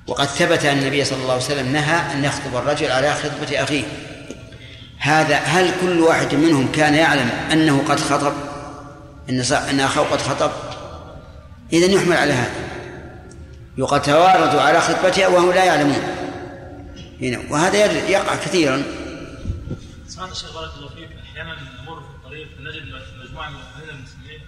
[0.08, 3.84] وقد ثبت أن النبي صلى الله عليه وسلم نهى أن يخطب الرجل على خطبة أخيه.
[4.98, 8.34] هذا هل كل واحد منهم كان يعلم أنه قد خطب؟
[9.30, 10.52] أن أن اخاه قد خطب؟
[11.74, 12.65] اذا يحمل على هذا.
[13.78, 16.02] يتوارد على خطبتها وهم لا يعلمون.
[17.22, 18.84] هنا وهذا يقع كثيرا.
[20.08, 22.84] سمعت الشيخ بارك الله فيك أحيانا نمر في الطريق نجد
[23.24, 24.42] مجموعة من المسلمين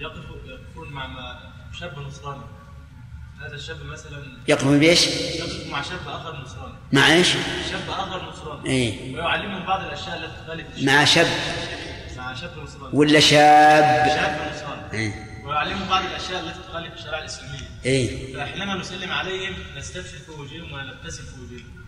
[0.00, 1.38] يقفون مع
[1.80, 2.42] شاب نصراني.
[3.46, 6.74] هذا الشاب مثلا يقف بإيش؟ يقف مع شاب آخر نصراني.
[6.92, 7.28] مع إيش؟
[7.70, 8.70] شاب آخر نصراني.
[8.70, 9.14] إيه.
[9.14, 11.26] ويعلمهم بعض الأشياء التي تخالف مع شاب.
[12.16, 12.96] مع شاب نصراني.
[12.96, 14.92] ولا شاب؟ شاب نصراني.
[14.92, 15.31] إيه.
[15.44, 17.68] ويعلمهم بعض الأشياء التي تخالف الشريعة الإسلامية.
[17.84, 18.36] إيه.
[18.36, 21.84] فحينما نسلم عليهم نستبشر في وجوههم ونبتسم في وجوههم؟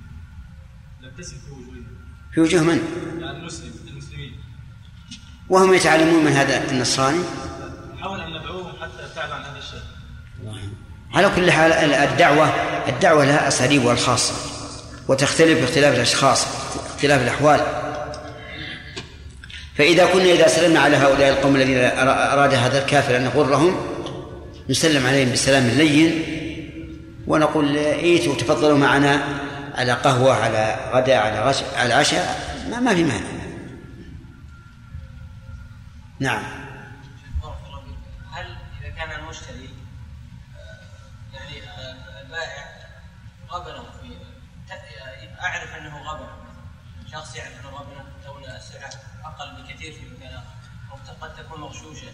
[1.02, 1.86] نبتسم في وجوههم.
[2.34, 2.78] في وجوه من؟
[3.22, 4.40] المسلم المسلمين.
[5.48, 7.24] وهم يتعلمون من هذا النصراني؟
[7.94, 9.82] نحاول أن ندعوهم حتى يبتعد عن هذا الشيء.
[11.14, 12.46] على كل حال الدعوة
[12.88, 14.34] الدعوة لها أساليبها الخاصة
[15.08, 16.46] وتختلف باختلاف الأشخاص
[16.86, 17.83] اختلاف الأحوال.
[19.74, 23.94] فإذا كنا إذا سلمنا على هؤلاء القوم الذين أراد هذا الكافر أن نغرهم
[24.70, 26.24] نسلم عليهم بالسلام اللين
[27.26, 29.22] ونقول إيتوا تفضلوا معنا
[29.74, 33.26] على قهوة على غداء على غش على عشاء ما, ما في مانع.
[36.20, 36.42] نعم.
[38.32, 38.46] هل
[38.80, 39.68] إذا كان المشتري
[43.50, 44.16] غبنوا في
[45.40, 46.26] أعرف أنه غبن
[47.12, 48.03] شخص يعرف أنه غبن.
[49.38, 50.32] أقل بكثير في مكان
[50.90, 52.06] أو قد تكون مغشوشة.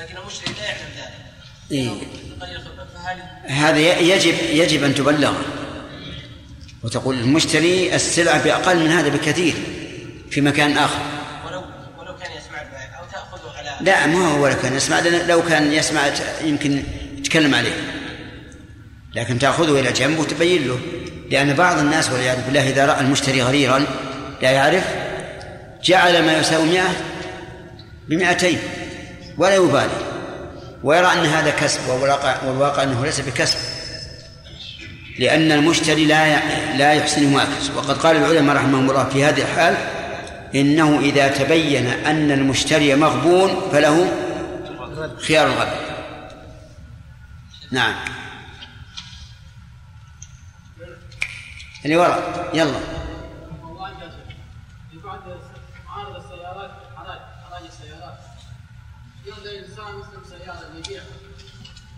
[0.00, 1.28] لكن المشتري لا يعلم ذلك.
[1.70, 1.90] إيه؟
[3.46, 5.34] هذا يجب يجب أن تبلغ
[6.82, 9.54] وتقول المشتري السلعه بأقل من هذا بكثير
[10.30, 11.00] في مكان آخر.
[11.46, 11.64] ولو
[11.98, 12.58] ولو كان يسمع
[12.98, 16.06] أو تأخذه على لا ما هو ولا كان يسمع لو كان يسمع
[16.40, 16.82] يمكن
[17.18, 17.92] يتكلم عليه.
[19.14, 20.80] لكن تأخذه إلى جنب وتبين له.
[21.30, 23.86] لأن بعض الناس والعياذ بالله إذا رأى المشتري غريرا
[24.42, 24.84] لا يعرف
[25.84, 26.90] جعل ما يساوي مئة
[28.08, 28.58] بمئتين
[29.38, 30.08] ولا يبالي.
[30.82, 33.58] ويرى أن هذا كسب والواقع, أنه ليس بكسب.
[35.18, 36.40] لأن المشتري لا
[36.76, 39.76] لا يحسن معاكس وقد قال العلماء رحمهم الله في هذه الحال
[40.54, 44.12] إنه إذا تبين أن المشتري مغبون فله
[45.26, 45.68] خيار الغد
[47.70, 47.94] نعم.
[51.84, 52.97] اللي وراء يلا.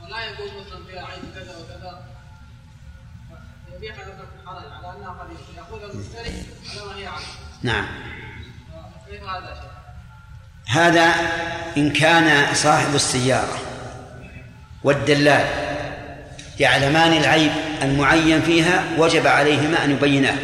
[0.02, 2.04] ولا يقول مثلا فيها عين كذا وكذا.
[4.46, 5.40] على أنها قليلة.
[5.92, 7.24] المشتري على ما هي عنه
[7.62, 7.86] نعم.
[9.10, 9.70] كيف هذا شيء؟
[10.66, 11.14] هذا
[11.76, 13.58] إن كان صاحب السيارة
[14.84, 15.46] والدلال
[16.60, 17.52] يعلمان العيب
[17.82, 20.36] المعين فيها وجب عليهما أن يبيناه.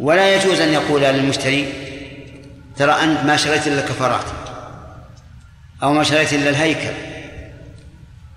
[0.00, 1.72] ولا يجوز أن يقول للمشتري
[2.76, 4.41] ترى أنت ما شريت إلا الكفارات
[5.82, 6.94] أو ما شريت إلا الهيكل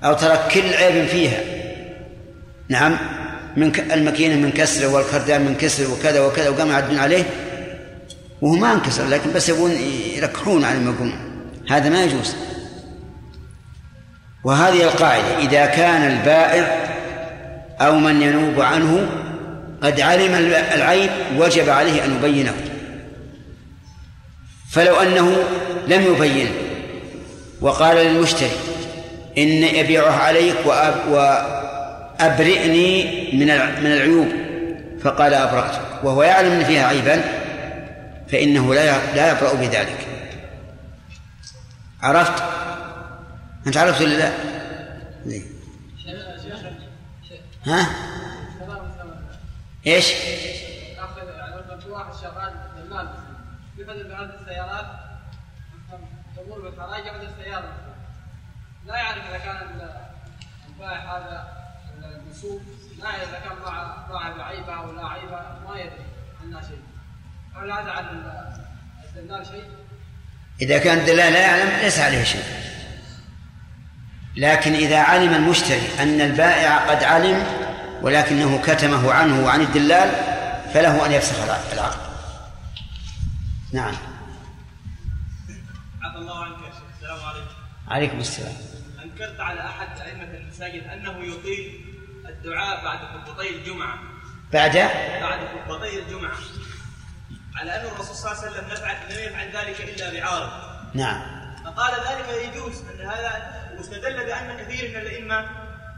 [0.04, 1.40] أو ترك كل عيب فيها.
[2.70, 2.98] نعم
[3.58, 7.24] من الماكينة من كسر والكردان من كسر وكذا وكذا وقام يعدون عليه
[8.42, 9.72] وهو ما انكسر لكن بس يبون
[10.16, 12.36] يركحون على يقولون هذا ما يجوز.
[14.44, 16.86] وهذه القاعدة إذا كان البائع
[17.82, 19.10] أو من ينوب عنه
[19.82, 20.34] قد علم
[20.74, 22.54] العيب وجب عليه أن يبينه.
[24.72, 25.44] فلو أنه
[25.88, 26.65] لم يبينه
[27.62, 28.58] وقال للمشتري
[29.38, 30.56] إني أبيعه عليك
[31.10, 33.04] وأبرئني
[33.34, 33.48] من
[33.84, 34.28] من العيوب
[35.02, 37.22] فقال أبرأتك وهو يعلم أن فيها عيبا
[38.28, 40.08] فإنه لا لا يبرأ بذلك
[42.02, 42.44] عرفت؟
[43.68, 44.32] أنت عرفت ولا لا؟
[47.66, 47.90] ها؟
[49.88, 50.14] إيش؟
[51.90, 52.54] واحد شغال
[53.78, 54.86] يفضل بهذه السيارات
[56.78, 57.74] ياخذ السياره
[58.88, 59.58] لا يعرف إذا كان
[60.70, 61.48] البائع هذا
[62.04, 62.62] المسوق
[63.00, 63.56] لا يعرف إذا كان
[64.10, 66.06] باع بعيبه أو لا عيبة ما يدري
[66.44, 66.82] عنها شيء.
[67.56, 68.06] هل هذا عن
[69.16, 69.64] الدلال شيء؟
[70.62, 72.44] إذا كان الدلال لا يعلم ليس عليه شيء.
[74.36, 77.44] لكن إذا علم المشتري أن البائع قد علم
[78.02, 80.10] ولكنه كتمه عنه وعن الدلال
[80.74, 81.98] فله أن يفسخ العقد.
[83.74, 83.94] نعم.
[87.88, 88.54] عليكم السلام.
[89.04, 91.86] أنكرت على أحد أئمة المساجد أنه يطيل
[92.30, 94.00] الدعاء بعد خطبتي الجمعة.
[94.54, 94.78] بعد؟
[95.22, 96.36] بعد خطبتي الجمعة.
[97.56, 98.72] على أن الرسول صلى الله عليه وسلم لم
[99.24, 100.50] يفعل ذلك إلا بعارض.
[100.94, 101.22] نعم.
[101.66, 105.46] فقال ذلك يجوز أن هذا واستدل بأن كثير من الائمه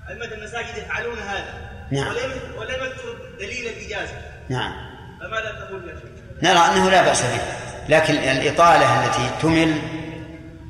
[0.10, 1.70] أئمة المساجد يفعلون هذا.
[1.92, 2.08] نعم.
[2.08, 4.22] ولم ولم يذكر دليل الإجازة.
[4.50, 4.74] نعم.
[5.22, 7.42] فماذا تقول يا شيخ؟ نرى أنه لا بأس به.
[7.90, 9.82] لكن الإطالة التي تمل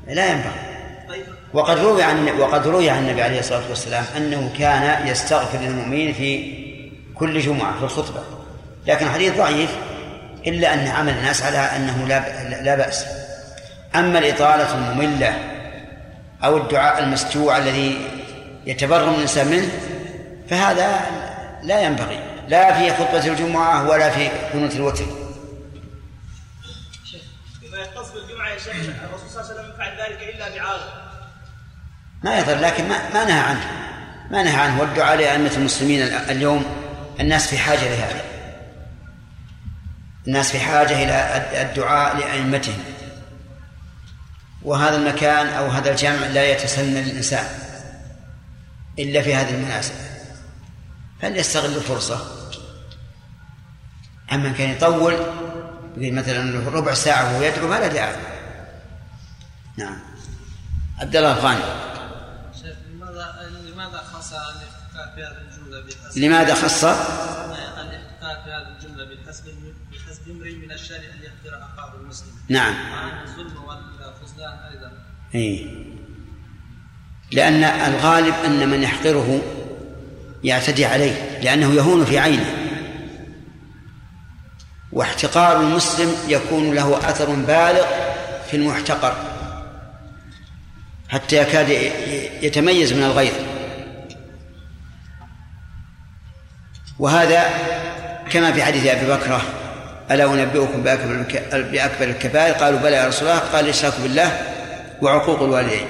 [0.06, 0.77] لا ينبغي.
[1.52, 6.58] وقد روي عن وقد روي عن النبي عليه الصلاة والسلام أنه كان يستغفر للمؤمنين في
[7.14, 8.22] كل جمعة في الخطبة.
[8.86, 9.70] لكن حديث ضعيف
[10.46, 13.06] إلا أن عمل الناس على أنه لا لا بأس.
[13.94, 15.38] أما الإطالة المملة
[16.44, 17.98] أو الدعاء المستوع الذي
[18.66, 19.68] يتبرم الإنسان منه
[20.50, 21.00] فهذا
[21.62, 22.20] لا ينبغي.
[22.48, 25.04] لا في خطبة الجمعة ولا في قنوت الوتر.
[27.62, 28.74] إذا يختص بالجمعة يا شيخ
[29.08, 31.07] الرسول صلى الله عليه وسلم يفعل ذلك إلا بعارض
[32.22, 33.66] ما يضر لكن ما, ما نهى عنه.
[34.30, 34.80] ما نهى عنه.
[34.80, 36.64] والدعاء لأئمة المسلمين اليوم
[37.20, 38.22] الناس في حاجة لهذا
[40.26, 42.78] الناس في حاجة إلى الدعاء لأئمتهم.
[44.62, 47.44] وهذا المكان أو هذا الجمع لا يتسنى للإنسان
[48.98, 49.96] إلا في هذه المناسبة.
[51.22, 52.26] فليستغل الفرصة.
[54.32, 55.16] أما كان يطول
[55.96, 58.16] مثلا ربع ساعة وهو يدعو ما لا داعي.
[59.76, 59.98] نعم.
[61.00, 61.87] عبد الله الغاني
[66.16, 69.44] لماذا خص؟ الاحتكاك في هذه الجملة بحسب
[69.92, 72.72] بحسب امرئ من الشارع ان يقدر اخاه المسلم نعم.
[72.72, 74.92] مع الظلم والخذلان أيضا
[75.34, 75.84] اي
[77.32, 79.42] لأن الغالب أن من يحقره
[80.44, 82.54] يعتدي عليه لأنه يهون في عينه.
[84.92, 87.86] واحتقار المسلم يكون له أثر بالغ
[88.50, 89.16] في المحتقر
[91.08, 91.68] حتى يكاد
[92.42, 93.32] يتميز من الغير
[96.98, 97.50] وهذا
[98.30, 99.42] كما في حديث أبي بكرة
[100.10, 104.40] ألا أنبئكم بأكبر بأكبر الكبائر؟ قالوا بلى يا رسول الله قال الإشراك بالله
[105.02, 105.86] وعقوق الوالدين.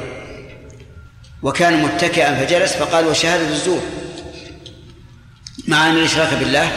[1.42, 3.82] وكان متكئا فجلس فقال وشهادة الزور.
[5.68, 6.72] مع أن الإشراك بالله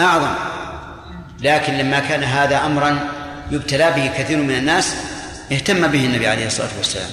[0.00, 0.34] أعظم
[1.42, 2.98] لكن لما كان هذا أمرا
[3.50, 4.94] يبتلى به كثير من الناس
[5.52, 7.10] اهتم به النبي عليه الصلاة والسلام.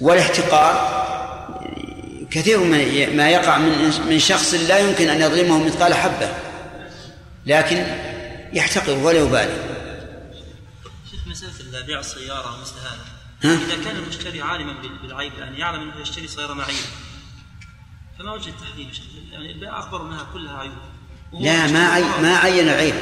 [0.00, 1.00] والاحتقار
[2.30, 6.28] كثير من ما يقع من من شخص لا يمكن أن يظلمه مثقال حبة.
[7.46, 7.86] لكن
[8.52, 9.56] يحتقر ولا يبالي.
[11.10, 13.04] شيخ مسألة بيع السيارة مثل هذا.
[13.42, 16.78] ها؟ إذا كان المشتري عالما بالعيب يعني يعلم أنه يشتري سيارة معيبة
[18.18, 18.90] فما وجه التحريم
[19.32, 20.74] يعني البيع أخبر أنها كلها عيوب.
[21.40, 22.02] لا ما عي...
[22.22, 22.94] ما عين العيب.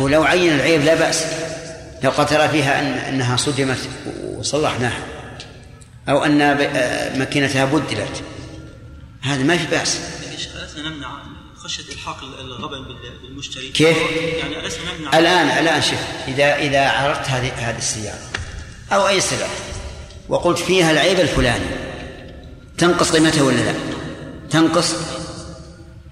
[0.00, 1.24] هو لو عين العيب لا بأس.
[2.04, 3.88] لو قتل فيها أن أنها صدمت
[4.24, 5.17] وصلحناها.
[6.08, 8.22] أو أن آه، ماكينتها بدلت.
[9.20, 10.00] هذا ما في بأس.
[10.62, 11.08] ألسنا نمنع
[11.56, 12.84] خشية إلحاق الغبن
[13.22, 13.96] بالمشتري؟ كيف؟
[14.38, 15.98] يعني ألسنا نمنع الآن الآن شوف
[16.28, 18.18] إذا إذا عرضت هذه هذه السيارة
[18.92, 19.50] أو أي سلعة
[20.28, 21.64] وقلت فيها العيب الفلاني
[22.78, 23.74] تنقص قيمتها ولا لا؟
[24.50, 24.94] تنقص؟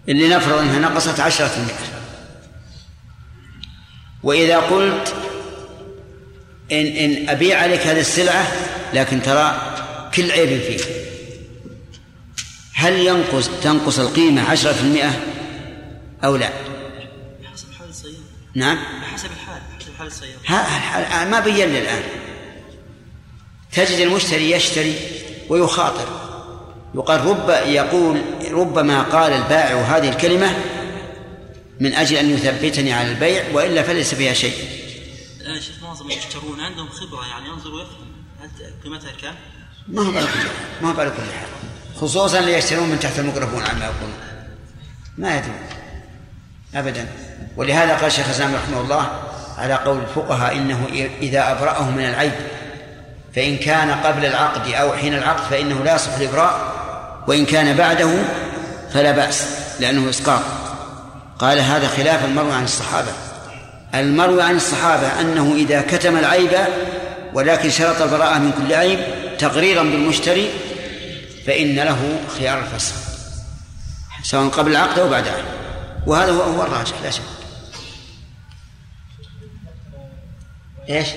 [0.09, 2.03] اللي نفرض أنها نقصت عشرة المئة
[4.23, 5.15] وإذا قلت
[6.73, 8.47] إن إن أبيع عليك هذه السلعة
[8.95, 9.77] لكن ترى
[10.17, 10.85] كل عيب فيه.
[12.75, 15.23] هل ينقص تنقص القيمة عشرة في المئة؟
[16.25, 16.51] أو لا؟
[17.53, 18.15] حسب حال السيارة.
[18.55, 18.79] نعم؟
[19.13, 20.41] حسب الحال حسب حال السيارة.
[20.47, 22.03] ها ما بين لي الآن.
[23.73, 24.95] تجد المشتري يشتري
[25.49, 26.09] ويخاطر.
[26.95, 30.57] يقال رب يقول ربما قال البائع هذه الكلمة
[31.81, 34.55] من أجل أن يثبتني على البيع وإلا فليس فيها شيء.
[35.41, 38.07] الآن شيخ معظم يشترون عندهم خبرة يعني ينظر ويفهم
[38.41, 38.51] هل
[38.85, 39.35] قيمتها كم؟
[39.89, 40.49] ما هو على كل
[40.83, 41.49] ما هو على كل حال.
[42.01, 44.19] خصوصا اللي يشترون من تحت الميكروفون عما يقولون.
[45.19, 45.57] ما يدرون.
[46.75, 47.07] أبدا.
[47.57, 49.09] ولهذا قال الشيخ الإسلام رحمه الله
[49.59, 50.87] على قول الفقهاء إنه
[51.23, 52.33] إذا أبرأه من العيب
[53.35, 56.73] فإن كان قبل العقد أو حين العقد فإنه لا يصح الإبراء
[57.29, 58.11] وإن كان بعده
[58.95, 59.47] فلا بأس
[59.81, 60.43] لأنه إسقاط.
[61.39, 63.13] قال هذا خلاف المروي عن الصحابة.
[63.95, 66.51] المروي عن الصحابة أنه إذا كتم العيب
[67.35, 68.99] ولكن شرط البراءة من كل عيب
[69.39, 70.51] تقريرا بالمشتري
[71.47, 72.95] فإن له خيار الفسخ
[74.23, 75.45] سواء قبل العقد أو بعد عقد
[76.07, 77.23] وهذا هو هو الراجح لا شك.
[80.89, 81.09] إيش؟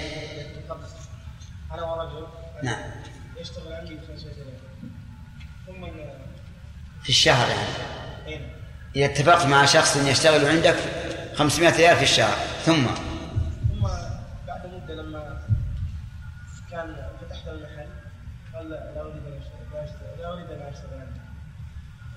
[1.71, 2.27] أنا ورجل
[2.63, 2.77] نعم.
[3.41, 3.97] يشتغل عندي
[5.67, 5.85] ثم
[7.03, 8.41] في الشهر يعني.
[8.95, 10.75] إذا اتفقت مع شخص يشتغل عندك
[11.35, 12.37] 500 ريال في الشهر.
[12.65, 12.85] ثم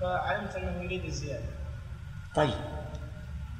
[0.03, 1.43] فعلمت أنه يريد الزيادة.
[2.35, 2.53] طيب.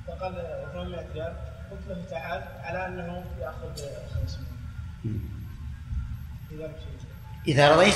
[0.07, 0.35] فقال
[0.73, 1.33] 800 ريال.
[1.71, 3.75] قلت له تعال على أنه يأخذ
[6.51, 6.69] 500
[7.47, 7.95] إذا رضيت.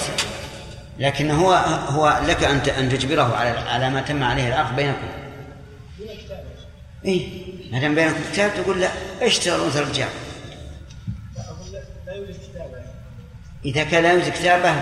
[1.00, 1.54] لكن هو
[1.90, 5.08] هو لك أن أن تجبره على على ما تم عليه العقد بينكم.
[7.06, 8.90] اي ما دام بينكم كتاب تقول لا
[9.22, 10.10] اشتغل وانت كتابة.
[13.66, 14.82] إذا كان لا يوجد كتابة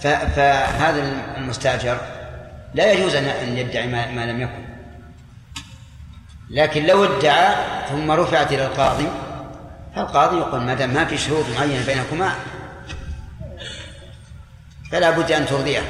[0.00, 1.02] فهذا
[1.36, 2.23] المستأجر
[2.74, 4.64] لا يجوز ان يدعي ما, لم يكن.
[6.50, 7.54] لكن لو ادعى
[7.88, 9.08] ثم رفعت إلى القاضي
[9.96, 12.34] فالقاضي يقول ما دام ما في شروط معينة بينكما
[14.92, 15.82] فلا بد أن ترضيه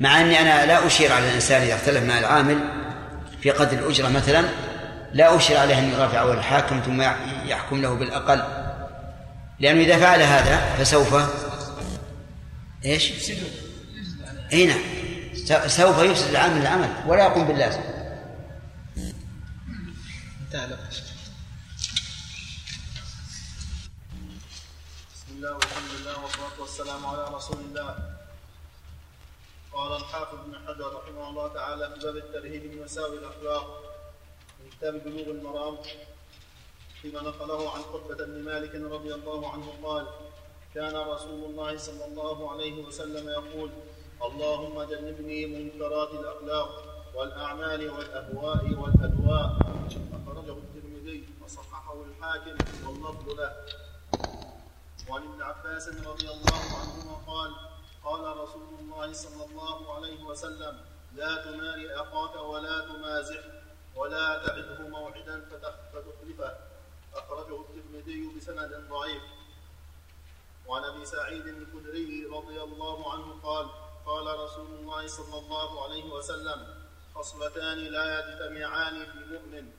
[0.00, 2.58] مع أني أنا لا أشير على الإنسان إذا اختلف مع العامل
[3.40, 4.44] في قدر الأجرة مثلا
[5.12, 7.02] لا أشير عليه أن يرافعه الحاكم ثم
[7.46, 8.42] يحكم له بالأقل
[9.60, 11.14] لأنه إذا فعل هذا فسوف
[12.84, 13.12] إيش؟
[14.52, 15.03] أي نعم
[15.66, 17.80] سوف يفسد العامل العمل ولا يقوم باللازم.
[20.40, 20.64] انتهى
[25.30, 28.14] الله والحمد لله والصلاة والسلام على رسول الله.
[29.72, 33.82] قال الحافظ بن حجر رحمه الله تعالى في باب الترهيب من مساوي الأخلاق
[34.60, 35.76] من كتاب بلوغ المرام
[37.02, 40.06] فيما نقله عن قتبة بن مالك رضي الله عنه قال
[40.74, 43.70] كان رسول الله صلى الله عليه وسلم يقول
[44.22, 46.70] اللهم جنبني منكرات الأخلاق
[47.14, 49.48] والأعمال والأهواء والأدواء.
[50.14, 52.56] أخرجه الترمذي وصححه الحاكم
[52.86, 53.52] واللفظ له.
[55.08, 57.50] وعن ابن عباس رضي الله عنهما قال
[58.04, 60.80] قال رسول الله صلى الله عليه وسلم
[61.16, 63.42] لا تماري أخاك ولا تمازح
[63.96, 65.44] ولا تعده موعدا
[65.92, 66.52] فتخلفه.
[67.14, 69.22] أخرجه الترمذي بسند ضعيف.
[70.66, 73.66] وعن أبي سعيد الخدري رضي الله عنه قال
[74.06, 76.66] قال رسول الله صلى الله عليه وسلم
[77.14, 79.70] خصلتان لا يجتمعان في مؤمن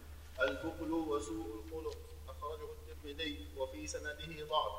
[0.42, 1.98] البخل وسوء الخلق.
[2.30, 4.74] أخرجه الترمذي وفي سنده ضعف.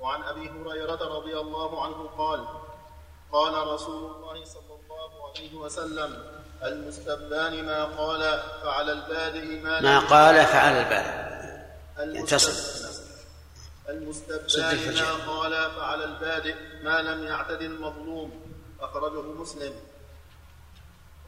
[0.00, 2.48] وعن أبي هريرة رضي الله عنه قال
[3.32, 8.20] قال رسول الله صلى الله عليه وسلم المستبان ما قال
[8.62, 12.18] فعلى البادئ ما ما قال فعلى البادئ.
[12.18, 12.52] ينتصر
[13.88, 16.56] المستبان ما قال فعلى البادئ
[16.86, 18.30] ما لم يعتد المظلوم
[18.80, 19.72] أخرجه مسلم.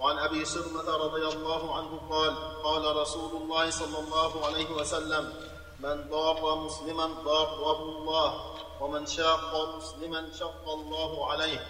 [0.01, 5.33] وعن أبي سلمه رضي الله عنه قال قال رسول الله صلى الله عليه وسلم
[5.81, 11.61] من ضار مسلما ضاره الله ومن شاق مسلما شق الله عليه.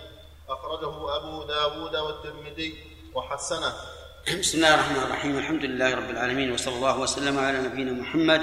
[0.48, 2.70] أخرجه أبو داود والترمذي
[3.14, 3.72] وحسنه.
[4.40, 8.42] بسم الله الرحمن الرحيم الحمد لله رب العالمين وصلى الله وسلم على نبينا محمد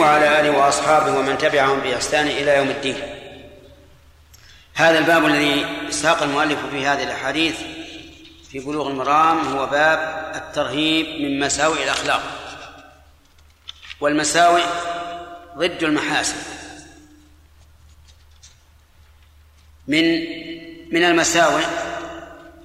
[0.00, 3.21] وعلى آله وأصحابه ومن تبعهم بإحسان إلى يوم الدين.
[4.74, 7.56] هذا الباب الذي ساق المؤلف في هذه الأحاديث
[8.50, 12.22] في بلوغ المرام هو باب الترهيب من مساوئ الأخلاق
[14.00, 14.62] والمساوئ
[15.56, 16.36] ضد المحاسن
[19.88, 20.04] من
[20.92, 21.62] من المساوئ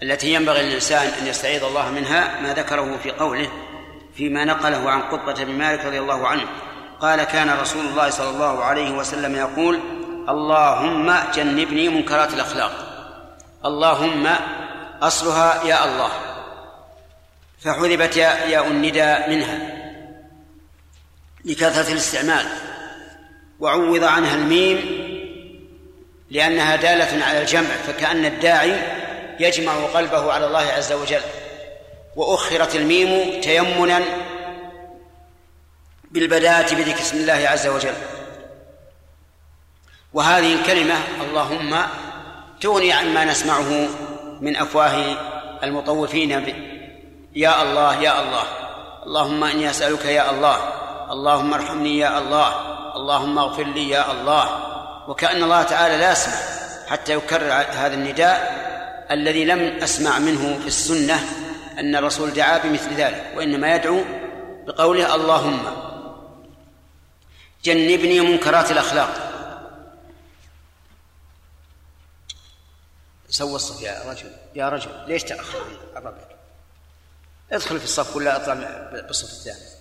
[0.04, 3.50] التي ينبغي للإنسان أن يستعيذ الله منها ما ذكره في قوله
[4.16, 6.46] فيما نقله عن قطبة بن مالك رضي الله عنه
[7.00, 9.80] قال كان رسول الله صلى الله عليه وسلم يقول
[10.30, 12.72] اللهم جنبني منكرات الأخلاق.
[13.66, 14.28] اللهم
[15.02, 16.12] أصلها يا الله.
[17.60, 19.60] فحذبت ياء النداء منها.
[21.46, 22.46] لكثرة الاستعمال.
[23.60, 25.08] وعوض عنها الميم
[26.32, 28.76] لأنها دالة على الجمع فكأن الداعي
[29.40, 31.22] يجمع قلبه على الله عز وجل.
[32.16, 34.02] وأخرت الميم تيمنا
[36.12, 37.94] بالبداءة بذكر اسم الله عز وجل.
[40.14, 41.78] وهذه الكلمة اللهم
[42.62, 43.88] تغني عما نسمعه
[44.42, 45.18] من أفواه
[45.64, 46.54] المطوفين ب...
[47.36, 48.44] يا الله يا الله.
[49.06, 50.58] اللهم إني أسألك يا الله.
[51.12, 52.50] اللهم ارحمني يا الله.
[52.96, 54.50] اللهم اغفر لي يا الله.
[55.08, 56.34] وكأن الله تعالى لا يسمع
[56.88, 58.68] حتى يكرر هذا النداء
[59.12, 61.20] الذي لم أسمع منه في السنة
[61.80, 64.02] أن الرسول دعا بمثل ذلك وإنما يدعو
[64.68, 65.60] بقوله اللهم
[67.64, 69.10] جنبني منكرات الأخلاق.
[73.30, 75.64] سوى الصف يا رجل يا رجل ليش تأخر
[75.96, 76.14] عن
[77.52, 79.78] ادخل في الصف ولا أطلع بالصف الثاني.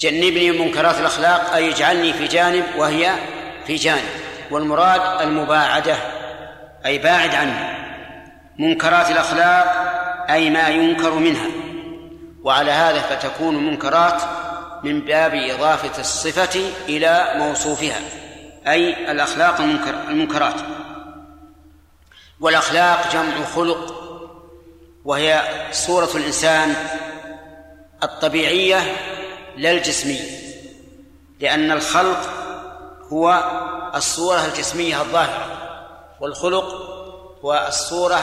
[0.00, 3.14] جنبني منكرات الأخلاق أي اجعلني في جانب وهي
[3.66, 4.08] في جانب.
[4.50, 5.96] والمراد المباعدة
[6.86, 7.80] أي باعد عني
[8.58, 9.66] منكرات الأخلاق
[10.30, 11.46] أي ما ينكر منها.
[12.42, 14.22] وعلى هذا فتكون منكرات
[14.84, 18.00] من باب إضافة الصفة إلى موصوفها
[18.66, 20.54] أي الأخلاق المنكر المنكرات.
[22.40, 23.94] والأخلاق جمع خلق
[25.04, 26.74] وهي صورة الإنسان
[28.02, 28.96] الطبيعية
[29.56, 30.40] لا الجسمية
[31.40, 32.18] لأن الخلق
[33.12, 33.44] هو
[33.94, 35.46] الصورة الجسمية الظاهرة
[36.20, 36.64] والخلق
[37.44, 38.20] هو الصورة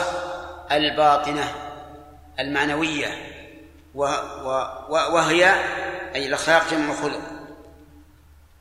[0.71, 1.53] الباطنة
[2.39, 3.07] المعنوية
[4.89, 5.55] وهي
[6.17, 7.21] أي الأخلاق جمع خلق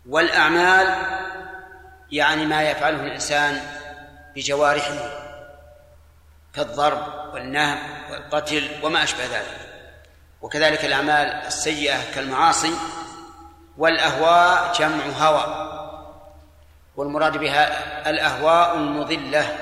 [0.08, 0.94] والأعمال
[2.12, 3.60] يعني ما يفعله الإنسان
[4.34, 5.10] بجوارحه
[6.54, 7.78] كالضرب والنهب
[8.10, 9.68] والقتل وما أشبه ذلك.
[10.42, 12.74] وكذلك الأعمال السيئة كالمعاصي
[13.78, 15.72] والأهواء جمع هوى.
[16.96, 19.58] والمراد بها الأهواء المضلة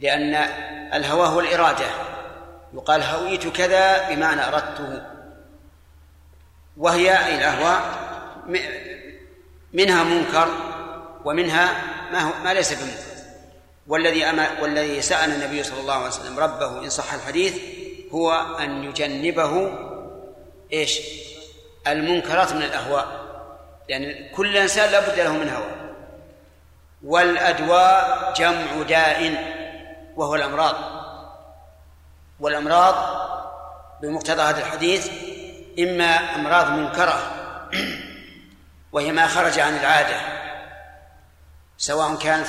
[0.00, 0.34] لأن
[0.94, 1.86] الهوى هو الإرادة.
[2.74, 5.19] يقال هويت كذا بمعنى أردته.
[6.80, 7.82] وهي أي الأهواء؟
[9.72, 10.48] منها منكر
[11.24, 11.82] ومنها
[12.12, 13.10] ما هو ما ليس بمنكر.
[13.86, 17.58] والذي أما والذي سأل النبي صلى الله عليه وسلم ربه إن صح الحديث
[18.12, 19.72] هو أن يجنبه
[20.72, 21.00] إيش؟
[21.86, 23.06] المنكرات من الأهواء.
[23.88, 25.70] يعني كل إنسان لا بد له من هوى.
[27.04, 29.34] والأدواء جمع داء
[30.16, 30.76] وهو الأمراض.
[32.40, 32.94] والأمراض
[34.02, 35.10] بمقتضى هذا الحديث
[35.78, 37.36] إما أمراض منكرة
[38.92, 40.20] وهي ما خرج عن العادة
[41.78, 42.46] سواء كانت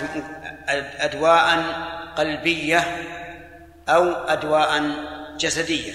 [0.99, 1.64] أدواء
[2.18, 3.07] قلبية
[3.89, 4.84] أو أدواء
[5.38, 5.93] جسدية.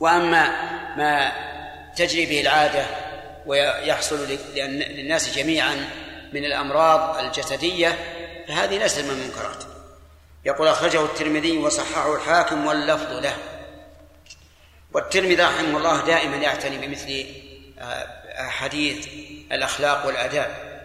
[0.00, 0.50] وأما
[0.96, 1.32] ما
[1.96, 2.86] تجري به العادة
[3.46, 5.74] ويحصل للناس جميعا
[6.32, 7.98] من الأمراض الجسدية
[8.48, 9.64] فهذه ليست من المنكرات.
[10.44, 13.34] يقول أخرجه الترمذي وصححه الحاكم واللفظ له.
[14.92, 17.26] والترمذي رحمه الله دائما يعتني بمثل
[17.78, 19.06] آه، حديث
[19.52, 20.82] الأخلاق والآداب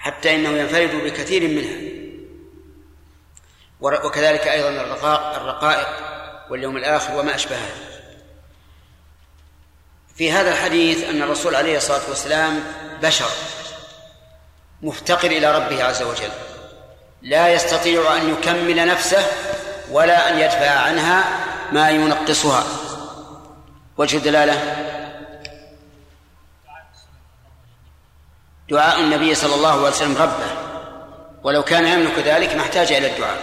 [0.00, 1.92] حتى إنه ينفرد بكثير منها.
[3.80, 5.88] وكذلك أيضا الرقائق الرقائق
[6.50, 7.68] واليوم الآخر وما أشبهه
[10.16, 12.64] في هذا الحديث أن الرسول عليه الصلاة والسلام
[13.02, 13.30] بشر
[14.82, 16.30] مفتقر إلى ربه عز وجل.
[17.22, 19.26] لا يستطيع أن يكمل نفسه
[19.90, 21.24] ولا أن يدفع عنها
[21.72, 22.64] ما ينقصها.
[23.98, 24.54] وجه الدلالة؟
[28.70, 30.50] دعاء النبي صلى الله عليه وسلم ربه.
[31.44, 33.38] ولو كان يملك ذلك ما احتاج إلى الدعاء.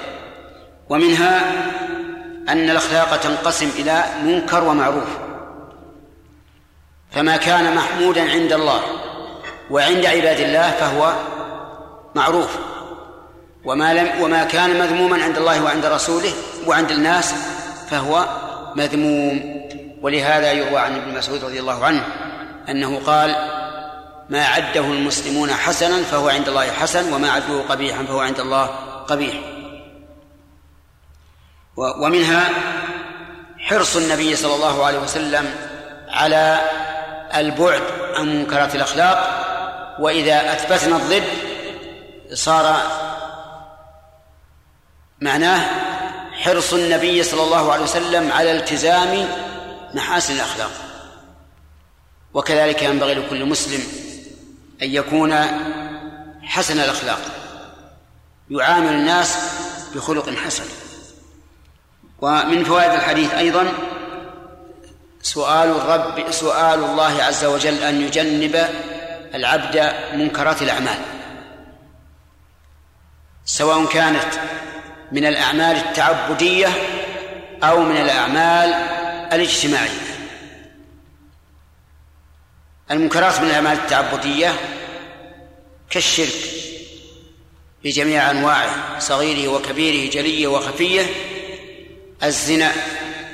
[0.90, 1.52] ومنها
[2.50, 5.10] أن الأخلاق تنقسم إلى منكر ومعروف.
[7.12, 8.82] فما كان محمودا عند الله
[9.72, 11.14] وعند عباد الله فهو
[12.16, 12.58] معروف.
[13.66, 16.34] وما لم وما كان مذموما عند الله وعند رسوله
[16.68, 17.34] وعند الناس
[17.90, 18.26] فهو
[18.76, 19.59] مذموم.
[20.02, 22.06] ولهذا يروى عن ابن مسعود رضي الله عنه
[22.70, 23.36] أنه قال
[24.30, 28.66] ما عده المسلمون حسنا فهو عند الله حسن وما عدوه قبيحا فهو عند الله
[29.08, 29.36] قبيح.
[31.78, 32.50] ومنها
[33.58, 35.56] حرص النبي صلى الله عليه وسلم
[36.10, 36.60] على
[37.36, 37.82] البعد
[38.16, 39.46] عن منكرات الأخلاق
[40.00, 41.24] وإذا أثبتنا الضد
[42.34, 42.82] صار
[45.22, 45.66] معناه
[46.34, 49.28] حرص النبي صلى الله عليه وسلم على التزام
[49.94, 50.72] محاسن الأخلاق.
[52.34, 53.84] وكذلك ينبغي لكل مسلم
[54.82, 55.36] أن يكون
[56.44, 57.20] حسن الأخلاق.
[58.50, 59.38] يعامل الناس
[59.96, 60.64] بخلق حسن.
[62.22, 63.74] ومن فوائد الحديث أيضا
[65.22, 68.70] سؤال الرب سؤال الله عز وجل أن يجنب
[69.34, 71.00] العبد منكرات الأعمال.
[73.46, 74.34] سواء كانت
[75.12, 76.68] من الأعمال التعبدية
[77.64, 78.99] أو من الأعمال
[79.34, 80.20] الاجتماعية
[82.92, 84.56] المنكرات من الأعمال التعبدية
[85.90, 86.52] كالشرك
[87.84, 91.06] بجميع أنواعه صغيره وكبيره جليه وخفيه
[92.24, 92.72] الزنا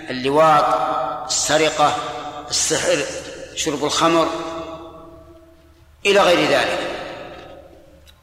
[0.10, 0.66] اللواط
[1.28, 1.98] السرقة
[2.50, 3.06] السحر
[3.56, 4.30] شرب الخمر
[6.06, 6.80] إلى غير ذلك.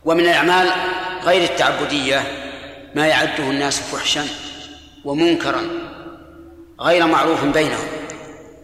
[0.05, 0.71] ومن الأعمال
[1.23, 2.23] غير التعبدية
[2.95, 4.27] ما يعده الناس فحشا
[5.05, 5.82] ومنكرا.
[6.83, 7.89] غير معروف بينهم.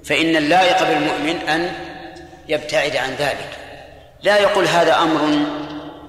[0.05, 1.73] فإن اللائق بالمؤمن أن
[2.49, 3.51] يبتعد عن ذلك.
[4.23, 5.47] لا يقول هذا أمر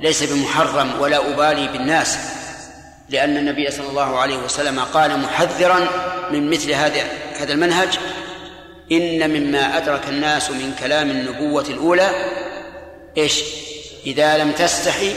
[0.02, 2.18] ليس بمحرم ولا أبالي بالناس
[3.10, 5.88] لأن النبي صلى الله عليه وسلم قال محذرا
[6.31, 7.03] من مثل هذا
[7.40, 7.99] هذا المنهج
[8.91, 12.10] إن مما أدرك الناس من كلام النبوة الأولى
[13.18, 13.44] إيش؟
[14.06, 15.15] إذا لم تستحي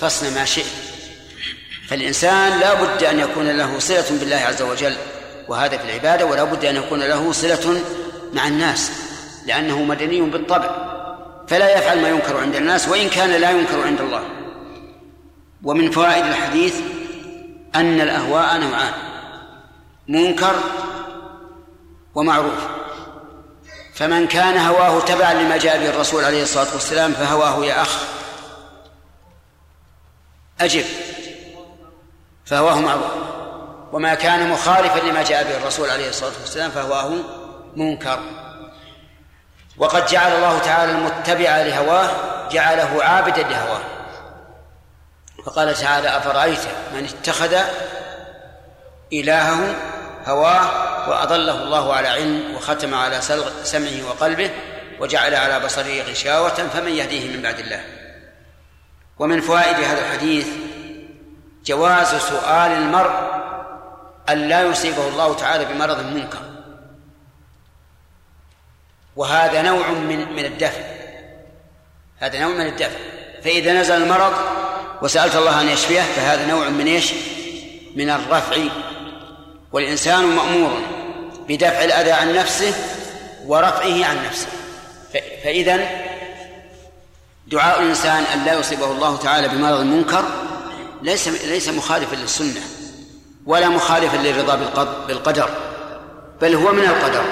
[0.00, 0.64] فاصنع ما شئت.
[1.88, 4.96] فالإنسان لا بد أن يكون له صلة بالله عز وجل.
[5.48, 7.82] وهذا في العبادة ولا بد أن يكون له صلة
[8.32, 8.92] مع الناس
[9.46, 10.88] لأنه مدني بالطبع.
[11.48, 14.22] فلا يفعل ما ينكر عند الناس وإن كان لا ينكر عند الله.
[15.64, 16.76] ومن فوائد الحديث
[17.74, 18.92] أن الأهواء نوعان
[20.08, 20.54] منكر
[22.14, 22.68] ومعروف.
[23.94, 28.04] فمن كان هواه تبعا لما جاء به الرسول عليه الصلاة والسلام فهواه يا أخ
[30.60, 30.84] أجب
[32.44, 33.37] فهواه معروف.
[33.92, 37.12] وما كان مخالفا لما جاء به الرسول عليه الصلاة والسلام فهواه
[37.76, 38.20] منكر.
[39.78, 42.10] وقد جعل الله تعالى المتبع لهواه
[42.50, 43.80] جعله عابدا لهواه.
[45.46, 46.60] فقال تعالى أفرأيت
[46.94, 47.56] من اتخذ
[49.12, 49.74] إلهه
[50.26, 53.20] هواه وأضله الله على علم وختم على
[53.62, 54.50] سمعه وقلبه
[55.00, 57.80] وجعل على بصره غشاوة فمن يهديه من بعد الله؟
[59.18, 60.46] ومن فوائد هذا الحديث
[61.64, 63.37] جواز سؤال المرء
[64.32, 66.42] أن لا يصيبه الله تعالى بمرض منكر.
[69.16, 70.80] وهذا نوع من من الدفع.
[72.18, 72.98] هذا نوع من الدفع.
[73.44, 74.32] فإذا نزل المرض
[75.02, 77.12] وسألت الله أن يشفيه فهذا نوع من إيش؟
[77.96, 78.56] من الرفع.
[79.72, 80.80] والإنسان مأمور
[81.48, 82.74] بدفع الأذى عن نفسه
[83.46, 84.48] ورفعه عن نفسه.
[85.42, 85.88] فإذا
[87.46, 90.24] دعاء الإنسان أن لا يصيبه الله تعالى بمرض منكر
[91.02, 92.60] ليس ليس مخالفا للسنة.
[93.48, 94.58] ولا مخالفا للرضا
[95.08, 95.48] بالقدر
[96.40, 97.24] بل هو من القدر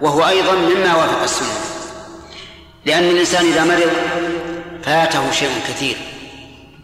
[0.00, 1.60] وهو أيضا مما وافق السنة.
[2.86, 3.90] لأن الإنسان إذا مرض
[4.82, 5.96] فاته شيء كثير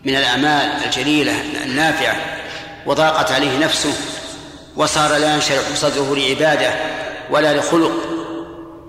[0.05, 1.33] من الأعمال الجليلة
[1.65, 2.17] النافعة
[2.87, 3.95] وضاقت عليه نفسه
[4.77, 6.75] وصار لا ينشرح صدره لعباده
[7.31, 7.93] ولا لخلق.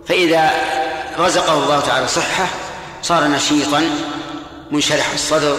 [0.08, 0.52] فإذا
[1.20, 2.48] رزقه الله تعالى صحة
[3.02, 3.84] صار نشيطا
[4.72, 5.58] منشرح الصدر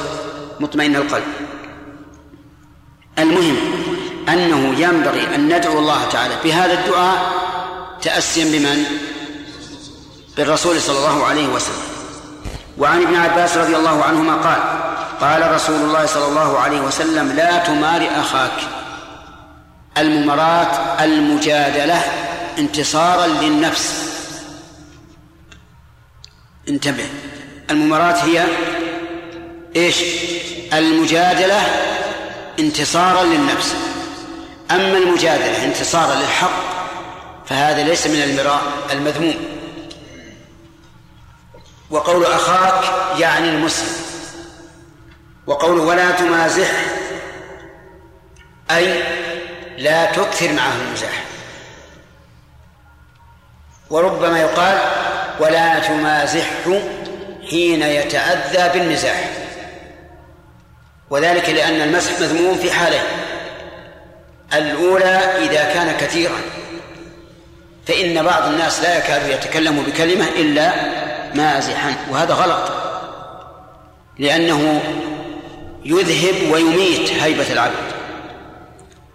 [0.60, 1.24] مطمئن القلب.
[3.18, 3.56] المهم
[4.32, 6.34] أنه ينبغي أن ندعو الله تعالى.
[6.44, 7.32] بهذا الدعاء
[8.02, 8.84] تأسيا بمن؟
[10.36, 11.82] بالرسول صلى الله عليه وسلم.
[12.78, 14.62] وعن ابن عباس رضي الله عنهما قال
[15.20, 18.58] قال رسول الله صلى الله عليه وسلم لا تمار أخاك
[19.98, 22.02] الممارات المجادلة
[22.58, 24.08] انتصارا للنفس.
[26.68, 27.06] انتبه
[27.70, 28.44] الممارات هي
[29.76, 29.96] إيش؟
[30.72, 31.60] المجادلة
[32.58, 33.74] انتصارا للنفس.
[34.70, 36.78] أما المجادلة انتصارا للحق
[37.46, 38.62] فهذا ليس من المراء
[38.92, 39.34] المذموم.
[41.90, 42.84] وقول أخاك
[43.20, 43.92] يعني المسلم.
[45.46, 46.70] وقول ولا تمازح
[48.70, 49.02] أي
[49.78, 51.24] لا تكثر معه المزاح.
[53.90, 54.78] وربما يقال
[55.40, 56.80] ولا تمازحه
[57.50, 59.30] حين يتأذى بالمزاح.
[61.10, 63.27] وذلك لأن المسح مذموم في حالين.
[64.54, 66.38] الأولى إذا كان كثيرا.
[67.86, 70.72] فإن بعض الناس لا يكاد يتكلم بكلمة إلا
[71.34, 72.72] مازحا وهذا غلط.
[74.18, 74.80] لأنه
[75.84, 77.88] يذهب ويميت هيبة العبد.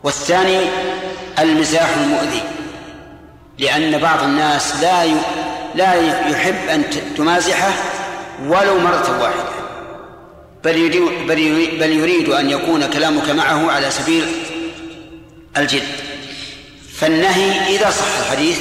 [0.04, 0.60] والثاني
[1.40, 2.42] المزاح المؤذي.
[3.60, 5.06] لأن بعض الناس لا
[5.76, 5.94] لا
[6.30, 6.84] يحب أن
[7.18, 7.74] تمازحه
[8.48, 9.54] ولو مرة واحدة.
[10.64, 11.28] بل يريد,
[11.80, 14.43] بل يريد أن يكون كلامك معه على سبيل
[15.58, 15.88] الجد
[16.94, 18.60] فالنهي إذا صح الحديث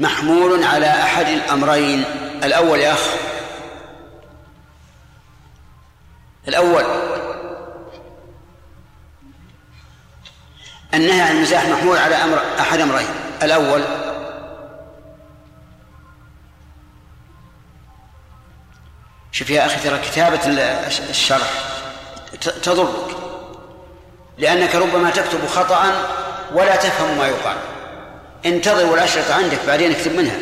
[0.00, 2.04] محمول على أحد الأمرين.
[2.44, 3.06] الأول يا أخ.
[6.48, 6.84] الأول.
[10.94, 13.08] النهي عن المزاح محمول على أمر أحد أمرين.
[13.42, 13.84] الأول.
[19.32, 20.40] شوف يا أخي ترى كتابة
[21.10, 21.50] الشرح
[22.62, 23.21] تضرك.
[24.38, 25.92] لأنك ربما تكتب خطأ
[26.54, 27.56] ولا تفهم ما يقال.
[28.46, 30.36] انتظر والأشرطة عندك بعدين اكتب منها.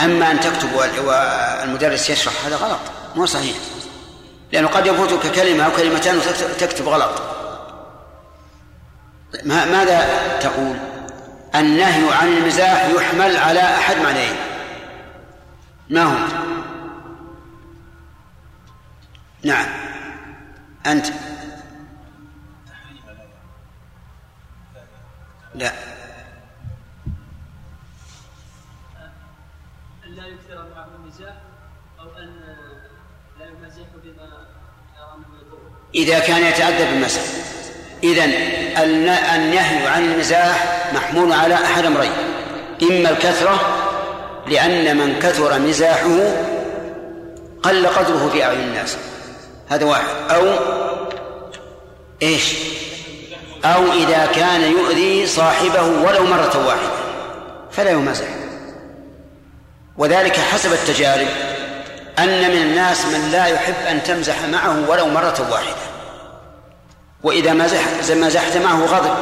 [0.00, 2.80] أما أن تكتب والمدرس يشرح هذا غلط
[3.16, 3.56] مو صحيح.
[4.52, 7.22] لأنه قد يفوتك كلمة أو كلمتان وتكتب غلط.
[9.44, 10.08] ماذا
[10.40, 10.76] تقول؟
[11.54, 14.36] النهي عن المزاح يحمل على أحد معنيين.
[15.90, 16.16] ما هو؟
[19.42, 19.66] نعم.
[20.86, 21.06] أنت.
[25.54, 25.72] لا.
[30.06, 31.34] أن لا يكثر معه المزاح
[32.00, 32.40] أو أن
[33.38, 35.58] لا يمزح بما يرى أنه يضر
[35.94, 37.20] إذا كان يتعدى بالمسح
[38.02, 38.32] إذن
[38.82, 42.12] النهي عن المزاح محمول على أحد أمرين.
[42.82, 43.60] إما الكثرة
[44.46, 46.18] لأن من كثر مزاحه
[47.62, 48.96] قل قدره في أعين الناس.
[49.68, 50.30] هذا واحد.
[50.30, 50.58] أو
[52.22, 52.54] إيش؟
[53.64, 56.90] أو إذا كان يؤذي صاحبه ولو مرة واحدة
[57.70, 58.26] فلا يمازح.
[59.96, 61.28] وذلك حسب التجارب
[62.18, 65.84] أن من الناس من لا يحب أن تمزح معه ولو مرة واحدة.
[67.22, 67.80] وإذا مزح
[68.10, 69.14] مزحت معه غضب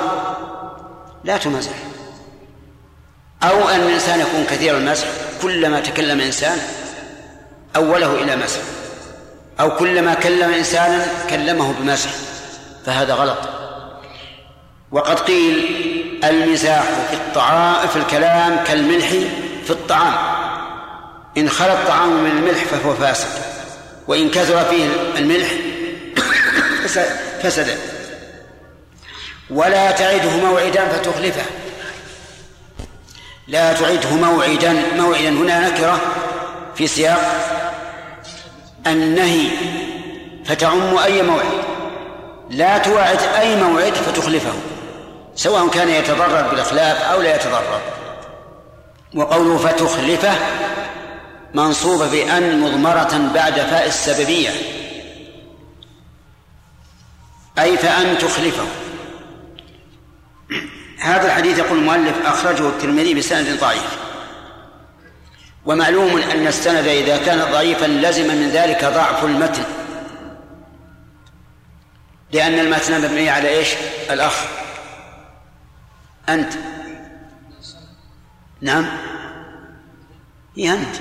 [1.24, 1.74] لا تمزح
[3.42, 5.06] أو أن الإنسان يكون كثير المزح
[5.42, 6.58] كلما تكلم إنسان
[7.76, 8.60] أوله إلى مسح
[9.60, 12.10] أو كلما كلم إنسانا كلمه بمسح
[12.86, 13.61] فهذا غلط.
[14.92, 15.80] وقد قيل
[16.24, 19.08] المزاح في الطعام في الكلام كالملح
[19.64, 20.14] في الطعام.
[21.36, 23.28] إن خلى الطعام من الملح فهو فاسد
[24.08, 24.86] وإن كثر فيه
[25.16, 25.48] الملح
[27.42, 27.78] فسد.
[29.50, 31.42] ولا تعده موعدا فتخلفه.
[33.48, 36.00] لا تعده موعدا موعدا هنا نكرة
[36.74, 37.20] في سياق
[38.86, 39.48] النهي
[40.44, 41.62] فتعم أي موعد.
[42.50, 44.52] لا توعد أي موعد فتخلفه.
[45.36, 47.80] سواء كان يتضرر بالإخلاف أو لا يتضرر.
[49.14, 50.34] وقوله فتخلفه
[51.54, 54.50] منصوبة بأن مضمرة بعد فاء السببية.
[57.58, 58.66] أي فأن تخلفه.
[60.98, 63.98] هذا الحديث يقول المؤلف أخرجه الترمذي بسند ضعيف.
[65.66, 69.64] ومعلوم أن السند إذا كان ضعيفا لزم من ذلك ضعف المتن.
[72.32, 73.68] لأن المتن مبني على إيش؟
[74.10, 74.61] الأخ.
[76.28, 76.52] أنت.
[78.60, 78.86] نعم.
[80.56, 80.96] هي أنت.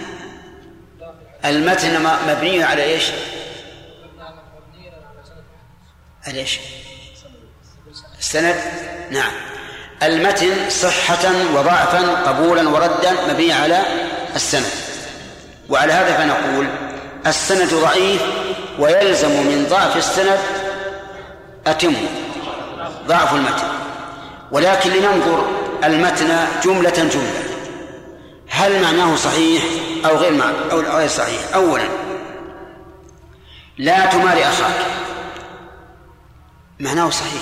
[1.45, 3.11] المتن مبني على إيش؟
[6.27, 6.60] على إيش؟
[8.19, 8.56] السند.
[9.11, 9.31] نعم.
[10.03, 13.81] المتن صحة وضعفا قبولا وردا مبني على
[14.35, 14.72] السند.
[15.69, 16.68] وعلى هذا فنقول
[17.27, 18.22] السند ضعيف
[18.80, 20.39] ويلزم من ضعف السند
[21.68, 21.95] أتم
[23.07, 23.68] ضعف المتن.
[24.52, 25.45] ولكن لننظر
[25.84, 27.44] المتن جملة جملة.
[28.49, 29.64] هل معناه صحيح
[30.06, 31.88] أو غير معنى أو غير صحيح؟ أولا
[33.78, 34.86] لا تماري أخاك.
[36.80, 37.41] معناه صحيح.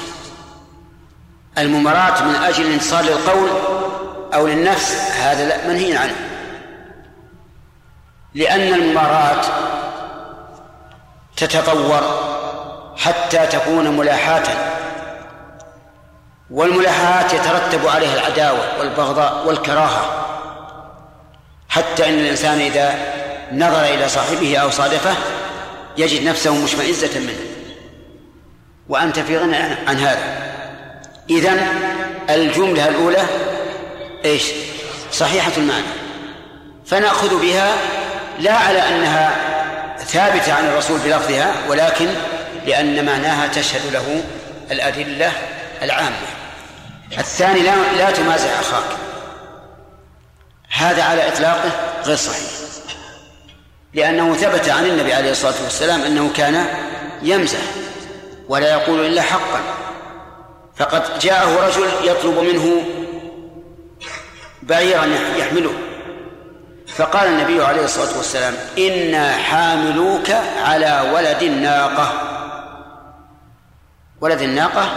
[1.57, 3.49] المماراة من أجل الانتصار للقول
[4.33, 6.15] أو للنفس هذا لا منهي عنه.
[8.35, 9.41] لأن المماراة
[11.37, 12.01] تتطور
[12.97, 14.78] حتى تكون ملاحاة.
[16.51, 20.25] والملاحاة يترتب عليها العداوة والبغضاء والكراهة
[21.69, 22.93] حتى إن الإنسان إذا
[23.51, 25.13] نظر إلى صاحبه أو صادفه
[25.97, 27.39] يجد نفسه مشمئزة منه.
[28.89, 29.57] وأنت في غنى
[29.87, 30.53] عن هذا.
[31.29, 31.67] إذن
[32.29, 33.25] الجملة الأولى
[34.25, 34.43] إيش؟
[35.11, 35.85] صحيحة المعنى.
[36.85, 37.75] فنأخذ بها
[38.39, 39.35] لا على أنها
[39.97, 42.07] ثابتة عن الرسول بلفظها ولكن
[42.65, 44.23] لأن معناها تشهد له
[44.71, 45.31] الأدلة
[45.81, 46.15] العامة.
[47.17, 48.97] الثاني لا لا تمازح أخاك.
[50.69, 51.71] هذا على إطلاقه
[52.05, 52.49] غير صحيح.
[53.93, 56.65] لأنه ثبت عن النبي عليه الصلاة والسلام أنه كان
[57.21, 57.59] يمزح
[58.49, 59.61] ولا يقول إلا حقا.
[60.75, 62.83] فقد جاءه رجل يطلب منه
[64.63, 65.05] بعيرا
[65.37, 65.73] يحمله.
[66.87, 70.29] فقال النبي عليه الصلاة والسلام إنا حاملوك
[70.63, 72.13] على ولد الناقة.
[74.21, 74.91] ولد الناقة؟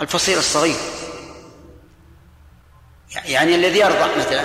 [0.00, 0.76] الفصيل الصغير.
[3.24, 4.44] يعني الذي يرضع مثلا.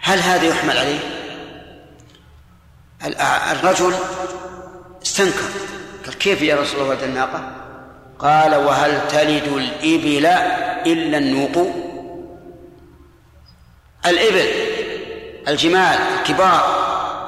[0.00, 0.98] هل هذا يحمل عليه؟
[3.52, 3.94] الرجل
[5.02, 5.48] استنكر.
[6.06, 7.52] قال كيف يا رسول الله ولد الناقة؟
[8.18, 10.26] قال وهل تلد الإبل
[10.86, 11.74] إلا النوق؟
[14.06, 14.48] الإبل
[15.48, 16.82] الجمال الكبار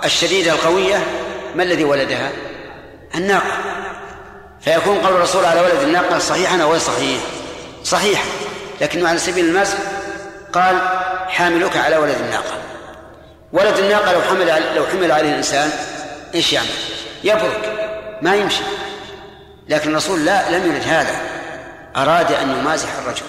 [0.05, 1.07] الشديدة القوية
[1.55, 2.33] ما الذي ولدها؟
[3.15, 3.64] الناقة.
[4.65, 7.21] فيكون قول الرسول على ولد الناقة صحيحا أو غير صحيح.
[7.85, 8.25] صحيح.
[8.81, 9.79] لكنه على سبيل المزح
[10.53, 10.79] قال
[11.29, 12.55] حاملك على ولد الناقة.
[13.53, 15.71] ولد الناقة لو حمل لو حمل عليه الإنسان
[16.35, 16.69] إيش يعمل؟
[17.25, 17.89] يبرك.
[18.23, 18.63] ما يمشي.
[19.69, 21.17] لكن الرسول لا لم يرد هذا.
[21.97, 23.23] أراد أن يمازح الرجل.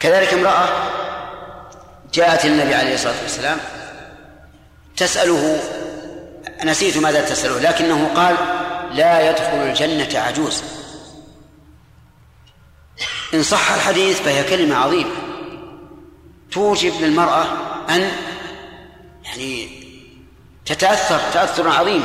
[0.00, 0.68] كذلك امرأة
[2.12, 3.58] جاءت النبي عليه الصلاة والسلام
[4.96, 5.60] تسأله
[6.64, 8.36] نسيت ماذا تسأله لكنه قال
[8.94, 10.62] لا يدخل الجنة عجوز.
[13.34, 15.10] إن صح الحديث فهي كلمة عظيمة.
[16.52, 17.46] توجب للمرأة
[17.90, 18.10] أن
[19.24, 19.68] يعني
[20.66, 22.04] تتأثر تأثرا عظيما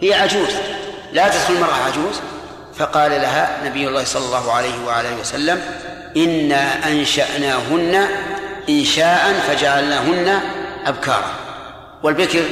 [0.00, 0.54] هي عجوز.
[1.12, 2.20] لا تدخل المرأة عجوز.
[2.74, 5.62] فقال لها نبي الله صلى الله عليه وعلى وسلم
[6.16, 8.08] إنا أنشأناهن
[8.68, 10.40] إنشاء فجعلناهن
[10.86, 11.34] أبكارا.
[12.02, 12.44] والبكر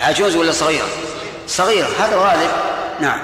[0.00, 0.88] عجوز ولا صغيرة
[1.46, 1.88] صغيرة.
[1.98, 2.50] هذا غالب
[3.00, 3.20] نعم.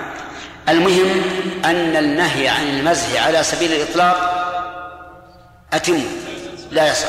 [0.69, 1.23] المهم
[1.65, 4.17] أن النهي عن المزح على سبيل الإطلاق
[5.73, 6.03] أتم.
[6.71, 7.09] لا يصح.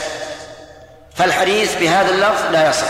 [1.15, 2.89] فالحديث بهذا اللفظ لا يصح.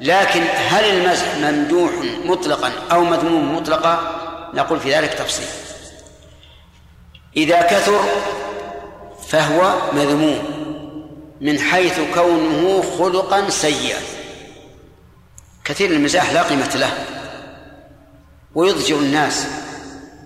[0.00, 1.92] لكن هل المزح ممدوح
[2.24, 3.98] مطلقا أو مذموم مطلقا؟
[4.54, 5.46] نقول في ذلك تفصيل.
[7.36, 8.00] إذا كثر
[9.28, 10.62] فهو مذموم
[11.40, 13.98] من حيث كونه خلقا سيئا.
[15.64, 16.90] كثير المزاح لا قيمة له.
[18.54, 19.46] ويضجر الناس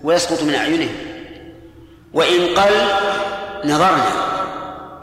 [0.03, 0.95] ويسقط من أعينهم.
[2.13, 2.87] وإن قل
[3.65, 4.07] نظرنا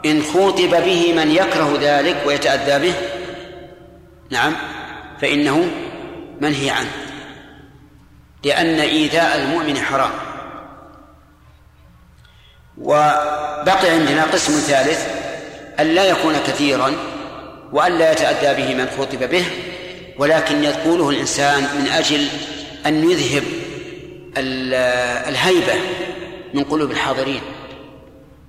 [0.05, 2.95] إن خوطب به من يكره ذلك ويتأذى به
[4.29, 4.55] نعم
[5.21, 5.69] فإنه
[6.41, 6.91] منهي عنه.
[8.43, 10.11] لأن إيذاء المؤمن حرام.
[12.77, 15.07] وبقي عندنا قسم ثالث
[15.79, 16.93] أن لا يكون كثيرا
[17.71, 19.45] وأن لا يتأذى به من خطب به
[20.17, 22.27] ولكن يقوله الإنسان من أجل
[22.85, 23.43] أن يذهب
[25.27, 25.73] الهيبة
[26.53, 27.41] من قلوب الحاضرين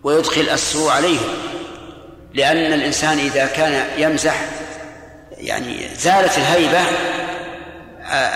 [0.04, 1.28] ويدخل السوء عليهم.
[2.34, 4.48] لأن الإنسان إذا كان يمزح
[5.38, 6.80] يعني زالت الهيبة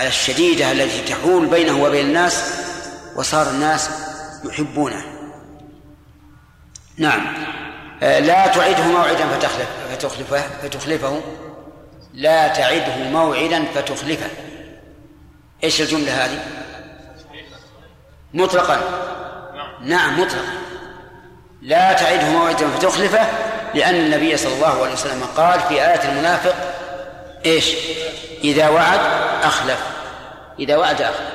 [0.09, 2.45] الشديدة التي تحول بينه وبين الناس
[3.17, 3.91] وصار الناس
[4.45, 5.05] يحبونه.
[6.97, 7.35] نعم.
[8.01, 11.21] لا تعده موعدا فتخلف فتخلفه فتخلفه.
[12.15, 14.31] لا تعده موعدا فتخلفه.
[15.65, 16.39] إيش الجملة هذه؟
[18.35, 18.81] مطلقا.
[19.83, 20.53] نعم مطلقا.
[21.63, 23.27] لا تعده موعدا فتخلفه
[23.75, 26.55] لأن النبي صلى الله عليه وسلم قال في آية المنافق
[27.47, 27.75] إيش؟
[28.45, 29.01] إذا وعد
[29.43, 29.81] أخلف.
[30.59, 31.31] إذا وعد أخلف.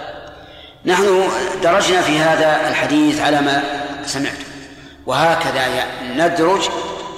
[0.85, 1.30] نحن
[1.64, 3.64] درجنا في هذا الحديث على ما
[4.06, 4.38] سمعت.
[5.06, 5.68] وهكذا
[6.15, 6.69] ندرج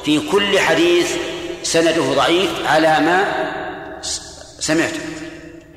[0.05, 1.15] في كل حديث
[1.63, 3.46] سنده ضعيف على ما
[4.59, 4.99] سمعته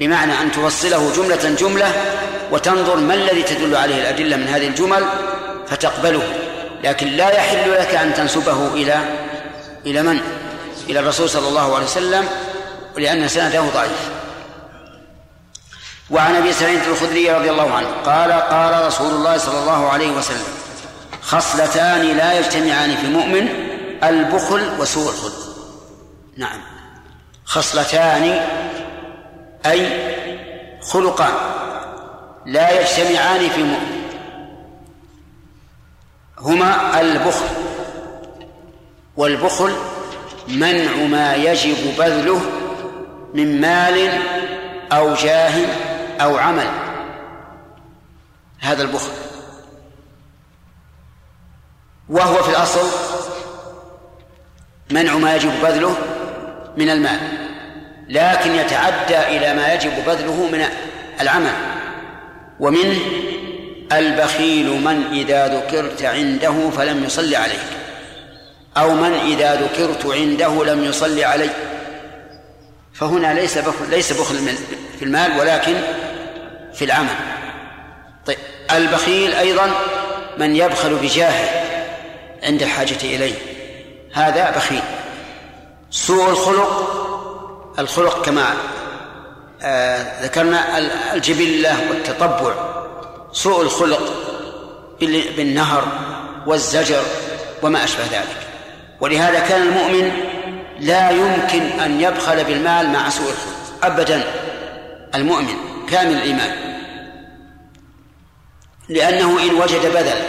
[0.01, 1.93] بمعنى أن توصله جملة جملة
[2.52, 5.05] وتنظر ما الذي تدل عليه الأدلة من هذه الجمل
[5.66, 6.23] فتقبله.
[6.85, 9.01] لكن لا يحل لك أن تنسبه إلى
[9.86, 10.20] إلى من؟
[10.89, 12.28] إلى الرسول صلى الله عليه وسلم
[12.97, 14.11] لأن سنده ضعيف.
[16.11, 20.44] وعن أبي سعيد الخدري رضي الله عنه قال قال رسول الله صلى الله عليه وسلم
[21.23, 23.48] خصلتان لا يجتمعان في مؤمن
[24.05, 25.57] البخل وسوء الخلق.
[26.36, 26.70] نعم.
[27.51, 28.47] خصلتان
[29.66, 30.14] أي
[30.82, 31.32] خلقان
[32.47, 34.02] لا يجتمعان في مؤمن.
[36.39, 37.47] هما البخل.
[39.16, 39.77] والبخل
[40.48, 42.40] منع ما يجب بذله
[43.35, 44.22] من مال
[44.93, 45.66] أو جاه
[46.20, 46.70] أو عمل.
[48.60, 49.12] هذا البخل.
[52.09, 52.89] وهو في الأصل
[54.90, 55.97] منع ما يجب بذله
[56.77, 57.40] من المال.
[58.11, 60.65] لكن يتعدى إلى ما يجب بذله من
[61.20, 61.53] العمل.
[62.61, 62.99] ومنه
[63.93, 67.61] البخيل من إذا ذكرت عنده فلم يصلي عليك
[68.77, 71.51] أو من إذا ذكرت عنده لم يصلي علي
[72.95, 74.37] فهنا ليس بخل ليس بخل
[74.99, 75.74] في المال ولكن
[76.74, 77.15] في العمل.
[78.27, 78.39] طيب
[78.73, 79.70] البخيل أيضا
[80.39, 81.65] من يبخل بجاهه
[82.43, 83.35] عند الحاجة إليه.
[84.12, 84.82] هذا بخيل.
[85.91, 87.01] سوء الخلق
[87.79, 88.55] الخلق كما
[89.63, 90.79] آه ذكرنا
[91.15, 92.55] الجبلة والتطبع
[93.33, 94.13] سوء الخلق
[95.37, 95.89] بالنهر
[96.47, 97.03] والزجر
[97.63, 98.37] وما أشبه ذلك.
[99.01, 100.13] ولهذا كان المؤمن
[100.81, 104.25] لا يمكن أن يبخل بالمال مع سوء الخلق أبدا.
[105.15, 105.55] المؤمن
[105.91, 106.53] كامل الإيمان.
[108.89, 110.23] لأنه إن وجد بذل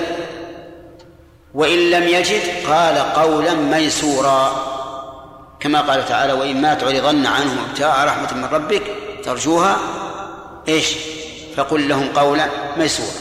[1.54, 4.71] وإن لم يجد قال قولا ميسورا.
[5.62, 8.84] كما قال تعالى وإما تعرضن عنهم ابتاء رحمة من ربك
[9.24, 9.78] ترجوها
[10.68, 10.96] إيش؟
[11.56, 12.48] فقل لهم قولا
[12.78, 13.12] ميسورا.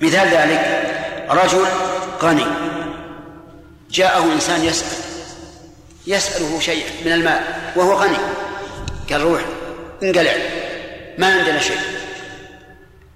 [0.00, 0.92] مثال ذلك
[1.30, 1.64] رجل
[2.22, 2.44] غني.
[3.90, 4.98] جاءه إنسان يسأل
[6.06, 7.40] يسأله شيء من المال
[7.76, 8.16] وهو غني.
[9.10, 9.42] قال روح
[10.02, 10.32] انقلع
[11.18, 11.80] ما عندنا شيء.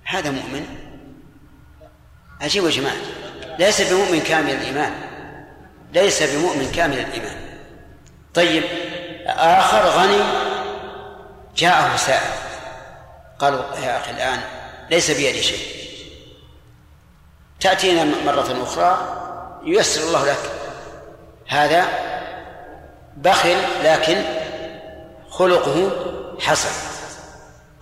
[0.05, 0.67] هذا مؤمن؟
[2.41, 2.97] عجيب يا جماعة
[3.59, 4.93] ليس بمؤمن كامل الإيمان
[5.95, 7.46] ليس بمؤمن كامل الإيمان.
[8.37, 8.65] طيب
[9.27, 10.21] آخر غني
[11.57, 12.21] جاءه سائل.
[13.39, 14.41] قالوا يا أخي الآن
[14.91, 15.67] ليس بيدي شيء.
[17.61, 18.99] تأتينا مرة أخرى
[19.65, 20.51] ييسر الله لك.
[21.49, 21.85] هذا
[23.17, 24.23] بخل لكن
[25.31, 25.91] خلقه
[26.41, 26.71] حسن.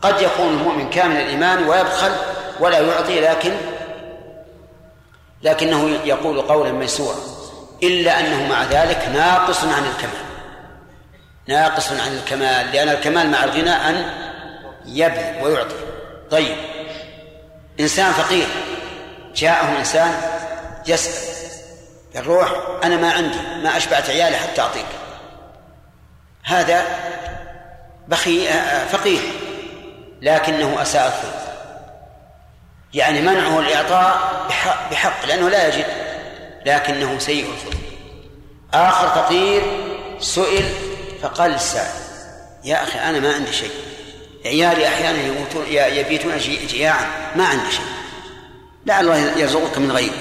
[0.02, 2.12] قد يكون المؤمن كامل الإيمان ويبخل
[2.60, 3.56] ولا يعطي لكن
[5.42, 7.16] لكنه يقول قولا ميسورا
[7.82, 10.33] إلا أنه مع ذلك ناقص عن الكمال.
[11.48, 14.10] ناقص عن الكمال لأن الكمال مع الغنى أن
[14.86, 15.74] يبذل ويعطي.
[16.30, 16.56] طيب.
[17.80, 18.46] إنسان فقير.
[19.34, 20.20] جاءه إنسان
[20.86, 21.34] يسأل.
[22.16, 22.52] الروح
[22.84, 24.86] أنا ما عندي ما أشبعت عيالي حتى أعطيك.
[26.44, 26.84] هذا
[28.08, 28.46] بخي
[28.92, 29.20] فقير
[30.22, 31.44] لكنه أساء الثلث.
[32.94, 35.86] يعني منعه الإعطاء بحق, بحق لأنه لا يجد.
[36.66, 37.80] لكنه سيء الخلق.
[38.74, 39.62] آخر فقير
[40.20, 40.64] سئل
[41.24, 42.00] فقال للسائل
[42.64, 43.70] يا أخي أنا ما عندي شيء.
[44.46, 46.38] عيالي أحيانا يموتون يبيتون
[46.68, 47.06] جياعا
[47.36, 47.84] ما عندي شيء.
[48.86, 50.14] لعل الله يرزقك من غيره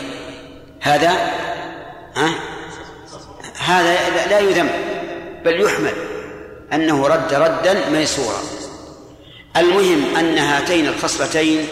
[0.81, 1.11] هذا
[2.15, 2.29] ها؟
[3.59, 3.97] هذا
[4.29, 4.69] لا يذم
[5.45, 5.93] بل يحمل
[6.73, 8.39] أنه رد ردا ميسورا.
[9.57, 11.67] المهم أن هاتين الخصلتين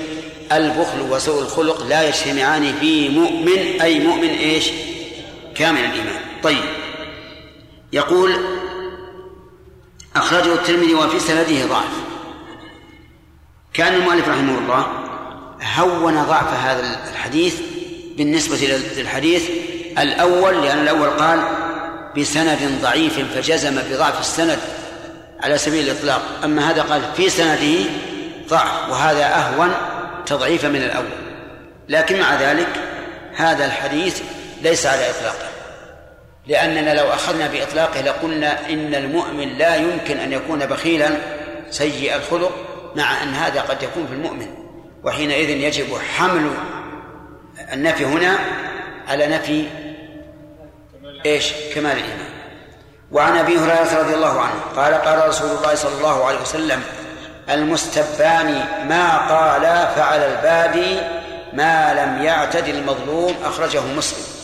[0.51, 4.69] البخل وسوء الخلق لا يجتمعان في مؤمن أي مؤمن إيش؟
[5.55, 6.21] كامل الإيمان.
[6.43, 6.63] طيب.
[7.93, 8.60] يقول
[10.15, 11.91] أخرجه الترمذي وفي سنده ضعف.
[13.73, 14.85] كان المؤلف رحمه الله
[15.77, 17.55] هون ضعف هذا الحديث
[18.17, 18.57] بالنسبة
[18.97, 19.49] للحديث
[19.97, 21.39] الأول لأن الأول قال
[22.17, 24.59] بسند ضعيف فجزم بضعف السند
[25.43, 26.21] على سبيل الإطلاق.
[26.43, 27.89] أما هذا قال في سنده
[28.49, 29.73] ضعف وهذا أهون
[30.25, 31.05] تضعيفا من الأول.
[31.89, 32.69] لكن مع ذلك
[33.35, 34.21] هذا الحديث
[34.61, 35.50] ليس على إطلاقه.
[36.47, 41.09] لأننا لو أخذنا بإطلاقه لقلنا إن المؤمن لا يمكن أن يكون بخيلا
[41.69, 42.51] سيء الخلق
[42.95, 44.47] مع أن هذا قد يكون في المؤمن.
[45.03, 46.51] وحينئذ يجب حمل
[47.73, 48.39] النفي هنا
[49.07, 49.65] على نفي
[51.25, 52.31] إيش؟ كمال الإيمان.
[53.11, 56.83] وعن أبي هريرة رضي الله عنه قال قال رسول الله صلى الله عليه وسلم
[57.49, 59.61] المستبان ما قال
[59.95, 60.99] فعل البادي
[61.53, 64.40] ما لم يعتد المظلوم أخرجه مسلم.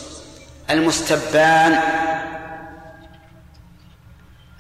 [0.70, 1.80] المستبان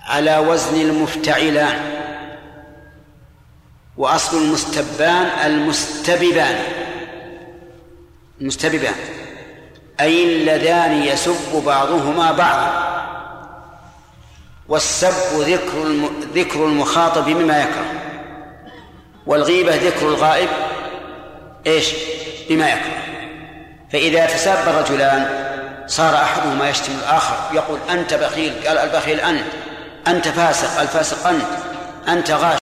[0.06, 1.80] على وزن المفتعلان
[3.98, 6.60] وأصل المستبان المستببان.
[8.42, 8.96] المستببان.
[10.00, 12.88] أي اللذان يسب بعضهما بعضا.
[14.68, 17.94] والسب ذكر ذكر المخاطب بما يكره.
[19.26, 20.50] والغيبة ذكر الغائب
[21.68, 21.94] إيش؟
[22.50, 22.98] بما يكره.
[23.92, 25.47] فإذا تساب رجلان
[25.88, 27.36] صار أحدهما يشتم الآخر.
[27.54, 28.68] يقول أنت بخيل.
[28.68, 29.44] قال البخيل أنت.
[30.08, 30.82] أنت فاسق.
[30.82, 31.46] الفاسق أنت.
[32.08, 32.56] أنت غاش